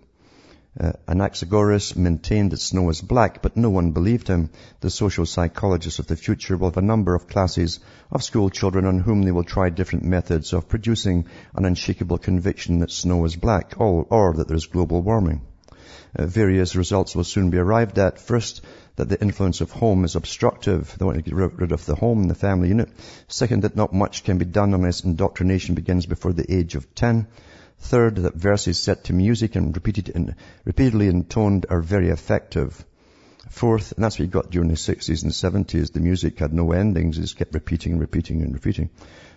Uh, 0.79 0.93
Anaxagoras 1.05 1.97
maintained 1.97 2.51
that 2.51 2.57
snow 2.61 2.89
is 2.89 3.01
black, 3.01 3.41
but 3.41 3.57
no 3.57 3.69
one 3.69 3.91
believed 3.91 4.29
him. 4.29 4.49
The 4.79 4.89
social 4.89 5.25
psychologists 5.25 5.99
of 5.99 6.07
the 6.07 6.15
future 6.15 6.55
will 6.55 6.69
have 6.69 6.77
a 6.77 6.81
number 6.81 7.13
of 7.13 7.27
classes 7.27 7.79
of 8.09 8.23
school 8.23 8.49
children 8.49 8.85
on 8.85 8.99
whom 8.99 9.23
they 9.23 9.31
will 9.31 9.43
try 9.43 9.69
different 9.69 10.05
methods 10.05 10.53
of 10.53 10.69
producing 10.69 11.25
an 11.55 11.65
unshakable 11.65 12.19
conviction 12.19 12.79
that 12.79 12.91
snow 12.91 13.25
is 13.25 13.35
black 13.35 13.73
or, 13.79 14.07
or 14.09 14.33
that 14.35 14.47
there's 14.47 14.67
global 14.67 15.01
warming. 15.01 15.41
uh, 16.17 16.25
various 16.25 16.75
results 16.75 17.15
will 17.15 17.23
soon 17.23 17.49
be 17.49 17.57
arrived 17.57 17.97
at. 17.97 18.19
First, 18.19 18.61
that 18.95 19.09
the 19.09 19.21
influence 19.21 19.61
of 19.61 19.71
home 19.71 20.03
is 20.03 20.15
obstructive. 20.15 20.95
They 20.97 21.05
want 21.05 21.17
to 21.17 21.21
get 21.21 21.33
rid 21.33 21.71
of 21.71 21.85
the 21.85 21.95
home, 21.95 22.27
the 22.27 22.35
family 22.35 22.69
unit. 22.69 22.89
Second, 23.27 23.63
that 23.63 23.75
not 23.75 23.93
much 23.93 24.23
can 24.23 24.37
be 24.37 24.45
done 24.45 24.73
unless 24.73 25.03
indoctrination 25.03 25.75
begins 25.75 26.05
before 26.05 26.33
the 26.33 26.53
age 26.53 26.75
of 26.75 26.93
10. 26.95 27.27
Third, 27.83 28.17
that 28.17 28.35
verses 28.35 28.79
set 28.79 29.05
to 29.05 29.13
music 29.13 29.55
and 29.55 29.75
repeated 29.75 30.07
in, 30.09 30.35
repeatedly 30.65 31.07
intoned 31.07 31.65
are 31.69 31.81
very 31.81 32.09
effective. 32.09 32.85
Fourth, 33.49 33.91
and 33.93 34.03
that's 34.03 34.19
what 34.19 34.25
you 34.25 34.31
got 34.31 34.51
during 34.51 34.69
the 34.69 34.75
60s 34.75 35.23
and 35.23 35.31
70s, 35.31 35.91
the 35.91 35.99
music 35.99 36.37
had 36.37 36.53
no 36.53 36.71
endings, 36.71 37.17
it 37.17 37.21
just 37.21 37.37
kept 37.37 37.55
repeating 37.55 37.93
and 37.93 38.01
repeating 38.01 38.43
and 38.43 38.53
repeating. 38.53 38.91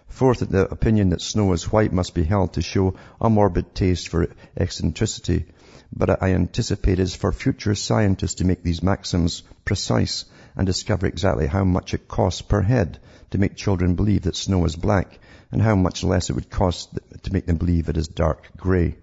Fourth, 0.08 0.40
the 0.40 0.70
opinion 0.70 1.08
that 1.08 1.22
snow 1.22 1.52
is 1.54 1.72
white 1.72 1.92
must 1.92 2.14
be 2.14 2.22
held 2.22 2.52
to 2.52 2.62
show 2.62 2.94
a 3.20 3.30
morbid 3.30 3.74
taste 3.74 4.08
for 4.08 4.28
eccentricity. 4.56 5.46
But 5.90 6.22
I 6.22 6.34
anticipate 6.34 6.98
is 6.98 7.16
for 7.16 7.32
future 7.32 7.74
scientists 7.74 8.34
to 8.36 8.44
make 8.44 8.62
these 8.62 8.82
maxims 8.82 9.42
precise 9.64 10.26
and 10.54 10.66
discover 10.66 11.06
exactly 11.06 11.46
how 11.46 11.64
much 11.64 11.94
it 11.94 12.08
costs 12.08 12.42
per 12.42 12.60
head 12.60 12.98
to 13.30 13.38
make 13.38 13.56
children 13.56 13.94
believe 13.94 14.22
that 14.22 14.36
snow 14.36 14.64
is 14.66 14.76
black 14.76 15.18
and 15.54 15.62
how 15.62 15.76
much 15.76 16.02
less 16.02 16.30
it 16.30 16.32
would 16.32 16.50
cost 16.50 16.98
to 17.22 17.32
make 17.32 17.46
them 17.46 17.56
believe 17.56 17.88
it 17.88 17.96
is 17.96 18.08
dark 18.08 18.48
grey. 18.56 18.96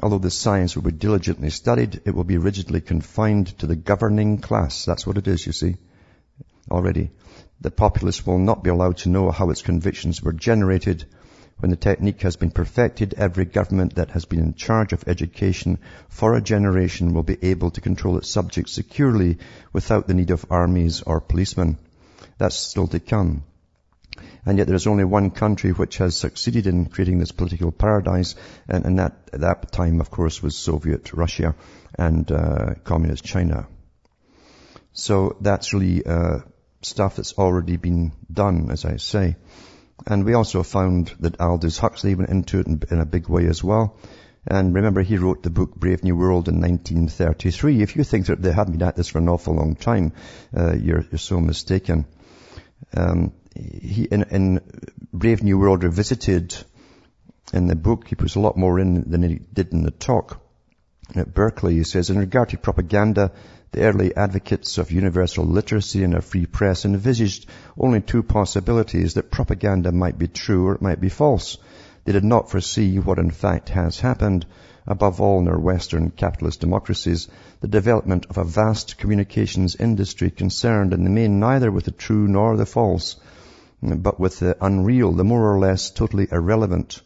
Although 0.00 0.18
the 0.18 0.28
science 0.28 0.74
will 0.74 0.82
be 0.82 0.90
diligently 0.90 1.50
studied, 1.50 2.00
it 2.04 2.16
will 2.16 2.24
be 2.24 2.36
rigidly 2.36 2.80
confined 2.80 3.56
to 3.60 3.68
the 3.68 3.76
governing 3.76 4.38
class. 4.38 4.84
That's 4.84 5.06
what 5.06 5.18
it 5.18 5.28
is, 5.28 5.46
you 5.46 5.52
see, 5.52 5.76
already. 6.68 7.12
The 7.60 7.70
populace 7.70 8.26
will 8.26 8.38
not 8.38 8.64
be 8.64 8.70
allowed 8.70 8.96
to 8.98 9.08
know 9.08 9.30
how 9.30 9.50
its 9.50 9.62
convictions 9.62 10.20
were 10.20 10.32
generated. 10.32 11.04
When 11.60 11.70
the 11.70 11.76
technique 11.76 12.22
has 12.22 12.34
been 12.34 12.50
perfected, 12.50 13.14
every 13.16 13.44
government 13.44 13.94
that 13.94 14.10
has 14.10 14.24
been 14.24 14.40
in 14.40 14.54
charge 14.54 14.92
of 14.92 15.04
education 15.06 15.78
for 16.08 16.34
a 16.34 16.42
generation 16.42 17.14
will 17.14 17.22
be 17.22 17.38
able 17.40 17.70
to 17.70 17.80
control 17.80 18.18
its 18.18 18.28
subjects 18.28 18.72
securely 18.72 19.38
without 19.72 20.08
the 20.08 20.14
need 20.14 20.32
of 20.32 20.44
armies 20.50 21.02
or 21.02 21.20
policemen. 21.20 21.78
That's 22.36 22.56
still 22.56 22.88
to 22.88 22.98
come. 22.98 23.44
And 24.44 24.58
yet 24.58 24.66
there 24.66 24.76
is 24.76 24.86
only 24.86 25.04
one 25.04 25.30
country 25.30 25.70
which 25.70 25.98
has 25.98 26.16
succeeded 26.16 26.66
in 26.66 26.86
creating 26.86 27.18
this 27.18 27.32
political 27.32 27.72
paradise, 27.72 28.34
and, 28.68 28.84
and 28.84 28.98
that 28.98 29.16
at 29.32 29.40
that 29.40 29.72
time, 29.72 30.00
of 30.00 30.10
course, 30.10 30.42
was 30.42 30.56
Soviet 30.56 31.12
Russia 31.12 31.54
and 31.98 32.30
uh, 32.30 32.74
Communist 32.84 33.24
China. 33.24 33.68
So 34.92 35.36
that's 35.40 35.72
really 35.72 36.04
uh, 36.04 36.40
stuff 36.82 37.16
that's 37.16 37.34
already 37.34 37.76
been 37.76 38.12
done, 38.30 38.70
as 38.70 38.84
I 38.84 38.96
say. 38.96 39.36
And 40.06 40.24
we 40.24 40.34
also 40.34 40.62
found 40.62 41.12
that 41.20 41.40
Aldous 41.40 41.78
Huxley 41.78 42.14
went 42.14 42.30
into 42.30 42.58
it 42.58 42.66
in, 42.66 42.82
in 42.90 42.98
a 42.98 43.06
big 43.06 43.28
way 43.28 43.46
as 43.46 43.62
well. 43.62 43.96
And 44.46 44.74
remember, 44.74 45.02
he 45.02 45.18
wrote 45.18 45.44
the 45.44 45.50
book 45.50 45.76
Brave 45.76 46.02
New 46.02 46.16
World 46.16 46.48
in 46.48 46.60
1933. 46.60 47.82
If 47.82 47.94
you 47.94 48.02
think 48.02 48.26
that 48.26 48.42
they 48.42 48.52
had 48.52 48.72
been 48.72 48.82
at 48.82 48.96
this 48.96 49.08
for 49.08 49.18
an 49.18 49.28
awful 49.28 49.54
long 49.54 49.76
time, 49.76 50.12
uh, 50.56 50.74
you're, 50.74 51.04
you're, 51.10 51.18
so 51.18 51.38
mistaken. 51.38 52.06
Um, 52.96 53.32
he, 53.54 54.04
in, 54.10 54.22
in, 54.24 54.60
Brave 55.12 55.42
New 55.42 55.58
World 55.58 55.84
Revisited, 55.84 56.56
in 57.52 57.66
the 57.66 57.76
book, 57.76 58.08
he 58.08 58.14
puts 58.14 58.34
a 58.34 58.40
lot 58.40 58.56
more 58.56 58.78
in 58.78 59.10
than 59.10 59.22
he 59.22 59.40
did 59.52 59.72
in 59.72 59.82
the 59.82 59.90
talk. 59.90 60.40
At 61.14 61.34
Berkeley, 61.34 61.74
he 61.74 61.84
says, 61.84 62.08
in 62.08 62.18
regard 62.18 62.48
to 62.50 62.58
propaganda, 62.58 63.32
the 63.72 63.82
early 63.82 64.16
advocates 64.16 64.78
of 64.78 64.90
universal 64.90 65.44
literacy 65.44 66.04
and 66.04 66.14
a 66.14 66.22
free 66.22 66.46
press 66.46 66.84
envisaged 66.84 67.46
only 67.76 68.00
two 68.00 68.22
possibilities, 68.22 69.14
that 69.14 69.30
propaganda 69.30 69.92
might 69.92 70.18
be 70.18 70.28
true 70.28 70.68
or 70.68 70.74
it 70.74 70.82
might 70.82 71.00
be 71.00 71.08
false. 71.10 71.58
They 72.04 72.12
did 72.12 72.24
not 72.24 72.50
foresee 72.50 72.98
what 72.98 73.18
in 73.18 73.30
fact 73.30 73.68
has 73.70 74.00
happened, 74.00 74.46
above 74.86 75.20
all 75.20 75.40
in 75.40 75.48
our 75.48 75.58
Western 75.58 76.10
capitalist 76.10 76.60
democracies, 76.60 77.28
the 77.60 77.68
development 77.68 78.26
of 78.30 78.38
a 78.38 78.44
vast 78.44 78.98
communications 78.98 79.76
industry 79.76 80.30
concerned 80.30 80.92
in 80.92 81.04
the 81.04 81.10
main 81.10 81.38
neither 81.38 81.70
with 81.70 81.84
the 81.84 81.92
true 81.92 82.26
nor 82.26 82.56
the 82.56 82.66
false, 82.66 83.16
but 83.82 84.20
with 84.20 84.38
the 84.38 84.56
unreal, 84.64 85.12
the 85.12 85.24
more 85.24 85.52
or 85.52 85.58
less 85.58 85.90
totally 85.90 86.28
irrelevant. 86.30 87.02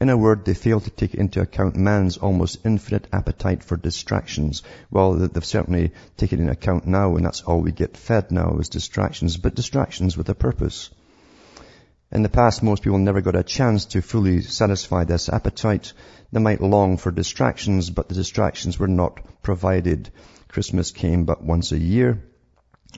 In 0.00 0.08
a 0.08 0.16
word, 0.16 0.44
they 0.44 0.54
fail 0.54 0.80
to 0.80 0.90
take 0.90 1.14
into 1.14 1.40
account 1.40 1.76
man's 1.76 2.16
almost 2.16 2.64
infinite 2.64 3.06
appetite 3.12 3.62
for 3.62 3.76
distractions. 3.76 4.62
Well, 4.90 5.14
they've 5.14 5.44
certainly 5.44 5.92
taken 6.16 6.40
into 6.40 6.52
account 6.52 6.86
now, 6.86 7.16
and 7.16 7.24
that's 7.24 7.42
all 7.42 7.60
we 7.60 7.72
get 7.72 7.96
fed 7.96 8.32
now 8.32 8.56
is 8.58 8.68
distractions, 8.68 9.36
but 9.36 9.54
distractions 9.54 10.16
with 10.16 10.28
a 10.30 10.34
purpose. 10.34 10.90
In 12.10 12.22
the 12.22 12.28
past, 12.28 12.62
most 12.62 12.82
people 12.82 12.98
never 12.98 13.20
got 13.20 13.36
a 13.36 13.42
chance 13.42 13.84
to 13.86 14.02
fully 14.02 14.40
satisfy 14.40 15.04
this 15.04 15.28
appetite. 15.28 15.92
They 16.32 16.40
might 16.40 16.60
long 16.60 16.96
for 16.96 17.10
distractions, 17.10 17.90
but 17.90 18.08
the 18.08 18.14
distractions 18.14 18.78
were 18.78 18.88
not 18.88 19.42
provided. 19.42 20.10
Christmas 20.48 20.90
came 20.90 21.24
but 21.24 21.42
once 21.42 21.72
a 21.72 21.78
year. 21.78 22.22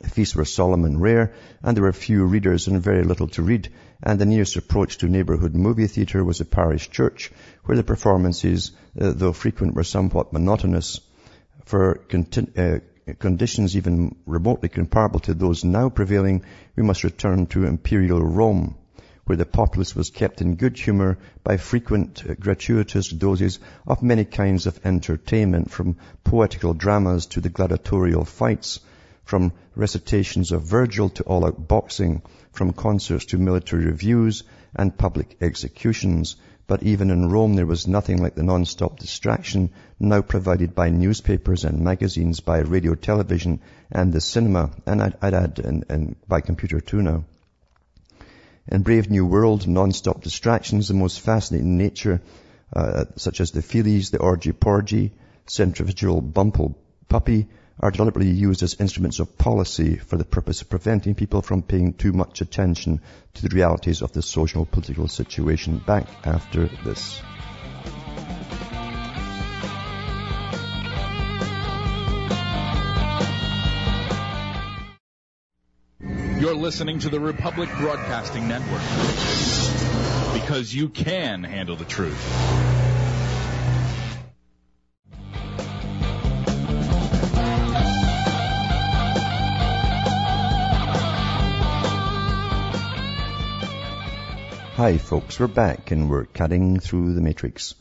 Feasts 0.05 0.37
were 0.37 0.45
solemn 0.45 0.85
and 0.85 1.01
rare, 1.01 1.33
and 1.63 1.75
there 1.75 1.85
were 1.85 1.93
few 1.93 2.27
readers 2.27 2.67
and 2.67 2.83
very 2.83 3.03
little 3.03 3.29
to 3.29 3.43
read, 3.43 3.71
and 4.03 4.19
the 4.19 4.27
nearest 4.27 4.57
approach 4.57 4.99
to 4.99 5.09
neighbourhood 5.09 5.55
movie 5.55 5.87
theatre 5.87 6.23
was 6.23 6.41
a 6.41 6.45
parish 6.45 6.91
church, 6.91 7.33
where 7.65 7.77
the 7.77 7.83
performances, 7.83 8.73
uh, 9.01 9.13
though 9.17 9.33
frequent, 9.33 9.75
were 9.75 9.85
somewhat 9.85 10.35
monotonous. 10.35 11.01
For 11.65 11.95
conti- 12.09 12.49
uh, 12.59 12.81
conditions 13.19 13.75
even 13.75 14.17
remotely 14.27 14.69
comparable 14.69 15.21
to 15.21 15.33
those 15.33 15.65
now 15.65 15.89
prevailing, 15.89 16.45
we 16.77 16.83
must 16.83 17.03
return 17.03 17.47
to 17.47 17.65
imperial 17.65 18.23
Rome, 18.23 18.77
where 19.25 19.39
the 19.39 19.47
populace 19.47 19.97
was 19.97 20.11
kept 20.11 20.43
in 20.43 20.57
good 20.57 20.79
humour 20.79 21.17
by 21.43 21.57
frequent 21.57 22.23
uh, 22.29 22.35
gratuitous 22.35 23.09
doses 23.09 23.61
of 23.87 24.03
many 24.03 24.27
kinds 24.27 24.67
of 24.67 24.79
entertainment, 24.85 25.71
from 25.71 25.97
poetical 26.23 26.75
dramas 26.75 27.25
to 27.27 27.41
the 27.41 27.49
gladiatorial 27.49 28.27
fights, 28.27 28.81
from 29.27 29.53
recitations 29.75 30.53
of 30.53 30.63
Virgil 30.63 31.09
to 31.11 31.25
all-out 31.25 31.67
boxing, 31.67 32.23
from 32.53 32.73
concerts 32.73 33.27
to 33.27 33.39
military 33.39 33.85
reviews 33.85 34.45
and 34.75 34.97
public 34.97 35.37
executions. 35.41 36.37
But 36.69 36.85
even 36.85 37.11
in 37.11 37.29
Rome 37.29 37.55
there 37.55 37.67
was 37.67 37.89
nothing 37.89 38.23
like 38.23 38.37
the 38.37 38.45
non-stop 38.45 39.01
distraction 39.01 39.71
now 39.99 40.23
provided 40.23 40.77
by 40.77 40.91
newspapers 40.91 41.65
and 41.65 41.81
magazines, 41.81 42.39
by 42.39 42.59
radio, 42.59 42.95
television 42.95 43.61
and 43.91 44.13
the 44.13 44.21
cinema, 44.21 44.71
and 44.87 45.03
I'd, 45.03 45.17
I'd 45.21 45.35
add 45.35 45.59
and, 45.59 45.85
and 45.89 46.17
by 46.29 46.41
computer 46.41 46.81
too 46.81 47.03
now. 47.03 47.25
In 48.69 48.83
Brave 48.83 49.11
New 49.11 49.27
World, 49.27 49.67
non-stop 49.67 50.23
distractions, 50.23 50.87
the 50.87 50.95
most 50.95 51.21
fascinating 51.21 51.77
nature, 51.77 52.21
uh, 52.73 53.07
such 53.17 53.41
as 53.41 53.51
the 53.51 53.61
feelies, 53.61 54.11
the 54.11 54.19
orgy-porgy, 54.19 55.13
centrifugal 55.47 56.21
bumble 56.21 56.79
puppy, 57.09 57.49
are 57.79 57.91
deliberately 57.91 58.31
used 58.31 58.63
as 58.63 58.81
instruments 58.81 59.19
of 59.19 59.37
policy 59.37 59.97
for 59.97 60.17
the 60.17 60.25
purpose 60.25 60.63
of 60.63 60.71
preventing 60.71 61.15
people 61.15 61.43
from 61.43 61.63
paying 61.63 61.93
too 61.93 62.13
much 62.13 62.41
attention 62.41 63.01
to 63.35 63.43
the 63.43 63.55
realities 63.55 64.03
of 64.03 64.13
the 64.13 64.23
social 64.23 64.65
political 64.65 65.09
situation. 65.09 65.79
Back 65.79 66.09
after 66.25 66.69
this. 66.85 67.21
You're 76.39 76.55
listening 76.55 76.99
to 77.01 77.09
the 77.09 77.19
Republic 77.19 77.69
Broadcasting 77.79 78.47
Network 78.47 78.83
because 80.35 80.75
you 80.75 80.91
can 80.91 81.43
handle 81.43 81.77
the 81.77 81.87
truth. 81.87 82.96
Hi 94.77 94.99
folks, 94.99 95.41
we're 95.41 95.47
back 95.47 95.91
and 95.91 96.11
we're 96.11 96.27
cutting 96.27 96.81
through 96.81 97.15
the 97.15 97.23
matrix, 97.23 97.75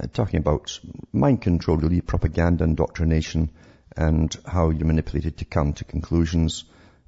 uh, 0.00 0.08
talking 0.12 0.40
about 0.40 0.80
mind 1.12 1.42
control, 1.42 1.76
really 1.76 2.00
propaganda, 2.00 2.64
indoctrination, 2.64 3.50
and 3.96 4.36
how 4.44 4.70
you're 4.70 4.88
manipulated 4.88 5.36
to 5.36 5.44
come 5.44 5.74
to 5.74 5.84
conclusions. 5.84 6.64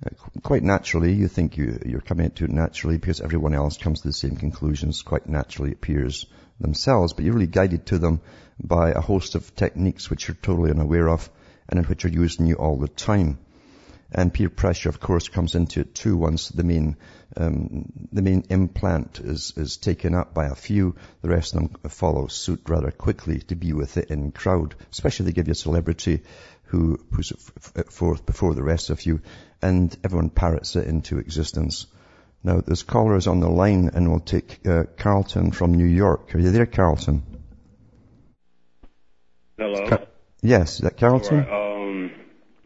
Uh, 0.07 0.11
quite 0.45 0.63
naturally, 0.63 1.13
you 1.13 1.27
think 1.27 1.57
you, 1.57 1.77
you're 1.85 2.01
coming 2.01 2.31
to 2.31 2.45
it 2.45 2.53
naturally 2.53 2.99
because 2.99 3.21
everyone 3.21 3.53
else 3.53 3.79
comes 3.79 4.03
to 4.03 4.07
the 4.07 4.13
same 4.13 4.37
conclusions 4.37 5.03
quite 5.03 5.29
naturally 5.29 5.73
appears 5.73 6.27
themselves, 6.61 7.13
but 7.13 7.25
you're 7.25 7.35
really 7.35 7.49
guided 7.49 7.85
to 7.87 7.99
them 7.99 8.21
by 8.63 8.93
a 8.93 9.01
host 9.01 9.35
of 9.35 9.57
techniques 9.57 10.09
which 10.09 10.29
you're 10.29 10.37
totally 10.41 10.71
unaware 10.71 11.09
of 11.09 11.29
and 11.69 11.81
in 11.81 11.85
which 11.87 12.05
are 12.05 12.21
used 12.23 12.39
in 12.39 12.47
you 12.47 12.55
all 12.55 12.79
the 12.79 12.87
time. 12.87 13.39
And 14.13 14.33
peer 14.33 14.49
pressure, 14.49 14.89
of 14.89 15.01
course, 15.01 15.29
comes 15.29 15.55
into 15.55 15.81
it 15.81 15.95
too 15.95 16.17
once 16.17 16.49
the 16.49 16.63
main 16.63 16.97
um, 17.37 17.93
the 18.13 18.23
main 18.23 18.45
implant 18.51 19.21
is, 19.21 19.53
is 19.57 19.77
taken 19.77 20.15
up 20.15 20.33
by 20.33 20.47
a 20.47 20.55
few. 20.55 20.95
The 21.23 21.29
rest 21.29 21.55
of 21.55 21.61
them 21.61 21.91
follow 21.91 22.29
suit 22.29 22.63
rather 22.69 22.91
quickly 22.91 23.41
to 23.49 23.57
be 23.57 23.73
with 23.73 23.95
the 23.95 24.11
in 24.11 24.31
crowd, 24.31 24.75
especially 24.91 25.25
if 25.25 25.27
they 25.27 25.35
give 25.35 25.49
you 25.49 25.53
a 25.53 25.57
celebrity 25.57 26.23
who 26.67 26.97
puts 26.97 27.33
it 27.77 27.93
forth 27.93 28.25
before 28.27 28.55
the 28.55 28.63
rest 28.63 28.91
of 28.91 29.05
you, 29.07 29.21
and 29.61 29.97
everyone 30.05 30.31
parrots 30.31 30.77
it 30.77 30.87
into 30.87 31.19
existence. 31.19 31.87
Now, 32.43 32.61
there's 32.61 32.83
callers 32.83 33.27
on 33.27 33.41
the 33.41 33.49
line, 33.49 33.91
and 33.93 34.09
we'll 34.09 34.21
take 34.21 34.67
uh, 34.67 34.85
Carlton 34.97 35.51
from 35.53 35.75
New 35.75 35.87
York. 35.87 36.35
Are 36.35 36.39
you 36.39 36.51
there, 36.51 36.67
Carlton? 36.67 37.23
Hello. 39.59 40.07
Yes, 40.43 40.75
is 40.75 40.81
that 40.81 40.97
Carlton? 40.97 41.39
Right. 41.39 41.81
Um, 41.83 42.13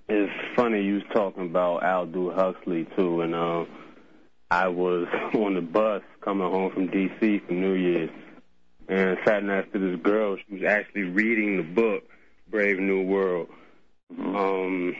it's 0.08 0.32
funny 0.56 0.82
you 0.82 0.89
was 1.00 1.12
talking 1.12 1.46
about 1.46 1.82
Aldous 1.82 2.34
Huxley 2.34 2.86
too, 2.96 3.22
and 3.22 3.34
um, 3.34 3.68
I 4.50 4.68
was 4.68 5.06
on 5.34 5.54
the 5.54 5.60
bus 5.60 6.02
coming 6.20 6.50
home 6.50 6.72
from 6.72 6.88
D.C. 6.88 7.40
for 7.46 7.52
New 7.52 7.74
Year's, 7.74 8.10
and 8.88 9.18
sat 9.24 9.44
next 9.44 9.72
to 9.72 9.78
this 9.78 10.00
girl. 10.00 10.36
She 10.36 10.54
was 10.54 10.62
actually 10.64 11.04
reading 11.04 11.56
the 11.56 11.62
book 11.62 12.04
Brave 12.50 12.78
New 12.78 13.02
World. 13.02 13.48
Um, 14.18 14.96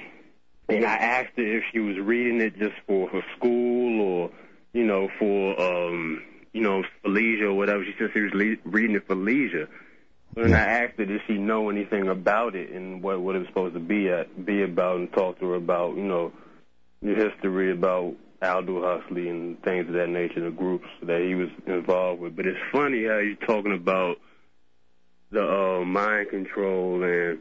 and 0.69 0.85
I 0.85 0.95
asked 0.95 1.33
her 1.37 1.43
if 1.59 1.65
she 1.73 1.81
was 1.81 1.99
reading 1.99 2.41
it 2.41 2.57
just 2.57 2.77
for 2.87 3.09
her 3.09 3.23
school 3.37 4.01
or, 4.01 4.31
you 4.73 4.85
know, 4.85 5.09
for 5.19 5.61
um, 5.61 6.23
you 6.53 6.61
know, 6.61 6.85
for 7.03 7.09
leisure 7.09 7.49
or 7.49 7.55
whatever. 7.55 7.85
She 7.85 7.95
said 7.99 8.11
she 8.15 8.21
was 8.21 8.33
le- 8.35 8.71
reading 8.71 8.97
it 8.97 9.07
for 9.07 9.17
leisure. 9.17 9.69
And 10.37 10.55
I 10.55 10.61
asked 10.85 10.99
her, 10.99 11.05
did 11.05 11.21
she 11.27 11.35
know 11.35 11.71
anything 11.71 12.09
about 12.09 12.55
it 12.55 12.71
and 12.71 13.03
what 13.03 13.21
what 13.21 13.37
it 13.37 13.41
was 13.41 13.49
supposed 13.49 13.75
to 13.75 13.81
be 13.81 14.09
at, 14.09 14.45
be 14.45 14.63
about, 14.63 14.97
and 14.99 15.13
talk 15.13 15.41
to 15.41 15.47
her 15.47 15.55
about, 15.57 15.97
you 15.97 16.05
know, 16.05 16.33
the 17.03 17.15
history 17.15 17.73
about 17.73 18.15
Aldous 18.43 18.85
Huxley 18.85 19.29
and 19.29 19.61
things 19.63 19.89
of 19.89 19.95
that 19.95 20.09
nature, 20.09 20.41
the 20.41 20.51
groups 20.51 20.87
that 21.03 21.21
he 21.21 21.35
was 21.35 21.49
involved 21.67 22.21
with. 22.21 22.37
But 22.37 22.47
it's 22.47 22.59
funny 22.73 23.05
how 23.05 23.19
you're 23.19 23.35
talking 23.47 23.75
about 23.75 24.17
the 25.31 25.43
uh, 25.43 25.85
mind 25.85 26.31
control, 26.31 27.03
and 27.03 27.39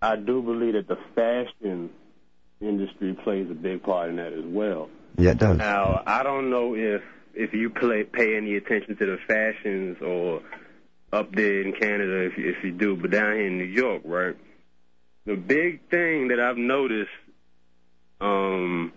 I 0.00 0.16
do 0.16 0.42
believe 0.42 0.74
that 0.74 0.88
the 0.88 0.98
fashion 1.14 1.90
industry 2.60 3.14
plays 3.24 3.50
a 3.50 3.54
big 3.54 3.82
part 3.82 4.10
in 4.10 4.16
that 4.16 4.32
as 4.32 4.44
well. 4.44 4.88
Yeah, 5.18 5.32
it 5.32 5.38
does. 5.38 5.58
Now, 5.58 6.02
I 6.06 6.22
don't 6.22 6.50
know 6.50 6.74
if 6.74 7.02
if 7.34 7.52
you 7.52 7.70
play, 7.70 8.04
pay 8.04 8.36
any 8.36 8.56
attention 8.56 8.96
to 8.96 9.06
the 9.06 9.18
fashions 9.26 9.98
or 10.02 10.42
up 11.12 11.34
there 11.34 11.60
in 11.62 11.72
Canada, 11.72 12.22
if 12.26 12.32
if 12.38 12.64
you 12.64 12.72
do, 12.72 12.96
but 12.96 13.10
down 13.10 13.34
here 13.34 13.46
in 13.46 13.58
New 13.58 13.64
York, 13.64 14.02
right? 14.04 14.36
The 15.26 15.36
big 15.36 15.88
thing 15.90 16.28
that 16.28 16.40
I've 16.40 16.56
noticed, 16.56 17.10
um, 18.20 18.92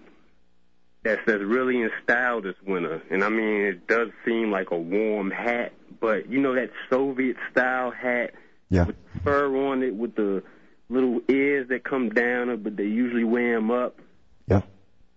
that's 1.04 1.22
that's 1.26 1.44
really 1.44 1.82
in 1.82 1.90
style 2.04 2.42
this 2.42 2.56
winter, 2.66 3.02
and 3.12 3.24
I 3.24 3.30
mean 3.30 3.62
it 3.62 3.88
does 3.88 4.10
seem 4.26 4.52
like 4.52 4.72
a 4.72 4.78
warm 4.78 5.30
hat, 5.32 5.74
but 6.00 6.30
you 6.32 6.40
know 6.40 6.56
that 6.56 6.72
Soviet 6.90 7.36
style 7.52 7.92
hat 7.92 8.34
Yeah. 8.70 8.86
with 8.86 8.96
fur 9.24 9.56
on 9.70 9.84
it, 9.84 9.94
with 9.96 10.16
the 10.16 10.42
little 10.90 11.20
ears 11.30 11.68
that 11.70 11.84
come 11.84 12.10
down, 12.10 12.62
but 12.64 12.76
they 12.78 12.86
usually 12.86 13.24
wear 13.24 13.56
them 13.56 13.72
up. 13.72 14.00
Yeah. 14.48 14.62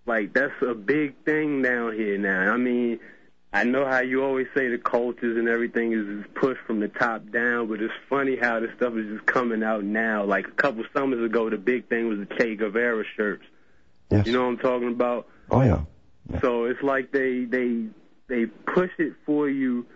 Like 0.07 0.33
that's 0.35 0.61
a 0.67 0.75
big 0.75 1.15
thing 1.25 1.63
down 1.63 1.95
here 1.95 2.19
now. 2.19 2.53
I 2.53 2.57
mean, 2.57 2.99
I 3.53 3.65
know 3.65 3.87
how 3.87 4.01
you 4.01 4.23
always 4.23 4.47
say 4.55 4.69
the 4.69 4.79
cultures 4.79 5.39
and 5.39 5.49
everything 5.49 5.93
is 5.93 6.25
pushed 6.35 6.61
from 6.67 6.81
the 6.81 6.89
top 6.89 7.31
down, 7.31 7.69
but 7.69 7.81
it's 7.81 7.95
funny 8.11 8.37
how 8.37 8.61
this 8.61 8.71
stuff 8.77 8.95
is 8.95 9.07
just 9.07 9.27
coming 9.27 9.63
out 9.63 9.85
now. 9.85 10.25
Like 10.25 10.47
a 10.47 10.53
couple 10.53 10.85
summers 10.93 11.25
ago, 11.25 11.49
the 11.49 11.57
big 11.57 11.89
thing 11.89 12.09
was 12.09 12.19
the 12.19 12.35
Che 12.37 12.57
Guevara 12.57 13.05
shirts. 13.17 13.45
Yes. 14.11 14.27
You 14.27 14.33
know 14.33 14.43
what 14.43 14.49
I'm 14.49 14.59
talking 14.59 14.89
about? 14.89 15.29
Oh, 15.51 15.63
yeah. 15.63 15.81
So 16.43 16.65
it's 16.65 16.83
like 16.83 17.11
they 17.11 17.45
they 17.45 17.87
they 18.29 18.47
push 18.47 18.91
it 18.99 19.15
for 19.25 19.49
you. 19.49 19.87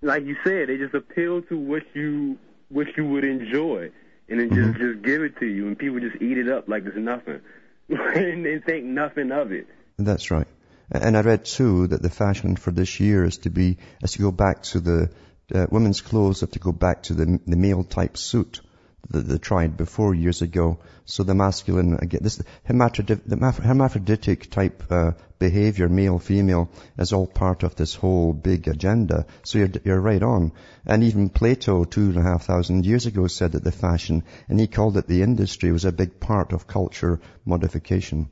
Like 0.00 0.24
you 0.24 0.36
said, 0.42 0.68
they 0.68 0.78
just 0.78 0.94
appeal 0.94 1.42
to 1.42 1.58
what 1.58 1.82
you 1.94 2.38
what 2.70 2.86
you 2.96 3.06
would 3.06 3.24
enjoy, 3.24 3.90
and 4.30 4.40
then 4.40 4.48
just 4.48 4.60
mm-hmm. 4.60 4.92
just 4.92 5.02
give 5.02 5.22
it 5.22 5.38
to 5.40 5.46
you, 5.46 5.66
and 5.66 5.78
people 5.78 6.00
just 6.00 6.22
eat 6.22 6.38
it 6.38 6.48
up 6.48 6.68
like 6.68 6.86
it's 6.86 6.96
nothing, 6.96 7.40
and 7.90 8.46
they 8.46 8.60
think 8.60 8.86
nothing 8.86 9.30
of 9.30 9.52
it. 9.52 9.66
That's 9.98 10.30
right. 10.30 10.46
And 10.90 11.16
I 11.16 11.20
read 11.20 11.44
too 11.44 11.86
that 11.88 12.02
the 12.02 12.10
fashion 12.10 12.56
for 12.56 12.70
this 12.70 12.98
year 12.98 13.24
is 13.24 13.38
to 13.38 13.50
be, 13.50 13.76
is 14.02 14.12
to 14.12 14.22
go 14.22 14.32
back 14.32 14.62
to 14.64 14.80
the, 14.80 15.10
uh, 15.54 15.66
women's 15.70 16.00
clothes 16.00 16.40
have 16.40 16.52
to 16.52 16.58
go 16.58 16.72
back 16.72 17.02
to 17.04 17.14
the, 17.14 17.40
the 17.46 17.56
male 17.56 17.84
type 17.84 18.16
suit 18.16 18.60
that 19.10 19.26
they 19.28 19.38
tried 19.38 19.76
before 19.76 20.14
years 20.14 20.42
ago. 20.42 20.78
So 21.04 21.22
the 21.22 21.34
masculine, 21.34 21.94
again, 21.94 22.20
this, 22.22 22.42
hermaphroditic 22.64 24.50
type, 24.50 24.82
uh, 24.90 25.12
behavior, 25.38 25.88
male, 25.88 26.18
female, 26.18 26.70
is 26.98 27.12
all 27.12 27.26
part 27.26 27.62
of 27.62 27.76
this 27.76 27.94
whole 27.94 28.32
big 28.32 28.68
agenda. 28.68 29.26
So 29.44 29.58
you're, 29.58 29.70
you're 29.84 30.00
right 30.00 30.22
on. 30.22 30.52
And 30.84 31.04
even 31.04 31.28
Plato, 31.28 31.84
two 31.84 32.10
and 32.10 32.18
a 32.18 32.22
half 32.22 32.44
thousand 32.44 32.84
years 32.84 33.06
ago, 33.06 33.26
said 33.26 33.52
that 33.52 33.64
the 33.64 33.72
fashion, 33.72 34.24
and 34.48 34.58
he 34.58 34.66
called 34.66 34.96
it 34.96 35.06
the 35.06 35.22
industry, 35.22 35.70
was 35.70 35.84
a 35.84 35.92
big 35.92 36.20
part 36.20 36.52
of 36.52 36.66
culture 36.66 37.20
modification. 37.46 38.28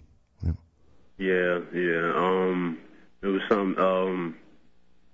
Yeah, 1.19 1.61
yeah. 1.73 2.13
Um, 2.15 2.79
it 3.23 3.27
was 3.27 3.43
some. 3.49 3.77
Um, 3.79 4.37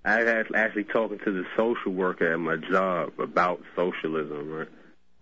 I 0.05 0.23
was 0.25 0.47
actually 0.55 0.85
talking 0.85 1.19
to 1.21 1.33
the 1.33 1.45
social 1.57 1.93
worker 1.93 2.33
at 2.33 2.39
my 2.39 2.57
job 2.57 3.13
about 3.21 3.63
socialism, 3.77 4.51
right? 4.51 4.69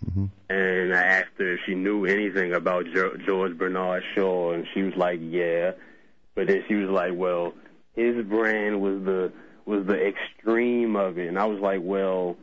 Mm-hmm. 0.07 0.27
And 0.49 0.95
I 0.95 1.03
asked 1.03 1.33
her 1.39 1.55
if 1.55 1.61
she 1.67 1.75
knew 1.75 2.07
anything 2.07 2.55
about 2.55 2.87
George 3.27 3.59
Bernard 3.59 4.03
Shaw, 4.15 4.53
and 4.53 4.67
she 4.73 4.83
was 4.83 4.95
like, 4.97 5.21
"Yeah," 5.23 5.73
but 6.35 6.47
then 6.47 6.65
she 6.67 6.75
was 6.75 6.89
like, 6.89 7.13
"Well, 7.15 7.53
his 7.95 8.25
brand 8.25 8.81
was 8.81 9.03
the 9.05 9.33
was 9.67 9.87
the 9.87 10.01
extreme 10.07 10.97
of 10.97 11.19
it," 11.19 11.29
and 11.29 11.39
I 11.39 11.45
was 11.45 11.61
like, 11.61 11.81
"Well, 11.83 12.37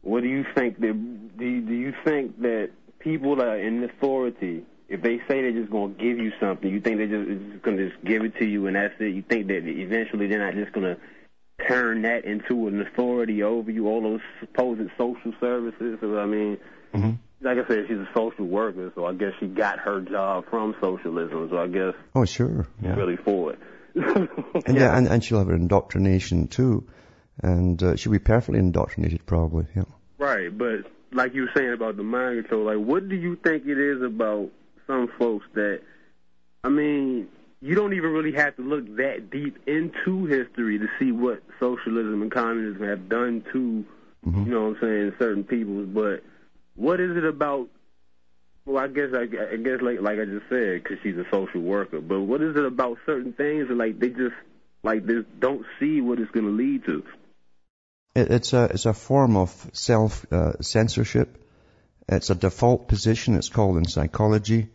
what 0.00 0.22
do 0.22 0.28
you 0.28 0.44
think 0.54 0.80
that 0.80 1.36
do 1.36 1.44
you, 1.44 1.60
do 1.60 1.74
you 1.74 1.94
think 2.04 2.40
that 2.40 2.70
people 2.98 3.36
that 3.36 3.46
are 3.46 3.58
in 3.58 3.84
authority 3.84 4.64
if 4.94 5.02
they 5.02 5.18
say 5.28 5.42
they're 5.42 5.52
just 5.52 5.70
going 5.70 5.94
to 5.94 6.00
give 6.02 6.18
you 6.18 6.32
something, 6.40 6.68
you 6.70 6.80
think 6.80 6.98
they're 6.98 7.06
just, 7.06 7.28
just 7.52 7.62
going 7.62 7.76
to 7.76 7.90
just 7.90 8.04
give 8.04 8.24
it 8.24 8.36
to 8.38 8.44
you 8.44 8.66
and 8.66 8.76
that's 8.76 8.94
it? 9.00 9.14
You 9.14 9.22
think 9.22 9.46
that 9.48 9.66
eventually 9.66 10.26
they're 10.26 10.38
not 10.44 10.54
just 10.54 10.72
going 10.72 10.96
to 10.96 11.66
turn 11.68 12.02
that 12.02 12.24
into 12.24 12.66
an 12.68 12.80
authority 12.80 13.42
over 13.42 13.70
you, 13.70 13.88
all 13.88 14.02
those 14.02 14.20
supposed 14.40 14.90
social 14.98 15.32
services? 15.40 15.98
So, 16.00 16.18
I 16.18 16.26
mean, 16.26 16.58
Mm-hmm. 16.94 17.10
like 17.44 17.58
I 17.58 17.66
said, 17.66 17.86
she's 17.88 17.96
a 17.98 18.08
social 18.16 18.44
worker, 18.46 18.92
so 18.94 19.04
I 19.04 19.14
guess 19.14 19.32
she 19.40 19.46
got 19.46 19.80
her 19.80 20.00
job 20.00 20.44
from 20.48 20.76
socialism. 20.80 21.48
So 21.50 21.58
I 21.58 21.66
guess 21.66 21.94
Oh, 22.14 22.24
sure. 22.24 22.68
Yeah. 22.80 22.94
really 22.94 23.16
for 23.16 23.52
it. 23.52 23.58
And 24.66 24.76
yeah, 24.76 24.96
and, 24.96 25.08
and 25.08 25.22
she'll 25.24 25.38
have 25.38 25.48
her 25.48 25.54
indoctrination 25.56 26.46
too. 26.48 26.86
And 27.42 27.82
uh, 27.82 27.96
she'll 27.96 28.12
be 28.12 28.20
perfectly 28.20 28.60
indoctrinated 28.60 29.26
probably, 29.26 29.66
yeah. 29.74 29.82
Right, 30.18 30.56
but 30.56 30.84
like 31.12 31.34
you 31.34 31.42
were 31.42 31.50
saying 31.56 31.72
about 31.72 31.96
the 31.96 32.04
mind 32.04 32.40
control, 32.44 32.64
like 32.66 32.86
what 32.86 33.08
do 33.08 33.16
you 33.16 33.34
think 33.36 33.66
it 33.66 33.76
is 33.78 34.02
about 34.02 34.50
some 34.86 35.08
folks 35.18 35.46
that, 35.54 35.80
I 36.62 36.68
mean, 36.68 37.28
you 37.60 37.74
don't 37.74 37.94
even 37.94 38.10
really 38.10 38.32
have 38.32 38.56
to 38.56 38.62
look 38.62 38.96
that 38.96 39.30
deep 39.30 39.56
into 39.66 40.26
history 40.26 40.78
to 40.78 40.86
see 40.98 41.12
what 41.12 41.42
socialism 41.60 42.22
and 42.22 42.30
communism 42.30 42.82
have 42.86 43.08
done 43.08 43.44
to, 43.52 43.84
Mhm. 44.26 44.46
you 44.46 44.52
know 44.52 44.68
what 44.68 44.76
I'm 44.76 44.80
saying, 44.80 45.12
certain 45.18 45.44
peoples. 45.44 45.88
But 45.88 46.22
what 46.74 47.00
is 47.00 47.16
it 47.16 47.24
about? 47.24 47.68
Well, 48.66 48.82
I 48.82 48.88
guess 48.88 49.10
I, 49.12 49.22
I 49.22 49.56
guess 49.56 49.80
like 49.82 50.00
like 50.00 50.18
I 50.18 50.24
just 50.24 50.48
said, 50.48 50.82
because 50.82 50.98
she's 51.02 51.16
a 51.16 51.26
social 51.30 51.60
worker. 51.60 52.00
But 52.00 52.20
what 52.20 52.40
is 52.40 52.56
it 52.56 52.64
about 52.64 52.98
certain 53.04 53.34
things 53.34 53.68
that 53.68 53.76
like 53.76 53.98
they 53.98 54.08
just 54.08 54.34
like 54.82 55.04
they 55.04 55.22
don't 55.38 55.66
see 55.78 56.00
what 56.00 56.18
it's 56.18 56.30
going 56.30 56.46
to 56.46 56.52
lead 56.52 56.84
to? 56.86 57.04
It, 58.14 58.30
it's 58.30 58.52
a 58.54 58.64
it's 58.64 58.86
a 58.86 58.94
form 58.94 59.36
of 59.36 59.50
self 59.72 60.24
uh, 60.32 60.52
censorship. 60.62 61.43
It's 62.08 62.30
a 62.30 62.34
default 62.34 62.88
position. 62.88 63.34
It's 63.34 63.48
called 63.48 63.78
in 63.78 63.86
psychology, 63.86 64.68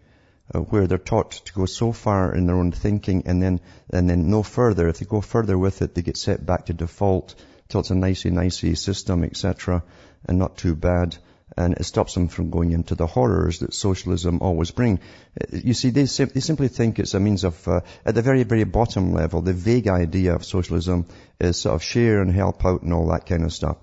uh, 0.54 0.60
where 0.60 0.88
they're 0.88 0.98
taught 0.98 1.32
to 1.32 1.54
go 1.54 1.65
so 1.65 1.92
far 1.92 2.34
in 2.34 2.48
their 2.48 2.56
own 2.58 2.72
thinking, 2.72 3.24
and 3.28 3.42
then 3.42 3.60
and 3.92 4.10
then 4.10 4.30
no 4.30 4.44
further. 4.44 4.88
If 4.88 5.00
they 5.00 5.06
go 5.06 5.22
further 5.22 5.58
with 5.58 5.82
it, 5.82 5.94
they 5.94 6.02
get 6.02 6.18
set 6.18 6.46
back 6.46 6.65
to 6.65 6.74
default 6.74 7.36
till 7.68 7.82
it's 7.82 7.92
a 7.92 7.96
nicey 7.96 8.32
nicey 8.32 8.76
system, 8.76 9.24
etc., 9.24 9.84
and 10.28 10.39
not 10.39 10.58
too 10.58 10.76
bad. 10.76 11.18
And 11.58 11.74
it 11.74 11.84
stops 11.84 12.13
them 12.13 12.28
from 12.28 12.52
going 12.52 12.72
into 12.72 12.96
the 12.96 13.08
horrors 13.08 13.60
that 13.60 13.74
socialism 13.74 14.39
always 14.42 14.72
bring. 14.72 15.00
Uh, 15.42 15.58
You 15.63 15.74
see, 15.74 15.89
they, 15.89 16.06
sim- 16.06 16.30
they 16.34 16.39
simply 16.42 16.68
think 16.68 17.00
it's 17.00 17.15
a 17.15 17.20
means 17.20 17.44
of, 17.44 17.68
uh, 17.68 17.82
at 18.06 18.15
the 18.15 18.22
very, 18.22 18.44
very 18.44 18.65
bottom 18.65 19.13
level, 19.13 19.42
the 19.42 19.54
vague 19.54 19.88
idea 19.88 20.36
of 20.36 20.46
socialism 20.46 21.08
is 21.39 21.58
sort 21.58 21.76
of 21.76 21.84
share 21.84 22.22
and 22.22 22.32
help 22.32 22.65
out 22.65 22.84
and 22.84 22.94
all 22.94 23.08
that 23.08 23.26
kind 23.26 23.44
of 23.44 23.52
stuff. 23.52 23.78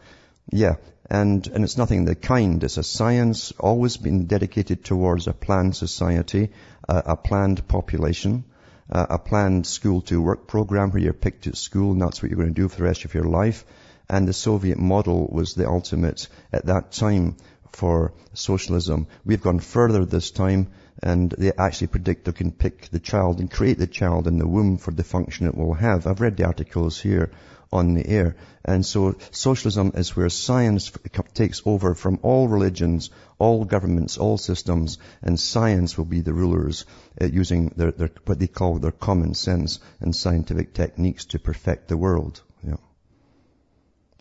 Yeah, 0.51 0.77
and 1.11 1.47
and 1.49 1.65
it's 1.65 1.77
nothing 1.77 2.01
of 2.01 2.07
the 2.07 2.15
kind. 2.15 2.63
It's 2.63 2.79
a 2.79 2.83
science 2.83 3.53
always 3.59 3.97
been 3.97 4.27
dedicated 4.27 4.85
towards 4.85 5.27
a 5.27 5.33
planned 5.33 5.77
society, 5.77 6.51
uh, 6.89 7.03
a 7.07 7.17
planned 7.17 7.67
population, 7.69 8.45
a 8.89 9.19
planned 9.19 9.67
school 9.67 10.01
to 10.03 10.23
work 10.23 10.47
program 10.47 10.91
where 10.91 11.03
you're 11.03 11.13
picked 11.13 11.47
at 11.47 11.57
school 11.57 11.93
and 11.93 12.01
that's 12.01 12.23
what 12.23 12.31
you're 12.31 12.39
going 12.39 12.55
to 12.55 12.61
do 12.61 12.69
for 12.69 12.77
the 12.77 12.85
rest 12.85 13.05
of 13.05 13.15
your 13.15 13.25
life. 13.25 13.65
And 14.09 14.29
the 14.29 14.33
Soviet 14.33 14.79
model 14.79 15.27
was 15.27 15.55
the 15.55 15.69
ultimate 15.69 16.29
at 16.53 16.67
that 16.67 16.93
time 16.93 17.37
for 17.73 18.13
socialism. 18.35 19.09
We've 19.25 19.43
gone 19.43 19.59
further 19.59 20.05
this 20.05 20.31
time 20.31 20.69
and 21.03 21.31
they 21.31 21.53
actually 21.53 21.89
predict 21.89 22.25
they 22.25 22.33
can 22.33 22.53
pick 22.53 22.89
the 22.89 23.01
child 23.01 23.41
and 23.41 23.51
create 23.51 23.79
the 23.79 23.87
child 23.87 24.27
in 24.27 24.39
the 24.39 24.47
womb 24.47 24.79
for 24.79 24.93
the 24.93 25.05
function 25.05 25.47
it 25.47 25.57
will 25.57 25.75
have. 25.75 26.07
I've 26.07 26.21
read 26.21 26.37
the 26.37 26.47
articles 26.47 27.01
here 27.01 27.33
on 27.73 27.95
the 27.95 28.07
air. 28.07 28.37
And 28.65 28.85
so 28.85 29.17
socialism 29.31 29.93
is 29.95 30.17
where 30.17 30.29
science 30.29 30.93
takes 31.35 31.63
over 31.65 31.95
from 31.95 32.19
all 32.23 32.49
religions, 32.49 33.11
all 33.39 33.65
governments, 33.65 34.19
all 34.19 34.39
systems, 34.39 34.99
and 35.23 35.39
science 35.39 35.97
will 35.97 36.05
be 36.05 36.21
the 36.21 36.33
rulers 36.33 36.85
uh, 37.21 37.27
using 37.27 37.69
their, 37.77 37.93
their, 37.93 38.11
what 38.25 38.39
they 38.39 38.49
call 38.49 38.79
their 38.79 38.93
common 38.93 39.35
sense 39.35 39.81
and 40.01 40.15
scientific 40.15 40.75
techniques 40.75 41.27
to 41.27 41.39
perfect 41.39 41.89
the 41.89 41.97
world. 41.97 42.43
Yeah. 42.63 42.77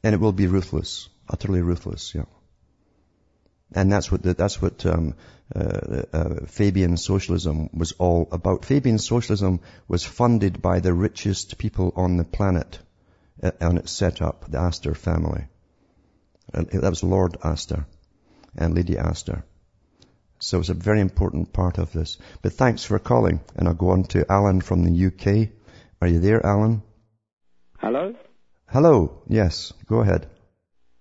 And 0.03 0.13
it 0.13 0.21
will 0.21 0.33
be 0.33 0.47
ruthless, 0.47 1.09
utterly 1.29 1.61
ruthless, 1.61 2.13
yeah. 2.13 2.25
And 3.73 3.91
that's 3.91 4.11
what 4.11 4.21
the, 4.21 4.33
that's 4.33 4.61
what 4.61 4.85
um, 4.85 5.15
uh, 5.53 6.03
uh, 6.13 6.45
Fabian 6.47 6.97
socialism 6.97 7.69
was 7.73 7.93
all 7.93 8.27
about. 8.31 8.65
Fabian 8.65 8.99
socialism 8.99 9.59
was 9.87 10.03
funded 10.03 10.61
by 10.61 10.79
the 10.79 10.93
richest 10.93 11.57
people 11.57 11.91
on 11.95 12.17
the 12.17 12.23
planet, 12.23 12.79
and 13.41 13.77
it 13.77 13.89
set 13.89 14.21
up 14.21 14.45
the 14.49 14.59
Astor 14.59 14.95
family. 14.95 15.45
And 16.53 16.67
that 16.69 16.89
was 16.89 17.03
Lord 17.03 17.37
Astor 17.43 17.85
and 18.57 18.75
Lady 18.75 18.97
Astor. 18.97 19.43
So 20.39 20.59
it's 20.59 20.69
a 20.69 20.73
very 20.73 21.01
important 21.01 21.53
part 21.53 21.77
of 21.77 21.91
this. 21.91 22.17
But 22.41 22.53
thanks 22.53 22.83
for 22.83 22.99
calling, 22.99 23.39
and 23.55 23.67
I'll 23.67 23.73
go 23.73 23.89
on 23.89 24.03
to 24.05 24.29
Alan 24.29 24.61
from 24.61 24.83
the 24.83 25.07
UK. 25.07 25.49
Are 26.01 26.07
you 26.07 26.19
there, 26.19 26.45
Alan? 26.45 26.83
Hello? 27.79 28.13
Hello. 28.67 29.23
Yes. 29.27 29.73
Go 29.87 30.01
ahead. 30.01 30.27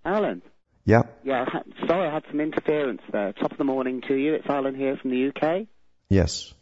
Alan? 0.04 0.42
Yeah. 0.84 1.02
Yeah, 1.24 1.46
sorry 1.86 2.08
I 2.08 2.12
had 2.12 2.24
some 2.30 2.40
interference 2.40 3.00
there. 3.10 3.32
Top 3.32 3.52
of 3.52 3.58
the 3.58 3.64
morning 3.64 4.02
to 4.08 4.14
you. 4.14 4.34
It's 4.34 4.46
Alan 4.46 4.74
here 4.74 4.96
from 4.96 5.10
the 5.10 5.28
UK. 5.28 5.66
Yes. 6.08 6.52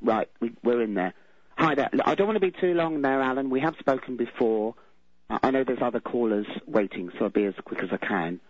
Right, 0.00 0.28
we, 0.40 0.52
we're 0.62 0.82
in 0.82 0.94
there. 0.94 1.14
Hi 1.58 1.74
there. 1.74 1.90
I 2.04 2.14
don't 2.14 2.26
want 2.26 2.36
to 2.36 2.40
be 2.40 2.50
too 2.50 2.74
long 2.74 3.00
there, 3.02 3.20
Alan. 3.22 3.50
We 3.50 3.60
have 3.60 3.74
spoken 3.78 4.16
before. 4.16 4.74
I 5.28 5.50
know 5.50 5.64
there's 5.64 5.82
other 5.82 6.00
callers 6.00 6.46
waiting, 6.66 7.10
so 7.18 7.24
I'll 7.24 7.30
be 7.30 7.44
as 7.44 7.54
quick 7.64 7.82
as 7.82 7.88
I 7.92 7.96
can. 7.96 8.40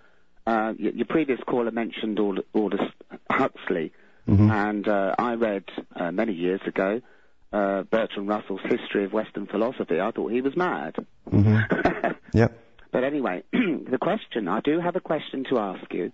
Uh, 0.46 0.74
your, 0.78 1.06
previous 1.06 1.40
caller 1.46 1.70
mentioned 1.70 2.18
Aldous, 2.20 2.80
Huxley, 3.30 3.92
and 4.50 4.86
uh, 4.86 5.14
I 5.18 5.34
read 5.34 5.64
uh, 5.94 6.10
many 6.10 6.32
years 6.34 6.60
ago 6.66 7.00
uh, 7.52 7.82
Bertrand 7.84 8.28
Russell's 8.28 8.60
History 8.64 9.04
of 9.04 9.12
Western 9.12 9.46
Philosophy. 9.46 10.00
I 10.00 10.10
thought 10.10 10.32
he 10.32 10.40
was 10.40 10.56
mad. 10.56 10.96
Yeah. 12.34 12.48
But 12.92 13.04
anyway, 13.04 13.42
the 13.52 13.98
question, 14.00 14.48
I 14.48 14.60
do 14.60 14.78
have 14.80 14.96
a 14.96 15.00
question 15.00 15.44
to 15.50 15.58
ask 15.58 15.92
you, 15.92 16.12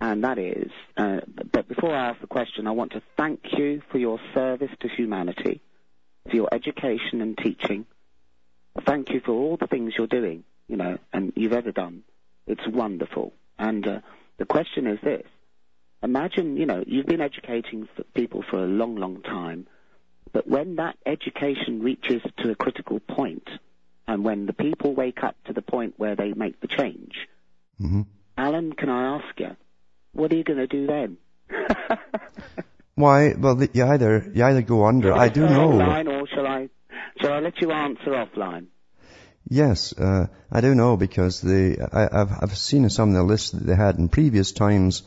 and 0.00 0.24
that 0.24 0.38
is, 0.38 0.70
uh, 0.96 1.20
but 1.52 1.68
before 1.68 1.94
I 1.94 2.10
ask 2.10 2.20
the 2.20 2.26
question, 2.26 2.66
I 2.66 2.72
want 2.72 2.92
to 2.92 3.02
thank 3.16 3.40
you 3.56 3.82
for 3.90 3.98
your 3.98 4.18
service 4.34 4.70
to 4.80 4.88
humanity, 4.88 5.60
for 6.28 6.36
your 6.36 6.48
education 6.52 7.20
and 7.20 7.36
teaching. 7.36 7.86
Thank 8.86 9.10
you 9.10 9.20
for 9.20 9.32
all 9.32 9.56
the 9.56 9.66
things 9.66 9.94
you're 9.96 10.06
doing, 10.06 10.44
you 10.68 10.76
know, 10.76 10.98
and 11.12 11.32
you've 11.36 11.52
ever 11.52 11.72
done. 11.72 12.02
It's 12.46 12.66
wonderful. 12.66 13.32
And 13.58 13.86
uh, 13.86 14.00
the 14.38 14.44
question 14.46 14.86
is 14.86 14.98
this. 15.02 15.26
Imagine, 16.02 16.56
you 16.56 16.66
know, 16.66 16.84
you've 16.86 17.06
been 17.06 17.20
educating 17.20 17.88
people 18.14 18.42
for 18.42 18.58
a 18.62 18.66
long, 18.66 18.96
long 18.96 19.22
time, 19.22 19.66
but 20.32 20.46
when 20.48 20.76
that 20.76 20.96
education 21.06 21.82
reaches 21.82 22.20
to 22.38 22.50
a 22.50 22.54
critical 22.54 23.00
point, 23.00 23.48
and 24.06 24.22
when 24.24 24.44
the 24.46 24.52
people 24.52 24.94
wake 24.94 25.22
up 25.24 25.36
to 25.46 25.52
the 25.54 25.62
point 25.62 25.94
where 25.96 26.14
they 26.14 26.32
make 26.32 26.60
the 26.60 26.68
change, 26.68 27.28
hmm 27.78 28.02
Alan, 28.36 28.72
can 28.72 28.88
I 28.88 29.16
ask 29.16 29.38
you, 29.38 29.56
what 30.12 30.32
are 30.32 30.36
you 30.36 30.42
going 30.44 30.58
to 30.58 30.66
do 30.66 30.86
then? 30.88 31.16
Why? 32.94 33.34
Well, 33.38 33.62
you 33.72 33.84
either 33.84 34.30
you 34.34 34.44
either 34.44 34.62
go 34.62 34.84
under. 34.86 35.12
I 35.12 35.28
do 35.28 35.40
know. 35.42 35.70
Offline, 35.72 36.08
or 36.08 36.26
shall 36.28 36.46
I? 36.46 36.68
Shall 37.20 37.32
I 37.32 37.40
let 37.40 37.60
you 37.60 37.70
answer 37.72 38.10
offline? 38.10 38.66
Yes, 39.48 39.92
uh, 39.98 40.26
I 40.50 40.60
do 40.60 40.74
know 40.74 40.96
because 40.96 41.40
the 41.40 41.76
I, 41.92 42.20
I've 42.20 42.32
I've 42.42 42.56
seen 42.56 42.88
some 42.90 43.10
of 43.10 43.14
the 43.14 43.22
lists 43.22 43.50
that 43.50 43.66
they 43.66 43.74
had 43.74 43.96
in 43.98 44.08
previous 44.08 44.52
times 44.52 45.02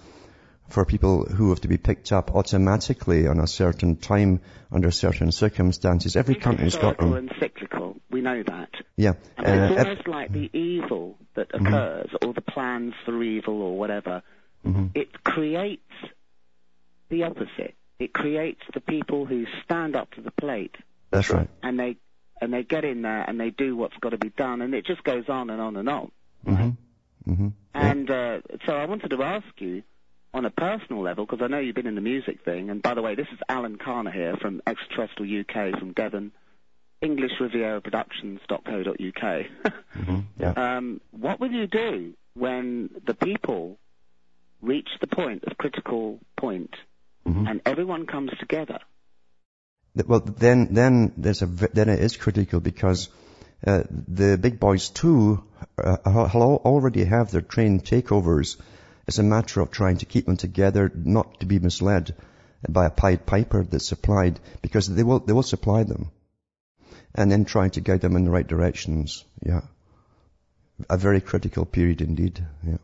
for 0.70 0.84
people 0.86 1.24
who 1.26 1.50
have 1.50 1.62
to 1.62 1.70
be 1.70 1.78
picked 1.78 2.12
up 2.12 2.36
automatically 2.36 3.26
on 3.26 3.40
a 3.40 3.48
certain 3.48 3.96
time 3.96 4.42
under 4.72 4.92
certain 4.92 5.32
circumstances. 5.32 6.16
Every 6.18 6.36
country's 6.36 6.76
got 6.76 6.98
them. 6.98 7.14
and 7.14 7.32
cyclical. 7.40 7.96
We 8.12 8.20
know 8.22 8.44
that. 8.44 8.70
Yeah. 8.98 9.14
And 9.38 9.48
Uh, 9.48 9.74
it's 9.76 9.84
almost 9.90 10.08
like 10.08 10.32
the 10.34 10.50
evil 10.54 11.18
that 11.36 11.50
Mm-hmm. 11.54 11.68
occurs, 11.68 12.10
or 12.22 12.34
the 12.34 12.42
plans 12.42 12.94
for 13.06 13.24
evil, 13.24 13.62
or 13.62 13.78
whatever. 13.78 14.22
Mm-hmm. 14.66 14.88
It 14.94 15.24
creates 15.24 15.82
the 17.10 17.24
opposite. 17.24 17.76
It 18.00 18.14
creates 18.14 18.62
the 18.74 18.82
people 18.82 19.26
who 19.26 19.46
stand 19.64 19.96
up 19.96 20.12
to 20.12 20.22
the 20.22 20.32
plate 20.32 20.76
that's 21.10 21.30
right. 21.30 21.50
and 21.64 21.80
they 21.80 21.98
and 22.40 22.54
they 22.54 22.64
get 22.64 22.86
in 22.86 23.02
there 23.02 23.24
and 23.28 23.40
they 23.40 23.50
do 23.50 23.76
what's 23.76 23.98
got 23.98 24.10
to 24.10 24.18
be 24.18 24.30
done, 24.30 24.62
and 24.62 24.74
it 24.76 24.86
just 24.86 25.04
goes 25.04 25.28
on 25.28 25.50
and 25.50 25.60
on 25.62 25.76
and 25.76 25.90
on. 25.90 26.12
hmm 26.46 26.70
hmm 27.26 27.48
And 27.74 28.10
uh, 28.10 28.42
so 28.66 28.74
I 28.74 28.86
wanted 28.86 29.10
to 29.10 29.24
ask 29.24 29.48
you, 29.58 29.84
on 30.34 30.46
a 30.46 30.52
personal 30.52 31.02
level, 31.02 31.26
because 31.26 31.42
I 31.44 31.48
know 31.48 31.58
you've 31.60 31.76
been 31.76 31.88
in 31.88 31.96
the 31.96 32.02
music 32.02 32.44
thing, 32.44 32.70
and 32.70 32.82
by 32.82 32.94
the 32.94 33.02
way, 33.02 33.16
this 33.16 33.28
is 33.34 33.40
Alan 33.50 33.78
Carner 33.78 34.14
here 34.14 34.36
from 34.38 34.62
Extraterrestrial 34.68 35.42
UK 35.42 35.80
from 35.80 35.94
Devon, 35.94 36.32
English 37.02 37.32
Riviera 37.40 37.82
Productions.co.uk. 37.82 39.46
hmm 39.94 40.20
Yeah. 40.40 40.52
um, 40.78 41.02
what 41.12 41.40
will 41.40 41.52
you 41.52 41.66
do 41.68 42.14
when 42.36 42.90
the 43.06 43.16
people 43.16 43.78
reach 44.62 44.90
the 45.02 45.08
point 45.08 45.44
of 45.46 45.58
critical 45.58 46.20
point 46.36 46.76
Mhm. 47.28 47.50
and 47.50 47.62
everyone 47.66 48.06
comes 48.06 48.32
together? 48.40 48.80
Well, 50.06 50.20
then, 50.20 50.74
then 50.74 51.14
there's 51.18 51.42
a, 51.42 51.46
then 51.48 51.90
it 51.90 52.00
is 52.00 52.16
critical 52.18 52.60
because 52.60 53.10
uh, 53.66 53.84
the 53.90 54.38
big 54.38 54.60
boys 54.60 54.90
too 54.90 55.44
uh, 55.84 55.98
already 56.06 57.04
have 57.04 57.32
their 57.32 57.42
train 57.42 57.80
takeovers. 57.80 58.58
It's 59.08 59.18
a 59.18 59.24
matter 59.24 59.62
of 59.62 59.72
trying 59.72 59.98
to 59.98 60.06
keep 60.06 60.26
them 60.26 60.38
together, 60.38 60.92
not 60.94 61.40
to 61.40 61.46
be 61.46 61.60
misled 61.60 62.16
by 62.70 62.86
a 62.86 62.90
Pied 62.90 63.26
Piper 63.26 63.64
that's 63.64 63.88
supplied, 63.88 64.40
because 64.62 64.88
they 64.88 65.04
will 65.04 65.20
they 65.20 65.34
will 65.34 65.44
supply 65.44 65.84
them, 65.84 66.12
and 67.16 67.32
then 67.32 67.46
trying 67.46 67.72
to 67.72 67.82
guide 67.82 68.02
them 68.02 68.16
in 68.16 68.26
the 68.26 68.32
right 68.32 68.48
directions. 68.48 69.24
Yeah, 69.42 69.62
a 70.90 70.98
very 70.98 71.22
critical 71.22 71.66
period 71.66 72.02
indeed. 72.02 72.46
Yeah. 72.64 72.78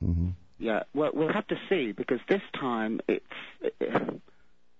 hmm 0.00 0.30
Yeah, 0.62 0.84
well, 0.94 1.10
we'll 1.12 1.32
have 1.32 1.48
to 1.48 1.56
see 1.68 1.90
because 1.90 2.20
this 2.28 2.40
time 2.54 3.00
it's. 3.08 3.26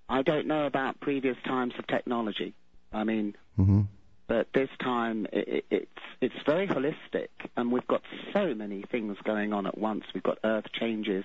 I 0.08 0.22
don't 0.22 0.46
know 0.46 0.66
about 0.66 1.00
previous 1.00 1.36
times 1.44 1.74
of 1.78 1.86
technology. 1.88 2.54
I 2.92 3.02
mean, 3.04 3.34
hmm 3.56 3.82
but 4.28 4.46
this 4.54 4.68
time 4.80 5.26
it, 5.32 5.48
it, 5.48 5.64
it's 5.70 6.00
it's 6.20 6.34
very 6.46 6.68
holistic, 6.68 7.28
and 7.56 7.72
we've 7.72 7.86
got 7.88 8.02
so 8.32 8.54
many 8.54 8.84
things 8.92 9.16
going 9.24 9.52
on 9.52 9.66
at 9.66 9.76
once. 9.76 10.04
We've 10.14 10.22
got 10.22 10.38
Earth 10.44 10.66
changes, 10.72 11.24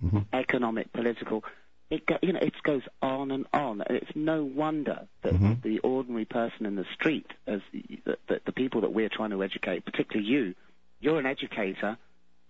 hmm 0.00 0.18
economic, 0.34 0.92
political. 0.92 1.42
It 1.88 2.04
go, 2.04 2.16
you 2.20 2.34
know 2.34 2.40
it 2.42 2.52
goes 2.62 2.82
on 3.00 3.30
and 3.30 3.46
on, 3.54 3.80
and 3.80 3.96
it's 3.96 4.10
no 4.14 4.44
wonder 4.44 5.08
that 5.22 5.32
Mhm. 5.34 5.62
the 5.62 5.78
ordinary 5.78 6.26
person 6.26 6.66
in 6.66 6.74
the 6.76 6.84
street, 6.94 7.30
as 7.46 7.60
the, 7.72 8.00
the, 8.28 8.40
the 8.44 8.52
people 8.52 8.82
that 8.82 8.92
we're 8.92 9.08
trying 9.08 9.30
to 9.30 9.42
educate, 9.42 9.84
particularly 9.86 10.28
you, 10.28 10.54
you're 11.00 11.18
an 11.18 11.26
educator. 11.26 11.96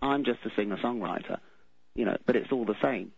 I'm 0.01 0.23
just 0.23 0.39
a 0.45 0.51
singer-songwriter, 0.55 1.37
you 1.95 2.05
know, 2.05 2.17
but 2.25 2.35
it's 2.35 2.51
all 2.51 2.65
the 2.65 2.75
same. 2.81 3.11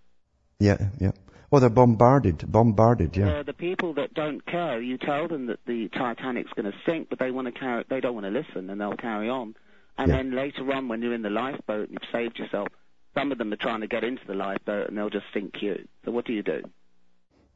Yeah, 0.60 0.78
yeah. 1.00 1.12
Well, 1.50 1.62
they're 1.62 1.70
bombarded, 1.70 2.50
bombarded. 2.52 3.16
Yeah. 3.16 3.40
Uh, 3.40 3.44
the 3.44 3.54
people 3.54 3.94
that 3.96 4.14
don't 4.14 4.46
care, 4.46 4.82
you 4.82 4.98
tell 4.98 5.28
them 5.28 5.48
that 5.48 5.60
the 5.66 5.90
Titanic's 5.90 6.52
going 6.56 6.72
to 6.72 6.78
sink, 6.86 7.10
but 7.10 7.20
they 7.20 7.32
want 7.32 7.48
to 7.48 7.58
carry, 7.58 7.86
they 7.90 8.02
don't 8.02 8.16
want 8.16 8.26
to 8.26 8.32
listen, 8.32 8.70
and 8.70 8.82
they'll 8.82 8.98
carry 8.98 9.30
on. 9.30 9.56
And 9.98 10.10
Yeah. 10.10 10.18
then 10.18 10.36
later 10.36 10.72
on, 10.74 10.88
when 10.90 11.02
you're 11.02 11.14
in 11.14 11.22
the 11.22 11.30
lifeboat 11.30 11.90
and 11.90 11.92
you've 11.92 12.12
saved 12.12 12.38
yourself, 12.38 12.68
some 13.14 13.32
of 13.32 13.38
them 13.38 13.52
are 13.54 13.58
trying 13.58 13.82
to 13.82 13.88
get 13.88 14.04
into 14.04 14.22
the 14.28 14.34
lifeboat 14.36 14.90
and 14.90 14.98
they'll 14.98 15.10
just 15.10 15.26
sink 15.34 15.54
you. 15.62 15.88
So 16.06 16.12
what 16.12 16.26
do 16.26 16.34
you 16.34 16.44
do? 16.44 16.62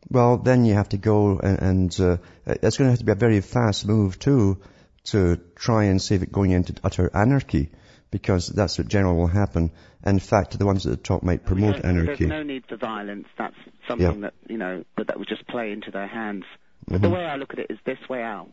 Well, 0.10 0.38
then 0.38 0.66
you 0.66 0.74
have 0.74 0.90
to 0.90 0.98
go 0.98 1.38
and, 1.38 1.60
and 1.62 2.00
uh, 2.00 2.18
it's 2.48 2.78
going 2.78 2.88
to 2.88 2.92
have 2.92 3.00
to 3.00 3.06
be 3.06 3.12
a 3.12 3.16
very 3.16 3.42
fast 3.42 3.86
move 3.86 4.18
too 4.18 4.60
to 5.04 5.40
try 5.56 5.84
and 5.86 6.02
save 6.02 6.24
it 6.24 6.32
going 6.32 6.52
into 6.52 6.74
utter 6.84 7.12
anarchy 7.14 7.70
because 8.12 8.48
that's 8.48 8.78
what 8.78 8.88
generally 8.88 9.18
will 9.18 9.28
happen. 9.28 9.72
In 10.06 10.20
fact, 10.20 10.58
the 10.60 10.66
ones 10.66 10.86
at 10.86 10.92
the 10.92 10.98
top 10.98 11.24
might 11.24 11.46
promote 11.46 11.82
There's- 11.82 11.86
anarchy. 11.86 12.26
There's 12.26 12.30
no 12.30 12.44
need 12.44 12.66
for 12.68 12.76
violence. 12.76 13.28
That's 13.38 13.56
something 13.88 14.22
that 14.22 14.34
you 14.48 14.58
know 14.58 14.84
that 14.98 15.08
that 15.08 15.18
would 15.18 15.28
just 15.28 15.48
play 15.48 15.72
into 15.72 15.92
their 15.92 16.08
hands. 16.08 16.44
But 16.88 17.02
the 17.02 17.08
Mhm. 17.08 17.14
way 17.14 17.26
I 17.26 17.36
look 17.38 17.54
at 17.54 17.60
it 17.60 17.68
is 17.70 17.80
this 17.86 18.00
way, 18.10 18.22
Al. 18.22 18.50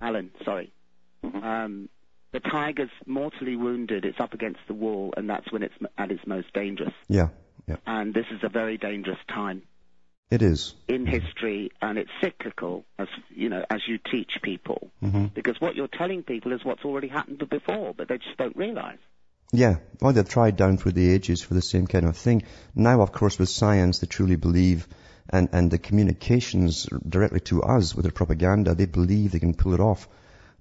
Alan, 0.00 0.30
sorry. 0.44 0.72
Um, 1.22 1.88
the 2.32 2.40
tiger's 2.40 2.90
mortally 3.06 3.56
wounded. 3.56 4.04
It's 4.04 4.20
up 4.20 4.34
against 4.34 4.60
the 4.66 4.74
wall, 4.74 5.12
and 5.16 5.28
that's 5.28 5.50
when 5.52 5.62
it's 5.62 5.74
at 5.98 6.10
its 6.10 6.26
most 6.26 6.52
dangerous. 6.52 6.94
Yeah, 7.08 7.28
yeah, 7.66 7.76
And 7.86 8.12
this 8.14 8.26
is 8.30 8.42
a 8.42 8.48
very 8.48 8.76
dangerous 8.78 9.18
time 9.28 9.62
it 10.32 10.42
is. 10.42 10.74
in 10.88 11.06
history, 11.06 11.70
and 11.80 11.98
it's 11.98 12.10
cyclical, 12.20 12.84
as 12.98 13.08
you 13.42 13.48
know, 13.48 13.62
as 13.70 13.80
you 13.86 13.98
teach 14.10 14.32
people. 14.42 14.90
hmm 15.00 15.26
Because 15.34 15.60
what 15.60 15.74
you're 15.76 15.94
telling 16.02 16.22
people 16.22 16.52
is 16.52 16.64
what's 16.64 16.84
already 16.84 17.08
happened 17.08 17.42
before, 17.50 17.92
but 17.96 18.08
they 18.08 18.18
just 18.18 18.36
don't 18.38 18.56
realise. 18.56 18.98
Yeah, 19.52 19.76
well, 20.00 20.14
they've 20.14 20.28
tried 20.36 20.56
down 20.56 20.78
through 20.78 20.92
the 20.92 21.10
ages 21.12 21.42
for 21.42 21.52
the 21.54 21.60
same 21.62 21.86
kind 21.86 22.06
of 22.06 22.16
thing. 22.16 22.42
Now, 22.74 23.02
of 23.02 23.12
course, 23.12 23.38
with 23.38 23.50
science, 23.50 23.98
they 23.98 24.06
truly 24.06 24.36
believe, 24.36 24.88
and, 25.28 25.50
and 25.52 25.70
the 25.70 25.78
communications 25.78 26.86
directly 27.16 27.40
to 27.50 27.62
us 27.62 27.94
with 27.94 28.04
their 28.04 28.12
propaganda, 28.12 28.74
they 28.74 28.86
believe 28.86 29.32
they 29.32 29.40
can 29.46 29.54
pull 29.54 29.74
it 29.74 29.80
off. 29.80 30.08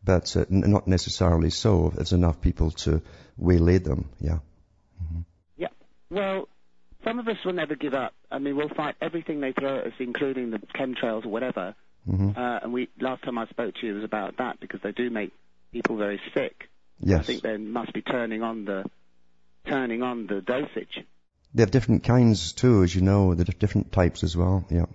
But 0.03 0.35
uh, 0.35 0.41
n- 0.51 0.63
not 0.75 0.87
necessarily 0.87 1.51
so 1.51 1.87
if 1.87 1.93
there's 1.93 2.11
enough 2.11 2.41
people 2.41 2.71
to 2.83 3.01
waylay 3.37 3.77
them. 3.77 4.09
Yeah. 4.19 4.39
Yeah. 5.55 5.67
Well, 6.09 6.47
some 7.03 7.19
of 7.19 7.27
us 7.27 7.37
will 7.45 7.53
never 7.53 7.75
give 7.75 7.93
up. 7.93 8.13
I 8.31 8.39
mean, 8.39 8.55
we'll 8.55 8.69
fight 8.69 8.95
everything 9.01 9.41
they 9.41 9.53
throw 9.53 9.79
at 9.79 9.87
us, 9.87 9.93
including 9.99 10.51
the 10.51 10.59
chemtrails 10.75 11.25
or 11.25 11.29
whatever. 11.29 11.75
hmm 12.05 12.29
Uh, 12.35 12.59
and 12.63 12.73
we 12.73 12.89
last 12.99 13.23
time 13.23 13.37
I 13.37 13.47
spoke 13.47 13.75
to 13.75 13.87
you 13.87 13.95
was 13.95 14.03
about 14.03 14.37
that 14.37 14.59
because 14.59 14.81
they 14.81 14.91
do 14.91 15.09
make 15.09 15.31
people 15.71 15.97
very 15.97 16.19
sick. 16.33 16.69
Yes. 16.99 17.21
I 17.21 17.23
think 17.23 17.41
they 17.43 17.57
must 17.57 17.93
be 17.93 18.01
turning 18.01 18.43
on 18.43 18.65
the 18.65 18.83
turning 19.65 20.01
on 20.03 20.27
the 20.27 20.41
dosage. 20.41 21.05
They 21.53 21.63
have 21.63 21.71
different 21.71 22.03
kinds 22.03 22.53
too, 22.53 22.83
as 22.83 22.95
you 22.95 23.01
know. 23.01 23.33
There 23.35 23.45
are 23.47 23.59
different 23.59 23.91
types 23.91 24.23
as 24.23 24.35
well. 24.37 24.65
Yeah. 24.69 24.85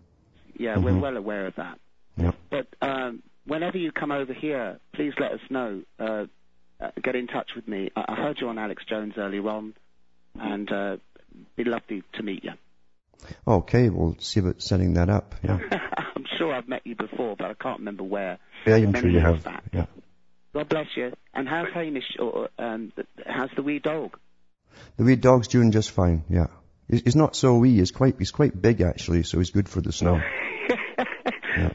Yeah, 0.59 0.79
we're 0.79 0.97
well 0.99 1.17
aware 1.17 1.47
of 1.47 1.57
that. 1.57 1.79
Yeah. 2.17 2.33
But 2.51 2.69
um, 2.81 3.23
whenever 3.45 3.77
you 3.77 3.93
come 3.93 4.11
over 4.11 4.33
here, 4.33 4.79
please 4.95 5.13
let 5.21 5.33
us 5.33 5.41
know. 5.51 5.83
Uh, 5.99 6.27
uh, 6.81 6.91
get 7.03 7.15
in 7.15 7.27
touch 7.27 7.51
with 7.55 7.69
me. 7.69 7.91
I, 7.95 8.05
I 8.09 8.15
heard 8.15 8.39
you 8.41 8.49
on 8.49 8.59
Alex 8.59 8.83
Jones 8.89 9.15
earlier 9.19 9.47
on, 9.49 9.75
and 10.35 10.71
uh, 10.73 10.97
be 11.57 11.65
lovely 11.65 12.03
to 12.15 12.23
meet 12.23 12.45
you. 12.45 12.53
Okay, 13.47 13.89
we'll 13.89 14.17
see 14.21 14.41
about 14.41 14.63
setting 14.63 14.95
that 14.95 15.09
up. 15.09 15.35
Yeah. 15.43 15.59
I'm 15.71 16.25
sure 16.39 16.55
I've 16.55 16.69
met 16.69 16.87
you 16.87 16.95
before, 16.95 17.37
but 17.37 17.47
I 17.51 17.55
can't 17.55 17.79
remember 17.79 18.05
where. 18.05 18.39
Yeah, 18.67 18.77
I'm 18.77 18.95
sure 18.95 19.09
you 19.09 19.21
have. 19.21 19.43
back. 19.43 19.65
Yeah. 19.73 19.87
God 20.53 20.69
bless 20.69 20.87
you. 20.97 21.13
And 21.35 21.49
how's 21.49 21.69
Hamish? 21.73 22.17
Or 22.19 22.49
um, 22.59 22.93
how's 23.27 23.51
the 23.57 23.63
wee 23.63 23.79
dog? 23.79 24.19
The 24.97 25.05
wee 25.05 25.17
dog's 25.17 25.49
doing 25.49 25.71
just 25.71 25.91
fine. 25.91 26.25
Yeah. 26.29 26.47
He's 26.89 27.17
not 27.17 27.35
so 27.35 27.57
wee. 27.57 27.77
He's 27.79 27.91
quite 27.91 28.15
he's 28.19 28.31
quite 28.31 28.61
big 28.61 28.81
actually, 28.81 29.25
so 29.25 29.39
he's 29.39 29.51
good 29.51 29.69
for 29.69 29.81
the 29.81 29.93
snow. 29.93 30.21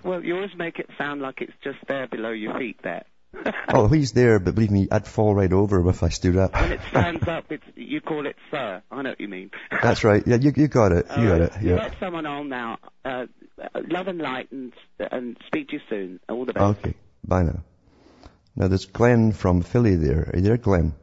Well, 0.04 0.24
you 0.24 0.36
always 0.36 0.56
make 0.58 0.80
it 0.80 0.90
sound 0.98 1.22
like 1.22 1.42
it's 1.42 1.54
just 1.64 1.78
there 1.88 2.08
below 2.08 2.32
your 2.32 2.58
feet 2.58 2.80
there. 2.84 3.04
oh, 3.70 3.88
he's 3.88 4.12
there, 4.12 4.40
but 4.40 4.56
believe 4.56 4.72
me, 4.72 4.88
I'd 4.92 5.08
fall 5.08 5.34
right 5.34 5.52
over 5.52 5.80
him 5.80 5.88
if 5.88 6.04
I 6.04 6.10
stood 6.10 6.38
up. 6.38 6.54
when 6.54 6.74
it 6.74 6.82
stands 6.90 7.28
up, 7.28 7.46
it's, 7.50 7.64
you 7.76 8.02
call 8.02 8.26
it 8.26 8.36
sir. 8.50 8.82
I 8.92 9.02
know 9.02 9.10
what 9.10 9.22
you 9.22 9.28
mean. 9.28 9.52
That's 9.82 10.04
right. 10.04 10.24
Yeah, 10.26 10.36
you 10.36 10.52
you 10.56 10.68
got 10.68 10.92
it. 10.92 11.06
You 11.18 11.32
All 11.32 11.38
got 11.38 11.42
it. 11.42 11.54
Yeah. 11.62 11.76
Let 11.76 12.00
someone 12.00 12.26
on 12.26 12.50
now. 12.50 12.78
Uh, 13.06 13.28
love 13.90 14.08
and 14.08 14.20
light, 14.20 14.52
and, 14.52 14.74
and 15.00 15.38
speak 15.48 15.70
to 15.70 15.76
you 15.76 15.82
soon. 15.90 16.20
All 16.30 16.46
the 16.46 16.54
best. 16.54 16.80
Okay. 16.80 16.96
Bye 17.26 17.44
now. 17.44 17.64
Now 18.56 18.68
there's 18.68 18.86
Glenn 18.86 19.32
from 19.32 19.62
Philly 19.62 19.96
there. 19.96 20.30
Are 20.34 20.38
you 20.38 20.44
there, 20.44 20.58
Glenn? 20.58 20.94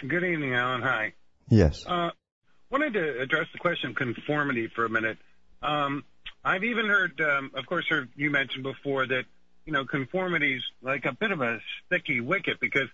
Good 0.00 0.24
evening, 0.24 0.54
Alan. 0.54 0.82
Hi. 0.82 1.12
Yes. 1.48 1.84
Uh, 1.86 2.10
wanted 2.70 2.94
to 2.94 3.20
address 3.20 3.46
the 3.52 3.58
question 3.58 3.90
of 3.90 3.96
conformity 3.96 4.68
for 4.74 4.84
a 4.84 4.90
minute. 4.90 5.18
Um, 5.62 6.04
I've 6.44 6.64
even 6.64 6.86
heard, 6.86 7.20
um, 7.20 7.50
of 7.54 7.66
course, 7.66 7.86
heard 7.88 8.10
you 8.14 8.30
mentioned 8.30 8.62
before 8.62 9.06
that 9.06 9.24
you 9.66 9.72
know 9.72 9.84
conformity's 9.84 10.62
like 10.80 11.04
a 11.04 11.12
bit 11.12 11.32
of 11.32 11.42
a 11.42 11.60
sticky 11.84 12.20
wicket 12.20 12.58
because 12.60 12.88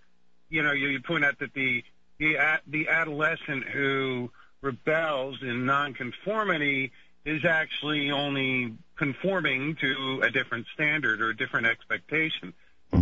you 0.48 0.62
know 0.62 0.72
you, 0.72 0.88
you 0.88 1.00
point 1.00 1.24
out 1.24 1.38
that 1.38 1.54
the 1.54 1.84
the 2.18 2.36
the 2.66 2.88
adolescent 2.88 3.64
who 3.64 4.30
rebels 4.62 5.38
in 5.42 5.66
nonconformity 5.66 6.92
is 7.24 7.44
actually 7.44 8.10
only 8.10 8.74
conforming 8.96 9.76
to 9.76 10.22
a 10.24 10.30
different 10.30 10.66
standard 10.74 11.20
or 11.20 11.30
a 11.30 11.36
different 11.36 11.66
expectation. 11.66 12.52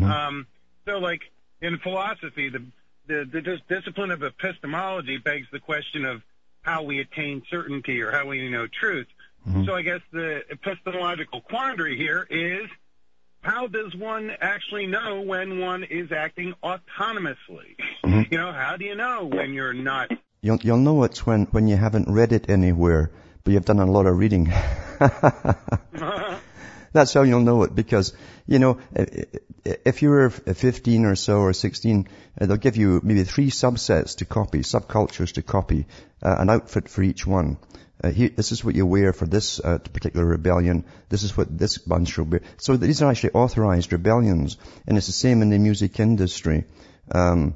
Um, 0.05 0.47
so, 0.87 0.99
like 0.99 1.23
in 1.61 1.79
philosophy, 1.79 2.49
the 2.49 2.63
the, 3.07 3.29
the 3.31 3.41
dis- 3.41 3.61
discipline 3.69 4.11
of 4.11 4.23
epistemology 4.23 5.19
begs 5.19 5.47
the 5.53 5.59
question 5.59 6.05
of 6.05 6.23
how 6.63 6.83
we 6.83 7.01
attain 7.01 7.43
certainty 7.51 8.01
or 8.03 8.11
how 8.11 8.27
we 8.27 8.49
know 8.49 8.67
truth. 8.67 9.07
So, 9.65 9.75
I 9.75 9.83
guess 9.83 10.01
the 10.13 10.43
epistemological 10.51 11.41
quandary 11.41 11.97
here 11.97 12.27
is 12.29 12.69
how 13.43 13.67
does 13.67 13.95
one 13.95 14.31
actually 14.41 14.87
know 14.87 15.23
when 15.23 15.59
one 15.59 15.85
is 15.85 16.13
acting 16.13 16.55
autonomously? 16.63 17.77
You 18.05 18.39
know, 18.39 18.53
how 18.53 18.77
do 18.77 18.85
you 18.85 18.95
know 18.95 19.27
when 19.27 19.53
you're 19.53 19.73
not 19.73 20.11
You'll 20.43 20.59
you'll 20.63 20.79
know 20.79 21.03
it's 21.05 21.27
when 21.27 21.45
when 21.51 21.69
you 21.69 21.77
haven't 21.77 22.09
read 22.09 22.33
it 22.33 22.49
anywhere, 22.49 23.11
but 23.45 23.53
you've 23.53 23.67
done 23.67 23.79
a 23.79 23.85
lot 23.85 24.07
of 24.07 24.17
reading. 24.17 24.47
That's 26.93 27.13
how 27.13 27.23
you'll 27.23 27.43
know 27.43 27.63
it 27.65 27.75
because, 27.75 28.15
you 28.47 28.59
know, 28.59 28.79
if 28.95 30.03
you're 30.03 30.31
15 30.31 31.05
or 31.05 31.15
so 31.15 31.39
or 31.39 31.53
16, 31.53 32.09
uh, 32.41 32.47
they'll 32.47 32.57
give 32.57 32.77
you 32.77 33.01
maybe 33.05 33.23
three 33.23 33.51
subsets 33.51 34.17
to 34.17 34.25
copy, 34.25 34.61
subcultures 34.61 35.35
to 35.35 35.43
copy, 35.43 35.87
uh, 36.23 36.37
an 36.39 36.51
outfit 36.51 36.89
for 36.89 37.03
each 37.03 37.27
one. 37.27 37.59
Uh, 38.03 38.11
here, 38.11 38.31
this 38.31 38.51
is 38.51 38.65
what 38.65 38.75
you 38.75 38.87
wear 38.87 39.13
for 39.13 39.27
this 39.27 39.61
uh, 39.61 39.79
particular 39.79 40.25
rebellion. 40.25 40.85
This 41.09 41.23
is 41.23 41.37
what 41.37 41.57
this 41.57 41.77
bunch 41.79 42.17
will 42.17 42.25
wear. 42.25 42.41
So 42.57 42.77
these 42.77 43.03
are 43.03 43.11
actually 43.11 43.33
authorized 43.33 43.93
rebellions, 43.93 44.57
and 44.87 44.97
it's 44.97 45.07
the 45.07 45.13
same 45.13 45.43
in 45.43 45.51
the 45.51 45.59
music 45.59 46.01
industry. 46.01 46.65
Um, 47.13 47.55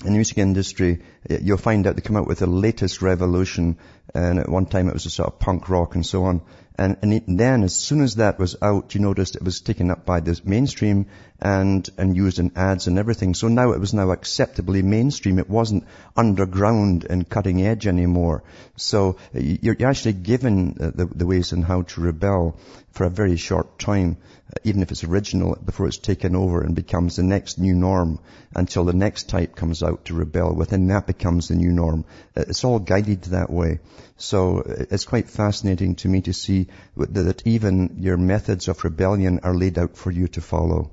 in 0.00 0.12
the 0.12 0.18
music 0.18 0.38
industry, 0.38 1.02
you'll 1.28 1.56
find 1.58 1.86
out 1.86 1.96
they 1.96 2.02
come 2.02 2.16
out 2.16 2.26
with 2.26 2.38
the 2.38 2.46
latest 2.46 3.02
revolution, 3.02 3.78
and 4.14 4.38
at 4.38 4.48
one 4.48 4.66
time 4.66 4.88
it 4.88 4.94
was 4.94 5.06
a 5.06 5.10
sort 5.10 5.32
of 5.32 5.38
punk 5.38 5.68
rock 5.68 5.94
and 5.94 6.04
so 6.04 6.24
on. 6.24 6.42
And, 6.76 6.96
and 7.02 7.38
then, 7.38 7.64
as 7.64 7.74
soon 7.74 8.00
as 8.00 8.16
that 8.16 8.38
was 8.38 8.56
out, 8.62 8.94
you 8.94 9.00
noticed 9.00 9.36
it 9.36 9.42
was 9.42 9.60
taken 9.60 9.90
up 9.90 10.06
by 10.06 10.20
the 10.20 10.40
mainstream 10.44 11.06
and 11.38 11.88
and 11.98 12.16
used 12.16 12.38
in 12.38 12.52
ads 12.56 12.86
and 12.86 12.98
everything. 12.98 13.34
So 13.34 13.48
now 13.48 13.72
it 13.72 13.80
was 13.80 13.92
now 13.92 14.10
acceptably 14.10 14.82
mainstream. 14.82 15.38
It 15.38 15.50
wasn't 15.50 15.84
underground 16.16 17.04
and 17.10 17.28
cutting 17.28 17.62
edge 17.66 17.86
anymore. 17.86 18.44
So 18.76 19.16
you're, 19.34 19.76
you're 19.78 19.88
actually 19.88 20.14
given 20.14 20.76
uh, 20.80 20.90
the, 20.94 21.06
the 21.06 21.26
ways 21.26 21.52
and 21.52 21.64
how 21.64 21.82
to 21.82 22.00
rebel 22.00 22.56
for 22.92 23.04
a 23.04 23.10
very 23.10 23.36
short 23.36 23.78
time, 23.78 24.18
even 24.64 24.82
if 24.82 24.90
it's 24.90 25.04
original, 25.04 25.56
before 25.64 25.86
it's 25.86 25.98
taken 25.98 26.36
over 26.36 26.60
and 26.62 26.74
becomes 26.74 27.16
the 27.16 27.22
next 27.22 27.58
new 27.58 27.74
norm 27.74 28.18
until 28.54 28.84
the 28.84 28.92
next 28.92 29.28
type 29.28 29.56
comes 29.56 29.82
out 29.82 30.04
to 30.04 30.14
rebel 30.14 30.54
with, 30.54 30.72
and 30.72 30.90
that 30.90 31.06
becomes 31.06 31.48
the 31.48 31.54
new 31.54 31.72
norm. 31.72 32.04
Uh, 32.36 32.44
It's 32.48 32.64
all 32.64 32.78
guided 32.78 33.22
that 33.24 33.50
way. 33.50 33.80
So 34.16 34.60
uh, 34.60 34.84
it's 34.90 35.04
quite 35.04 35.30
fascinating 35.30 35.96
to 35.96 36.08
me 36.08 36.20
to 36.22 36.32
see 36.32 36.68
that 36.96 37.42
even 37.46 37.96
your 37.98 38.16
methods 38.16 38.68
of 38.68 38.84
rebellion 38.84 39.40
are 39.42 39.54
laid 39.54 39.78
out 39.78 39.96
for 39.96 40.10
you 40.10 40.28
to 40.28 40.40
follow 40.40 40.90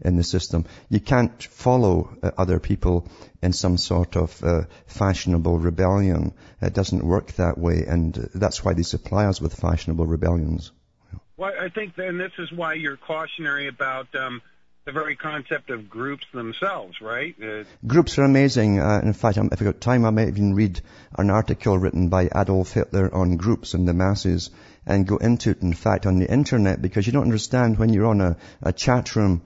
in 0.00 0.16
the 0.16 0.22
system. 0.22 0.64
You 0.88 1.00
can't 1.00 1.42
follow 1.42 2.16
uh, 2.22 2.30
other 2.38 2.60
people 2.60 3.08
in 3.42 3.52
some 3.52 3.78
sort 3.78 4.16
of 4.16 4.44
uh, 4.44 4.62
fashionable 4.86 5.58
rebellion. 5.58 6.34
It 6.60 6.74
doesn't 6.74 7.04
work 7.04 7.32
that 7.32 7.58
way, 7.58 7.84
and 7.88 8.14
that's 8.34 8.64
why 8.64 8.74
they 8.74 8.84
supply 8.84 9.26
us 9.26 9.40
with 9.40 9.54
fashionable 9.54 10.06
rebellions. 10.06 10.72
Well, 11.38 11.52
I 11.58 11.68
think 11.68 11.94
then 11.94 12.18
this 12.18 12.32
is 12.36 12.50
why 12.50 12.74
you're 12.74 12.96
cautionary 12.96 13.68
about 13.68 14.12
um, 14.16 14.42
the 14.84 14.90
very 14.90 15.14
concept 15.14 15.70
of 15.70 15.88
groups 15.88 16.26
themselves, 16.34 17.00
right? 17.00 17.36
Uh, 17.40 17.62
Groups 17.86 18.18
are 18.18 18.24
amazing. 18.24 18.80
Uh, 18.80 19.00
in 19.04 19.12
fact, 19.12 19.38
if 19.38 19.52
I've 19.52 19.58
got 19.64 19.80
time, 19.80 20.04
I 20.04 20.10
might 20.10 20.26
even 20.26 20.54
read 20.54 20.80
an 21.16 21.30
article 21.30 21.78
written 21.78 22.08
by 22.08 22.28
Adolf 22.34 22.72
Hitler 22.72 23.14
on 23.14 23.36
groups 23.36 23.74
and 23.74 23.86
the 23.86 23.94
masses 23.94 24.50
and 24.84 25.06
go 25.06 25.16
into 25.18 25.50
it, 25.50 25.62
in 25.62 25.74
fact, 25.74 26.06
on 26.06 26.18
the 26.18 26.28
internet 26.28 26.82
because 26.82 27.06
you 27.06 27.12
don't 27.12 27.22
understand 27.22 27.78
when 27.78 27.92
you're 27.92 28.06
on 28.06 28.20
a, 28.20 28.36
a 28.60 28.72
chat 28.72 29.14
room 29.14 29.42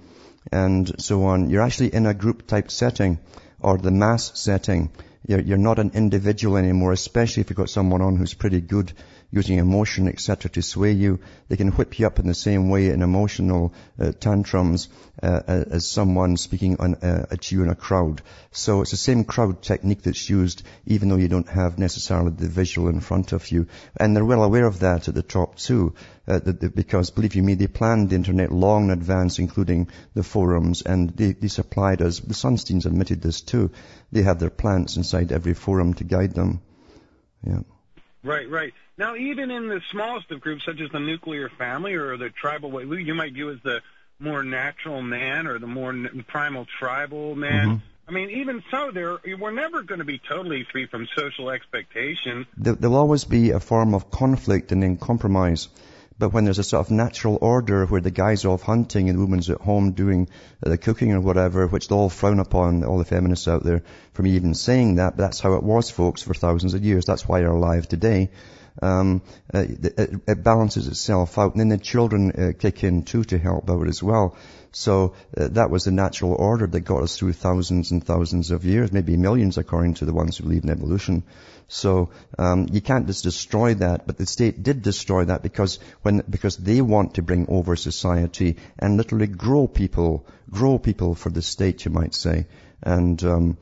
and 0.51 0.99
so 0.99 1.25
on. 1.25 1.51
You're 1.51 1.61
actually 1.61 1.93
in 1.95 2.07
a 2.07 2.15
group 2.15 2.47
type 2.47 2.71
setting 2.71 3.19
or 3.61 3.77
the 3.77 3.91
mass 3.91 4.33
setting. 4.41 4.91
You're, 5.27 5.41
you're 5.41 5.59
not 5.59 5.79
an 5.79 5.91
individual 5.93 6.57
anymore, 6.57 6.93
especially 6.93 7.43
if 7.43 7.51
you've 7.51 7.59
got 7.59 7.69
someone 7.69 8.01
on 8.01 8.17
who's 8.17 8.33
pretty 8.33 8.63
good 8.63 8.95
using 9.33 9.59
emotion, 9.59 10.09
etc., 10.09 10.51
to 10.51 10.61
sway 10.63 10.93
you. 10.93 11.19
They 11.49 11.57
can 11.57 11.71
whip 11.71 11.99
you 11.99 12.07
up 12.07 12.19
in 12.19 12.27
the 12.27 12.35
same 12.35 12.69
way 12.69 12.91
in 12.91 13.01
emotional 13.01 13.73
uh, 13.99 14.13
tantrums 14.13 14.89
uh, 15.23 15.41
as 15.47 15.91
someone 15.91 16.37
speaking 16.37 16.77
on, 16.79 16.97
uh, 16.97 17.27
at 17.31 17.51
you 17.51 17.63
in 17.63 17.71
a 17.71 17.75
crowd. 17.75 18.21
So 18.51 18.83
it's 18.83 18.91
the 18.91 18.99
same 18.99 19.25
crowd 19.25 19.63
technique 19.63 20.03
that's 20.03 20.29
used, 20.29 20.63
even 20.85 21.09
though 21.09 21.17
you 21.17 21.29
don't 21.29 21.49
have 21.49 21.79
necessarily 21.79 22.31
the 22.31 22.47
visual 22.47 22.89
in 22.89 23.01
front 23.01 23.33
of 23.33 23.51
you. 23.51 23.69
And 23.97 24.15
they're 24.15 24.25
well 24.25 24.45
aware 24.45 24.67
of 24.67 24.81
that 24.81 25.09
at 25.09 25.15
the 25.15 25.23
top 25.23 25.57
too, 25.57 25.95
uh, 26.29 26.39
that, 26.39 26.61
that- 26.61 26.77
because 26.77 27.11
believe 27.11 27.35
you 27.35 27.43
me, 27.43 27.55
they 27.55 27.69
planned 27.69 28.11
the 28.11 28.17
internet 28.17 28.53
long 28.53 28.85
in 28.85 28.91
advance, 28.91 29.39
including 29.39 29.89
the 30.13 30.23
forums, 30.23 30.83
and 30.83 31.09
they, 31.11 31.33
they 31.33 31.49
supplied 31.49 32.03
us. 32.03 32.21
The 32.21 32.35
Sunsteins 32.35 32.85
admitted 32.85 33.23
this 33.23 33.41
too. 33.41 33.71
They 34.13 34.23
have 34.23 34.39
their 34.39 34.51
plants 34.51 34.99
inside 34.99 35.33
every 35.33 35.55
forum 35.55 35.95
to 35.95 36.05
guide 36.05 36.35
them. 36.35 36.61
Yeah. 37.47 37.61
Right, 38.25 38.49
right. 38.49 38.73
Now, 38.97 39.17
even 39.17 39.51
in 39.51 39.69
the 39.69 39.81
smallest 39.91 40.31
of 40.31 40.41
groups, 40.41 40.65
such 40.65 40.81
as 40.81 40.91
the 40.91 41.01
nuclear 41.01 41.49
family 41.49 41.95
or 41.95 42.17
the 42.17 42.31
tribal, 42.31 42.71
what 42.71 42.87
you 42.87 43.15
might 43.15 43.33
view 43.33 43.51
as 43.51 43.59
the 43.65 43.81
more 44.19 44.45
natural 44.45 45.03
man 45.03 45.47
or 45.47 45.59
the 45.59 45.67
more 45.67 45.93
primal 46.29 46.67
tribal 46.79 47.35
man. 47.35 47.69
Mm-hmm. 47.69 47.77
I 48.09 48.13
mean, 48.13 48.31
even 48.31 48.63
so, 48.71 48.91
there 48.93 49.19
we're 49.39 49.53
never 49.53 49.83
going 49.83 50.01
to 50.01 50.05
be 50.05 50.19
totally 50.19 50.67
free 50.71 50.87
from 50.87 51.09
social 51.17 51.51
expectation. 51.51 52.47
There'll 52.57 52.97
always 52.97 53.25
be 53.25 53.51
a 53.51 53.61
form 53.61 53.95
of 53.95 54.11
conflict 54.11 54.73
and 54.73 54.83
then 54.83 54.97
compromise. 54.97 55.69
But 56.23 56.33
when 56.33 56.45
there's 56.45 56.61
a 56.61 56.63
sort 56.63 56.87
of 56.87 56.93
natural 56.93 57.37
order 57.41 57.85
where 57.85 58.01
the 58.01 58.13
guy's 58.13 58.45
off 58.45 58.63
hunting 58.63 59.09
and 59.09 59.19
the 59.19 59.23
woman's 59.25 59.51
at 59.51 59.61
home 59.61 59.91
doing 59.91 60.29
the 60.61 60.79
cooking 60.79 61.11
or 61.11 61.21
whatever, 61.21 61.67
which 61.67 61.89
they 61.89 61.97
all 61.97 62.09
frown 62.09 62.39
upon, 62.39 62.85
all 62.85 62.99
the 62.99 63.05
feminists 63.05 63.49
out 63.49 63.65
there, 63.65 63.83
for 64.13 64.23
me 64.23 64.31
even 64.37 64.55
saying 64.55 64.95
that, 64.95 65.17
but 65.17 65.25
that's 65.25 65.41
how 65.41 65.55
it 65.55 65.65
was, 65.65 65.91
folks, 65.91 66.23
for 66.23 66.33
thousands 66.33 66.75
of 66.75 66.85
years. 66.85 67.07
That's 67.07 67.27
why 67.27 67.41
you're 67.41 67.51
alive 67.51 67.89
today. 67.89 68.31
Um, 68.81 69.23
it, 69.53 70.23
it 70.29 70.45
balances 70.45 70.87
itself 70.87 71.39
out. 71.39 71.55
And 71.55 71.61
then 71.61 71.71
the 71.71 71.79
children 71.79 72.31
uh, 72.31 72.53
kick 72.57 72.85
in 72.85 73.03
too 73.03 73.25
to 73.25 73.37
help 73.37 73.69
out 73.69 73.89
as 73.89 74.01
well. 74.01 74.37
So 74.71 75.15
uh, 75.37 75.49
that 75.49 75.71
was 75.71 75.85
the 75.85 75.91
natural 75.91 76.35
order 76.35 76.69
that 76.69 76.81
got 76.81 77.03
us 77.03 77.19
through 77.19 77.33
thousands 77.33 77.91
and 77.91 78.03
thousands 78.03 78.53
of 78.53 78.65
years, 78.65 78.93
maybe 78.93 79.17
millions 79.17 79.59
according 79.59 79.95
to 79.95 80.05
the 80.05 80.15
ones 80.15 80.37
who 80.37 80.45
believe 80.45 80.63
in 80.63 80.71
evolution. 80.71 81.25
So 81.73 82.11
um, 82.39 82.69
you 82.71 82.83
can't 82.83 83.07
just 83.07 83.25
destroy 83.25 83.73
that, 83.75 84.07
but 84.07 84.19
the 84.19 84.27
state 84.27 84.63
did 84.63 84.83
destroy 84.83 85.25
that 85.25 85.43
because 85.43 85.79
when 86.03 86.23
because 86.29 86.59
they 86.59 86.83
want 86.83 87.15
to 87.15 87.23
bring 87.23 87.47
over 87.49 87.77
society 87.77 88.57
and 88.79 88.99
literally 88.99 89.27
grow 89.27 89.67
people, 89.67 90.27
grow 90.51 90.79
people 90.79 91.15
for 91.15 91.31
the 91.31 91.41
state, 91.41 91.87
you 91.87 91.91
might 91.91 92.15
say. 92.15 92.47
And, 92.83 93.25
um, 93.25 93.57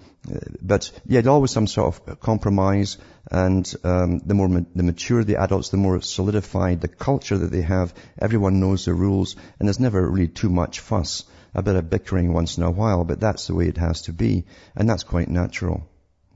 but 0.60 0.90
yeah, 1.06 1.20
always 1.28 1.52
some 1.52 1.68
sort 1.68 2.08
of 2.08 2.18
compromise. 2.18 2.98
And 3.30 3.72
um, 3.84 4.18
the 4.18 4.34
more 4.34 4.48
ma- 4.48 4.66
the 4.74 4.82
mature 4.82 5.22
the 5.22 5.36
adults, 5.36 5.68
the 5.68 5.76
more 5.76 6.00
solidified 6.00 6.80
the 6.80 6.88
culture 6.88 7.38
that 7.38 7.52
they 7.52 7.62
have. 7.62 7.94
Everyone 8.18 8.58
knows 8.58 8.86
the 8.86 8.94
rules, 8.94 9.36
and 9.60 9.68
there's 9.68 9.78
never 9.78 10.04
really 10.10 10.26
too 10.26 10.50
much 10.50 10.80
fuss. 10.80 11.22
A 11.54 11.62
bit 11.62 11.76
of 11.76 11.88
bickering 11.88 12.32
once 12.32 12.58
in 12.58 12.64
a 12.64 12.70
while, 12.72 13.04
but 13.04 13.20
that's 13.20 13.46
the 13.46 13.54
way 13.54 13.68
it 13.68 13.78
has 13.78 14.02
to 14.02 14.12
be, 14.12 14.46
and 14.74 14.90
that's 14.90 15.04
quite 15.04 15.28
natural. 15.28 15.88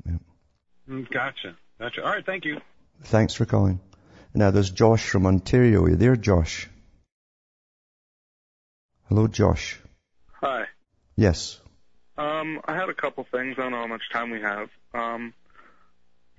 Yeah. 0.07 0.19
Mm, 0.89 1.11
Gotcha. 1.11 1.57
Gotcha. 1.79 2.05
All 2.05 2.11
right. 2.13 2.25
Thank 2.25 2.45
you. 2.45 2.61
Thanks 3.03 3.35
for 3.35 3.45
calling. 3.45 3.81
Now 4.35 4.51
there's 4.51 4.71
Josh 4.71 5.09
from 5.09 5.27
Ontario. 5.27 5.83
Are 5.83 5.91
you 5.91 5.97
there, 5.97 6.17
Josh? 6.17 6.69
Hello, 9.09 9.27
Josh. 9.29 9.81
Hi. 10.41 10.65
Yes. 11.17 11.61
Um, 12.17 12.61
I 12.65 12.75
had 12.75 12.89
a 12.89 12.95
couple 12.95 13.25
things. 13.31 13.57
I 13.59 13.63
don't 13.63 13.73
know 13.73 13.79
how 13.79 13.87
much 13.87 14.09
time 14.13 14.31
we 14.31 14.41
have. 14.41 14.69
Um, 14.93 15.35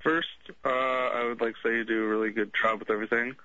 first, 0.04 0.28
uh, 0.64 0.70
I 0.70 1.26
would 1.28 1.42
like 1.42 1.56
to 1.56 1.60
say 1.64 1.76
you 1.78 1.86
do 1.86 2.04
a 2.04 2.08
really 2.08 2.32
good 2.32 2.52
job 2.62 2.80
with 2.80 2.90
everything. 2.90 3.36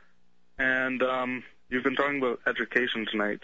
And 0.59 1.03
um, 1.03 1.43
you've 1.69 1.85
been 1.85 1.97
talking 1.97 2.19
about 2.19 2.41
education 2.47 3.07
tonight. 3.11 3.41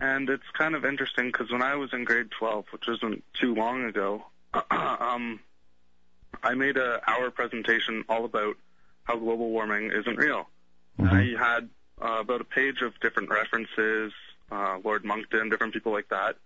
And 0.00 0.28
it's 0.30 0.48
kind 0.56 0.74
of 0.74 0.84
interesting 0.84 1.26
because 1.26 1.50
when 1.52 1.62
I 1.62 1.74
was 1.76 1.90
in 1.92 2.04
grade 2.04 2.30
12, 2.38 2.66
which 2.72 2.84
wasn't 2.88 3.22
too 3.34 3.54
long 3.54 3.84
ago, 3.84 4.24
um, 4.70 5.40
I 6.42 6.54
made 6.54 6.76
a 6.76 7.00
hour 7.08 7.30
presentation 7.30 8.04
all 8.08 8.24
about 8.24 8.56
how 9.04 9.16
global 9.16 9.50
warming 9.50 9.90
isn't 9.92 10.16
real. 10.16 10.48
I 10.98 11.34
had 11.38 11.68
uh, 12.00 12.20
about 12.20 12.40
a 12.40 12.44
page 12.44 12.82
of 12.82 12.98
different 13.00 13.30
references, 13.30 14.12
uh, 14.50 14.78
Lord 14.84 15.04
Monckton, 15.04 15.48
different 15.48 15.72
people 15.72 15.92
like 15.92 16.08
that. 16.10 16.36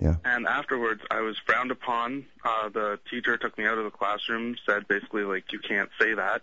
Yeah. 0.00 0.16
And 0.24 0.46
afterwards, 0.46 1.02
I 1.10 1.20
was 1.20 1.36
frowned 1.46 1.70
upon. 1.70 2.26
Uh, 2.44 2.68
the 2.68 2.98
teacher 3.10 3.36
took 3.36 3.56
me 3.56 3.66
out 3.66 3.78
of 3.78 3.84
the 3.84 3.90
classroom, 3.90 4.56
said 4.66 4.86
basically 4.88 5.22
like 5.22 5.52
you 5.52 5.60
can't 5.60 5.90
say 6.00 6.14
that. 6.14 6.42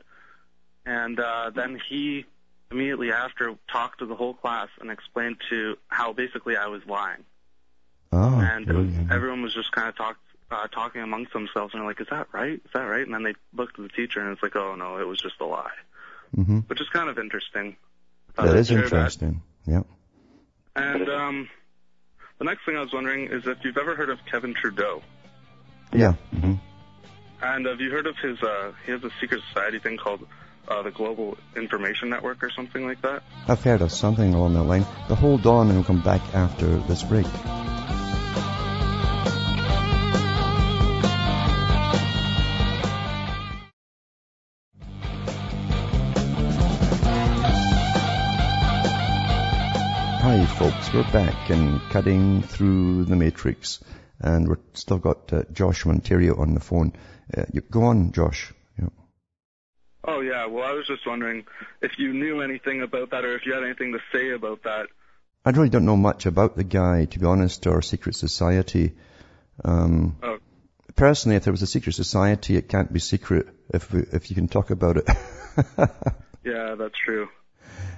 And 0.86 1.20
uh, 1.20 1.52
then 1.54 1.80
he 1.90 2.26
immediately 2.72 3.12
after 3.12 3.56
talked 3.72 4.00
to 4.00 4.06
the 4.06 4.16
whole 4.16 4.34
class 4.34 4.70
and 4.80 4.90
explained 4.90 5.38
to 5.50 5.78
how 5.90 6.14
basically 6.14 6.56
I 6.56 6.68
was 6.68 6.82
lying. 6.88 7.24
Oh, 8.14 8.40
and 8.40 8.66
brilliant. 8.66 9.12
everyone 9.12 9.42
was 9.42 9.54
just 9.54 9.72
kind 9.72 9.88
of 9.90 9.96
talk, 9.96 10.18
uh, 10.52 10.68
talking 10.68 11.02
amongst 11.02 11.34
themselves 11.34 11.74
and 11.74 11.82
they're 11.82 11.88
like, 11.88 12.02
"Is 12.02 12.08
that 12.12 12.28
right? 12.34 12.54
Is 12.64 12.72
that 12.74 12.84
right?" 12.84 13.06
And 13.06 13.14
then 13.14 13.24
they 13.24 13.34
looked 13.54 13.80
at 13.80 13.84
the 13.84 13.90
teacher 13.90 14.20
and 14.20 14.32
it's 14.32 14.44
like, 14.44 14.56
"Oh 14.56 14.76
no, 14.76 14.98
it 14.98 15.08
was 15.08 15.20
just 15.20 15.40
a 15.40 15.46
lie," 15.46 15.72
hmm 16.36 16.60
which 16.68 16.82
is 16.82 16.90
kind 16.90 17.10
of 17.10 17.18
interesting. 17.18 17.78
Uh, 18.38 18.46
That 18.46 18.54
to 18.54 18.58
is 18.60 18.72
interesting. 18.72 19.42
Yeah. 19.66 19.84
And 20.76 21.10
um, 21.10 21.50
the 22.38 22.46
next 22.46 22.66
thing 22.66 22.78
I 22.78 22.82
was 22.82 22.94
wondering 22.94 23.28
is 23.32 23.46
if 23.46 23.58
you've 23.64 23.78
ever 23.78 23.96
heard 23.96 24.10
of 24.10 24.20
Kevin 24.30 24.54
Trudeau. 24.54 25.02
Yeah. 25.94 26.14
hmm 26.32 26.54
And 27.42 27.66
have 27.66 27.82
you 27.82 27.92
heard 27.92 28.08
of 28.08 28.16
his? 28.18 28.42
Uh, 28.42 28.72
he 28.86 28.92
has 28.92 29.04
a 29.04 29.10
secret 29.20 29.42
society 29.50 29.80
thing 29.80 29.98
called 29.98 30.26
uh, 30.68 30.82
the 30.84 30.92
Global 30.92 31.38
Information 31.56 32.10
Network 32.10 32.44
or 32.44 32.50
something 32.50 32.86
like 32.86 33.02
that. 33.02 33.24
I've 33.48 33.62
heard 33.64 33.82
of 33.82 33.92
something 33.92 34.34
along 34.34 34.54
that 34.54 34.64
line. 34.64 34.86
But 35.10 35.16
hold 35.16 35.46
on 35.46 35.68
and 35.68 35.76
we'll 35.78 35.84
come 35.86 36.02
back 36.02 36.22
after 36.34 36.68
this 36.88 37.04
break. 37.04 37.26
Folks, 50.62 50.94
we're 50.94 51.12
back 51.12 51.50
and 51.50 51.82
cutting 51.90 52.44
through 52.44 53.04
the 53.06 53.16
matrix 53.16 53.84
and 54.20 54.48
we've 54.48 54.60
still 54.74 55.00
got 55.00 55.34
uh, 55.34 55.42
Josh 55.52 55.82
from 55.82 55.94
Ontario 55.94 56.40
on 56.40 56.54
the 56.54 56.60
phone. 56.60 56.94
Uh, 57.36 57.46
you, 57.52 57.62
go 57.62 57.82
on, 57.86 58.12
Josh. 58.12 58.54
Yeah. 58.80 58.90
Oh 60.08 60.20
yeah. 60.22 60.46
Well, 60.46 60.64
I 60.64 60.74
was 60.74 60.86
just 60.86 61.08
wondering 61.08 61.46
if 61.82 61.98
you 61.98 62.14
knew 62.14 62.42
anything 62.42 62.84
about 62.84 63.10
that 63.10 63.26
or 63.26 63.34
if 63.36 63.48
you 63.48 63.54
had 63.56 63.64
anything 63.64 63.94
to 63.94 64.00
say 64.12 64.30
about 64.30 64.62
that. 64.62 64.86
I 65.44 65.50
really 65.50 65.70
don't 65.70 65.86
know 65.86 65.98
much 65.98 66.28
about 66.28 66.56
the 66.56 66.64
guy, 66.64 67.06
to 67.06 67.18
be 67.20 67.26
honest, 67.26 67.66
or 67.66 67.82
secret 67.82 68.14
society. 68.16 68.94
Um, 69.66 70.16
Oh. 70.22 70.38
Personally, 70.96 71.38
if 71.38 71.44
there 71.46 71.54
was 71.54 71.64
a 71.64 71.68
secret 71.68 71.94
society, 71.94 72.56
it 72.56 72.70
can't 72.70 72.94
be 72.94 73.00
secret 73.00 73.48
if 73.74 73.92
we, 73.92 74.02
if 74.12 74.30
you 74.30 74.36
can 74.36 74.48
talk 74.48 74.70
about 74.70 74.98
it. 74.98 75.10
Yeah, 76.44 76.76
that's 76.76 76.98
true. 77.04 77.30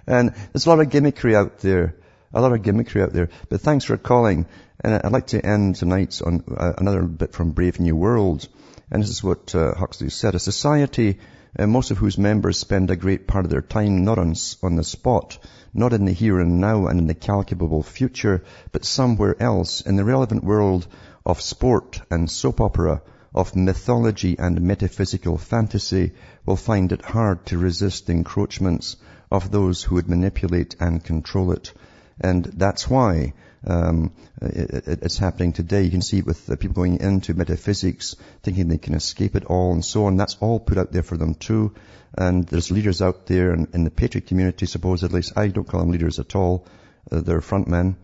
and 0.07 0.33
there's 0.53 0.65
a 0.65 0.69
lot 0.69 0.79
of 0.79 0.87
gimmickry 0.87 1.33
out 1.33 1.59
there, 1.59 1.95
a 2.33 2.41
lot 2.41 2.51
of 2.51 2.61
gimmickry 2.61 3.01
out 3.01 3.13
there. 3.13 3.29
But 3.49 3.61
thanks 3.61 3.85
for 3.85 3.97
calling. 3.97 4.47
And 4.79 5.01
I'd 5.03 5.11
like 5.11 5.27
to 5.27 5.45
end 5.45 5.75
tonight 5.75 6.21
on 6.25 6.43
uh, 6.57 6.73
another 6.77 7.03
bit 7.03 7.33
from 7.33 7.51
Brave 7.51 7.79
New 7.79 7.95
World. 7.95 8.47
And 8.91 9.01
this 9.01 9.09
is 9.09 9.23
what 9.23 9.53
uh, 9.55 9.75
Huxley 9.75 10.09
said: 10.09 10.35
a 10.35 10.39
society, 10.39 11.19
uh, 11.57 11.67
most 11.67 11.91
of 11.91 11.99
whose 11.99 12.17
members 12.17 12.57
spend 12.57 12.89
a 12.89 12.95
great 12.95 13.27
part 13.27 13.45
of 13.45 13.51
their 13.51 13.61
time 13.61 14.03
not 14.03 14.17
on 14.17 14.33
on 14.61 14.75
the 14.75 14.83
spot, 14.83 15.37
not 15.73 15.93
in 15.93 16.05
the 16.05 16.11
here 16.11 16.39
and 16.39 16.59
now 16.59 16.87
and 16.87 16.99
in 16.99 17.07
the 17.07 17.13
calculable 17.13 17.83
future, 17.83 18.43
but 18.71 18.83
somewhere 18.83 19.35
else 19.41 19.81
in 19.81 19.95
the 19.95 20.03
relevant 20.03 20.43
world 20.43 20.87
of 21.25 21.39
sport 21.39 22.01
and 22.09 22.29
soap 22.29 22.59
opera, 22.59 23.01
of 23.33 23.55
mythology 23.55 24.37
and 24.37 24.61
metaphysical 24.61 25.37
fantasy, 25.37 26.11
will 26.45 26.55
find 26.55 26.91
it 26.91 27.01
hard 27.03 27.45
to 27.45 27.57
resist 27.57 28.07
the 28.07 28.13
encroachments 28.13 28.97
of 29.31 29.49
those 29.49 29.83
who 29.83 29.95
would 29.95 30.09
manipulate 30.09 30.75
and 30.79 31.03
control 31.03 31.51
it. 31.51 31.73
And 32.19 32.45
that's 32.45 32.89
why 32.89 33.33
um, 33.65 34.11
it, 34.41 34.87
it, 34.87 34.99
it's 35.03 35.17
happening 35.17 35.53
today. 35.53 35.83
You 35.83 35.91
can 35.91 36.01
see 36.01 36.19
it 36.19 36.25
with 36.25 36.47
people 36.59 36.75
going 36.75 36.99
into 36.99 37.33
metaphysics, 37.33 38.15
thinking 38.41 38.67
they 38.67 38.77
can 38.77 38.93
escape 38.93 39.35
it 39.35 39.45
all 39.45 39.71
and 39.71 39.83
so 39.83 40.05
on. 40.05 40.17
That's 40.17 40.37
all 40.39 40.59
put 40.59 40.77
out 40.77 40.91
there 40.91 41.03
for 41.03 41.17
them 41.17 41.35
too. 41.35 41.73
And 42.15 42.45
there's 42.47 42.71
leaders 42.71 43.01
out 43.01 43.25
there 43.25 43.53
in, 43.53 43.67
in 43.73 43.83
the 43.83 43.91
patriot 43.91 44.27
community, 44.27 44.65
supposedly. 44.65 45.23
I 45.35 45.47
don't 45.47 45.67
call 45.67 45.79
them 45.79 45.91
leaders 45.91 46.19
at 46.19 46.35
all. 46.35 46.67
Uh, 47.11 47.21
they're 47.21 47.41
frontmen 47.41 47.95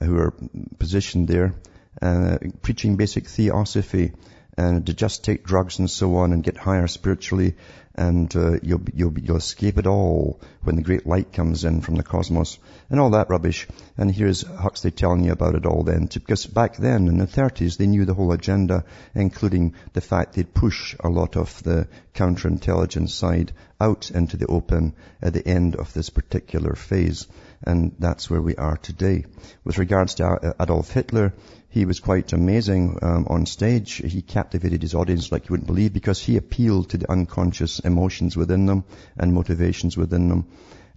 who 0.00 0.16
are 0.16 0.32
positioned 0.78 1.26
there, 1.26 1.54
uh, 2.00 2.38
preaching 2.62 2.96
basic 2.96 3.26
theosophy 3.26 4.12
and 4.58 4.86
to 4.86 4.92
just 4.92 5.24
take 5.24 5.44
drugs 5.44 5.78
and 5.78 5.88
so 5.88 6.16
on 6.16 6.32
and 6.32 6.42
get 6.42 6.56
higher 6.56 6.88
spiritually 6.88 7.54
and 7.98 8.34
uh, 8.36 8.60
you'll, 8.62 8.82
you'll, 8.94 9.18
you'll 9.18 9.36
escape 9.36 9.76
it 9.76 9.86
all 9.86 10.40
when 10.62 10.76
the 10.76 10.82
great 10.82 11.04
light 11.04 11.32
comes 11.32 11.64
in 11.64 11.80
from 11.80 11.96
the 11.96 12.04
cosmos 12.04 12.60
and 12.90 13.00
all 13.00 13.10
that 13.10 13.28
rubbish. 13.28 13.66
And 13.96 14.08
here's 14.08 14.42
Huxley 14.42 14.92
telling 14.92 15.24
you 15.24 15.32
about 15.32 15.56
it 15.56 15.66
all 15.66 15.82
then. 15.82 16.06
Because 16.06 16.46
back 16.46 16.76
then 16.76 17.08
in 17.08 17.18
the 17.18 17.26
30s 17.26 17.76
they 17.76 17.88
knew 17.88 18.04
the 18.04 18.14
whole 18.14 18.30
agenda, 18.30 18.84
including 19.16 19.74
the 19.94 20.00
fact 20.00 20.34
they'd 20.34 20.54
push 20.54 20.94
a 21.00 21.08
lot 21.08 21.36
of 21.36 21.60
the 21.64 21.88
counterintelligence 22.14 23.10
side 23.10 23.52
out 23.80 24.12
into 24.12 24.36
the 24.36 24.46
open 24.46 24.94
at 25.20 25.32
the 25.32 25.46
end 25.46 25.74
of 25.74 25.92
this 25.92 26.08
particular 26.08 26.76
phase. 26.76 27.26
And 27.62 27.94
that's 27.98 28.30
where 28.30 28.40
we 28.40 28.54
are 28.56 28.76
today. 28.76 29.24
With 29.64 29.78
regards 29.78 30.14
to 30.16 30.54
Adolf 30.60 30.90
Hitler, 30.90 31.34
he 31.70 31.84
was 31.84 32.00
quite 32.00 32.32
amazing 32.32 32.98
um, 33.02 33.26
on 33.28 33.46
stage. 33.46 33.94
He 33.94 34.22
captivated 34.22 34.80
his 34.82 34.94
audience 34.94 35.30
like 35.32 35.48
you 35.48 35.52
wouldn't 35.52 35.66
believe 35.66 35.92
because 35.92 36.20
he 36.20 36.36
appealed 36.36 36.90
to 36.90 36.98
the 36.98 37.10
unconscious 37.10 37.80
emotions 37.80 38.36
within 38.36 38.66
them 38.66 38.84
and 39.16 39.34
motivations 39.34 39.96
within 39.96 40.28
them. 40.28 40.46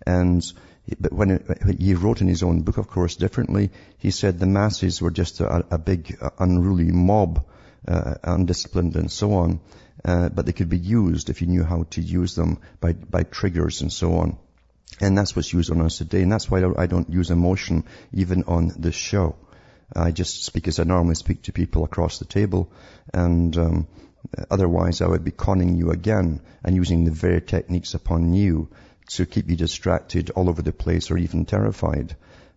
And 0.06 0.44
but 1.00 1.14
when 1.14 1.32
it, 1.32 1.80
he 1.80 1.94
wrote 1.94 2.22
in 2.22 2.28
his 2.28 2.44
own 2.44 2.62
book, 2.62 2.78
of 2.78 2.88
course, 2.88 3.16
differently, 3.16 3.72
he 3.98 4.12
said 4.12 4.40
the 4.40 4.46
masses 4.46 5.02
were 5.02 5.12
just 5.12 5.40
a, 5.40 5.66
a 5.72 5.78
big 5.78 6.18
uh, 6.22 6.30
unruly 6.40 6.92
mob, 6.92 7.46
uh, 7.88 8.16
undisciplined 8.24 8.96
and 8.96 9.12
so 9.12 9.34
on. 9.34 9.60
Uh, 10.04 10.30
but 10.30 10.46
they 10.46 10.54
could 10.54 10.70
be 10.70 10.80
used 10.80 11.30
if 11.30 11.42
you 11.42 11.48
knew 11.48 11.64
how 11.64 11.84
to 11.92 12.02
use 12.02 12.34
them 12.34 12.60
by, 12.80 12.94
by 12.94 13.24
triggers 13.24 13.82
and 13.82 13.94
so 13.94 14.16
on. 14.16 14.38
And 15.00 15.18
that's 15.18 15.36
what's 15.36 15.54
used 15.54 15.72
on 15.72 15.82
us 15.82 15.98
today. 15.98 16.22
And 16.22 16.32
that's 16.32 16.50
why 16.50 16.64
I 16.78 16.86
don't 16.86 17.10
use 17.10 17.32
emotion 17.32 17.86
even 18.14 18.44
on 18.44 18.72
this 18.78 18.96
show. 18.96 19.36
I 19.96 20.12
just 20.12 20.46
speak 20.46 20.68
as 20.68 20.80
I 20.80 20.84
normally 20.84 21.16
speak 21.16 21.44
to 21.44 21.52
people 21.52 21.84
across 21.84 22.20
the 22.20 22.26
table. 22.26 22.72
And 23.14 23.58
um, 23.58 23.88
otherwise 24.50 25.02
I 25.02 25.08
would 25.08 25.24
be 25.24 25.32
conning 25.32 25.76
you 25.76 25.92
again 25.92 26.42
and 26.64 26.76
using 26.76 27.04
the 27.04 27.12
very 27.12 27.42
techniques 27.42 27.94
upon 27.94 28.34
you 28.34 28.70
to 29.10 29.26
keep 29.26 29.50
you 29.50 29.56
distracted 29.56 30.30
all 30.32 30.50
over 30.50 30.62
the 30.62 30.72
place 30.72 31.12
or 31.12 31.18
even 31.18 31.46
terrified, 31.46 32.16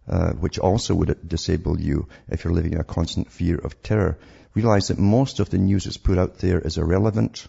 uh, 0.09 0.33
which 0.33 0.59
also 0.59 0.95
would 0.95 1.29
disable 1.29 1.81
you 1.81 2.09
if 2.29 2.45
you're 2.45 2.53
living 2.53 2.75
in 2.75 2.81
a 2.81 2.85
constant 2.85 3.33
fear 3.33 3.57
of 3.57 3.83
terror. 3.83 4.19
Realize 4.55 4.89
that 4.89 4.99
most 4.99 5.41
of 5.41 5.51
the 5.51 5.59
news 5.59 5.85
that's 5.85 5.97
put 5.97 6.19
out 6.19 6.39
there 6.39 6.61
is 6.61 6.79
irrelevant. 6.79 7.49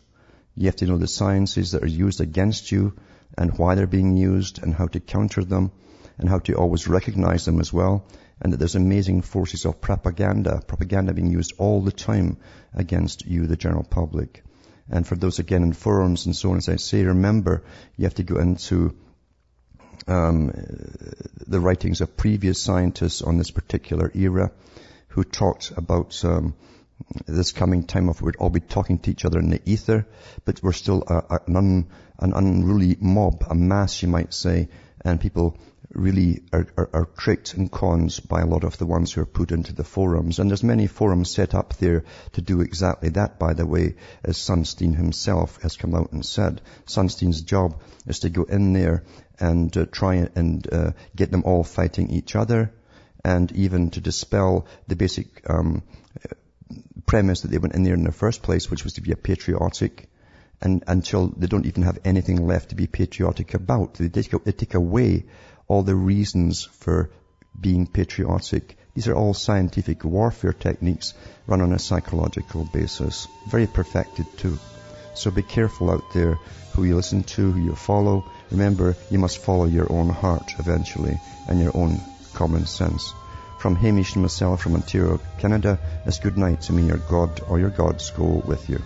You 0.55 0.67
have 0.67 0.77
to 0.77 0.88
know 0.88 0.97
the 0.97 1.07
sciences 1.07 1.71
that 1.71 1.83
are 1.83 1.88
used 1.88 2.21
against 2.21 2.71
you 2.71 2.93
and 3.38 3.57
why 3.57 3.76
they're 3.76 3.88
being 3.88 4.17
used 4.17 4.61
and 4.61 4.73
how 4.73 4.88
to 4.88 4.99
counter 4.99 5.43
them 5.43 5.71
and 6.17 6.30
how 6.30 6.39
to 6.39 6.53
always 6.53 6.88
recognize 6.88 7.45
them 7.45 7.59
as 7.59 7.71
well. 7.73 8.05
And 8.41 8.51
that 8.51 8.57
there's 8.57 8.76
amazing 8.76 9.21
forces 9.21 9.65
of 9.65 9.80
propaganda, 9.80 10.61
propaganda 10.67 11.13
being 11.13 11.32
used 11.32 11.53
all 11.57 11.82
the 11.82 11.91
time 11.91 12.38
against 12.73 13.26
you, 13.26 13.47
the 13.47 13.55
general 13.55 13.84
public. 13.84 14.43
And 14.89 15.07
for 15.07 15.15
those 15.15 15.39
again 15.39 15.63
in 15.63 15.73
forums 15.73 16.26
and 16.26 16.36
so 16.36 16.51
on, 16.51 16.57
as 16.57 16.69
I 16.69 16.76
say, 16.76 17.03
remember, 17.03 17.63
you 17.95 18.03
have 18.03 18.15
to 18.15 18.23
go 18.23 18.38
into 18.38 18.95
um, 20.07 20.51
the 21.47 21.59
writings 21.59 22.01
of 22.01 22.17
previous 22.17 22.61
scientists 22.61 23.21
on 23.21 23.38
this 23.38 23.51
particular 23.51 24.11
era 24.13 24.51
who 25.09 25.23
talked 25.23 25.71
about 25.76 26.23
um, 26.26 26.55
this 27.28 27.52
coming 27.52 27.84
time 27.84 28.10
of 28.10 28.22
we'd 28.22 28.36
all 28.38 28.50
be 28.50 28.60
talking 28.60 29.00
to 29.00 29.12
each 29.12 29.26
other 29.26 29.39
in 29.39 29.50
the 29.50 29.62
ether, 29.66 30.08
but 30.46 30.62
we're 30.64 30.72
still 30.72 31.04
a, 31.08 31.16
a, 31.16 31.39
an, 31.48 31.56
un, 31.56 31.88
an 32.20 32.34
unruly 32.34 32.98
mob, 33.00 33.43
a 33.50 33.56
mass 33.56 34.02
you 34.02 34.08
might 34.08 34.34
say, 34.34 34.70
and 35.04 35.20
people 35.20 35.58
really 35.93 36.43
are, 36.52 36.68
are, 36.78 36.89
are, 36.93 37.06
tricked 37.18 37.54
and 37.54 37.72
cons 37.72 38.20
by 38.20 38.41
a 38.41 38.46
lot 38.46 38.64
of 38.64 38.78
the 38.78 38.86
ones 38.86 39.14
who 39.14 39.22
are 39.22 39.26
put 39.26 39.52
into 39.52 39.74
the 39.74 39.84
forums. 39.84 40.39
And 40.39 40.50
there's 40.50 40.64
many 40.64 40.88
forums 40.88 41.30
set 41.30 41.54
up 41.54 41.76
there 41.78 42.04
to 42.34 42.41
do 42.41 42.62
exactly 42.62 43.10
that, 43.10 43.39
by 43.39 43.54
the 43.54 43.66
way, 43.66 43.96
as 44.24 44.38
Sunstein 44.38 44.96
himself 44.96 45.62
has 45.62 45.78
come 45.78 45.96
out 45.96 46.12
and 46.12 46.26
said. 46.26 46.62
Sunstein's 46.86 47.41
job 47.41 47.82
is 48.08 48.20
to 48.20 48.30
go 48.30 48.43
in 48.43 48.74
there 48.74 49.04
and 49.39 49.76
uh, 49.78 49.86
try 49.86 50.28
and 50.36 50.68
uh, 50.74 50.91
get 51.16 51.32
them 51.32 51.43
all 51.46 51.64
fighting 51.64 52.10
each 52.10 52.36
other 52.36 52.74
and 53.24 53.52
even 53.54 53.89
to 53.91 54.02
dispel 54.02 54.68
the 54.88 54.96
basic 54.96 55.50
um, 55.50 55.84
premise 57.05 57.41
that 57.41 57.51
they 57.51 57.57
went 57.57 57.76
in 57.76 57.84
there 57.84 57.93
in 57.93 58.03
the 58.03 58.11
first 58.11 58.41
place, 58.41 58.70
which 58.70 58.84
was 58.84 58.93
to 58.93 59.01
be 59.01 59.11
a 59.11 59.18
patriotic 59.18 60.09
and 60.61 60.84
until 60.88 61.28
they 61.28 61.47
don't 61.47 61.66
even 61.66 61.84
have 61.84 61.99
anything 62.05 62.47
left 62.47 62.70
to 62.70 62.76
be 62.76 62.88
patriotic 62.88 63.53
about. 63.53 63.95
They 63.95 64.09
take, 64.09 64.43
they 64.43 64.51
take 64.51 64.74
away 64.74 65.26
all 65.68 65.84
the 65.84 65.95
reasons 65.95 66.63
for 66.63 67.09
being 67.59 67.88
patriotic. 67.88 68.78
These 68.93 69.07
are 69.07 69.16
all 69.16 69.34
scientific 69.34 70.03
warfare 70.03 70.53
techniques 70.53 71.13
run 71.47 71.61
on 71.61 71.74
a 71.74 71.80
psychological 71.80 72.66
basis. 72.66 73.28
Very 73.49 73.68
perfected 73.68 74.26
too. 74.38 74.57
So 75.13 75.32
be 75.32 75.43
careful 75.43 75.91
out 75.91 76.13
there 76.13 76.36
who 76.74 76.84
you 76.84 76.95
listen 76.95 77.24
to, 77.24 77.51
who 77.51 77.61
you 77.61 77.76
follow. 77.76 78.26
Remember, 78.51 78.95
you 79.09 79.20
must 79.20 79.38
follow 79.38 79.66
your 79.66 79.91
own 79.91 80.09
heart 80.09 80.51
eventually 80.59 81.20
and 81.47 81.59
your 81.59 81.76
own 81.76 81.99
common 82.34 82.66
sense. 82.66 83.13
From 83.66 83.78
Hamish 83.78 84.13
and 84.13 84.22
myself 84.22 84.61
from 84.61 84.76
Ontario, 84.76 85.20
Canada, 85.39 85.80
it's 86.05 86.20
good 86.20 86.38
night 86.38 86.61
to 86.61 86.72
me, 86.72 86.84
your 86.84 86.99
God 87.09 87.41
or 87.49 87.59
your 87.59 87.72
gods 87.72 88.11
go 88.11 88.43
with 88.45 88.70
you. 88.70 88.80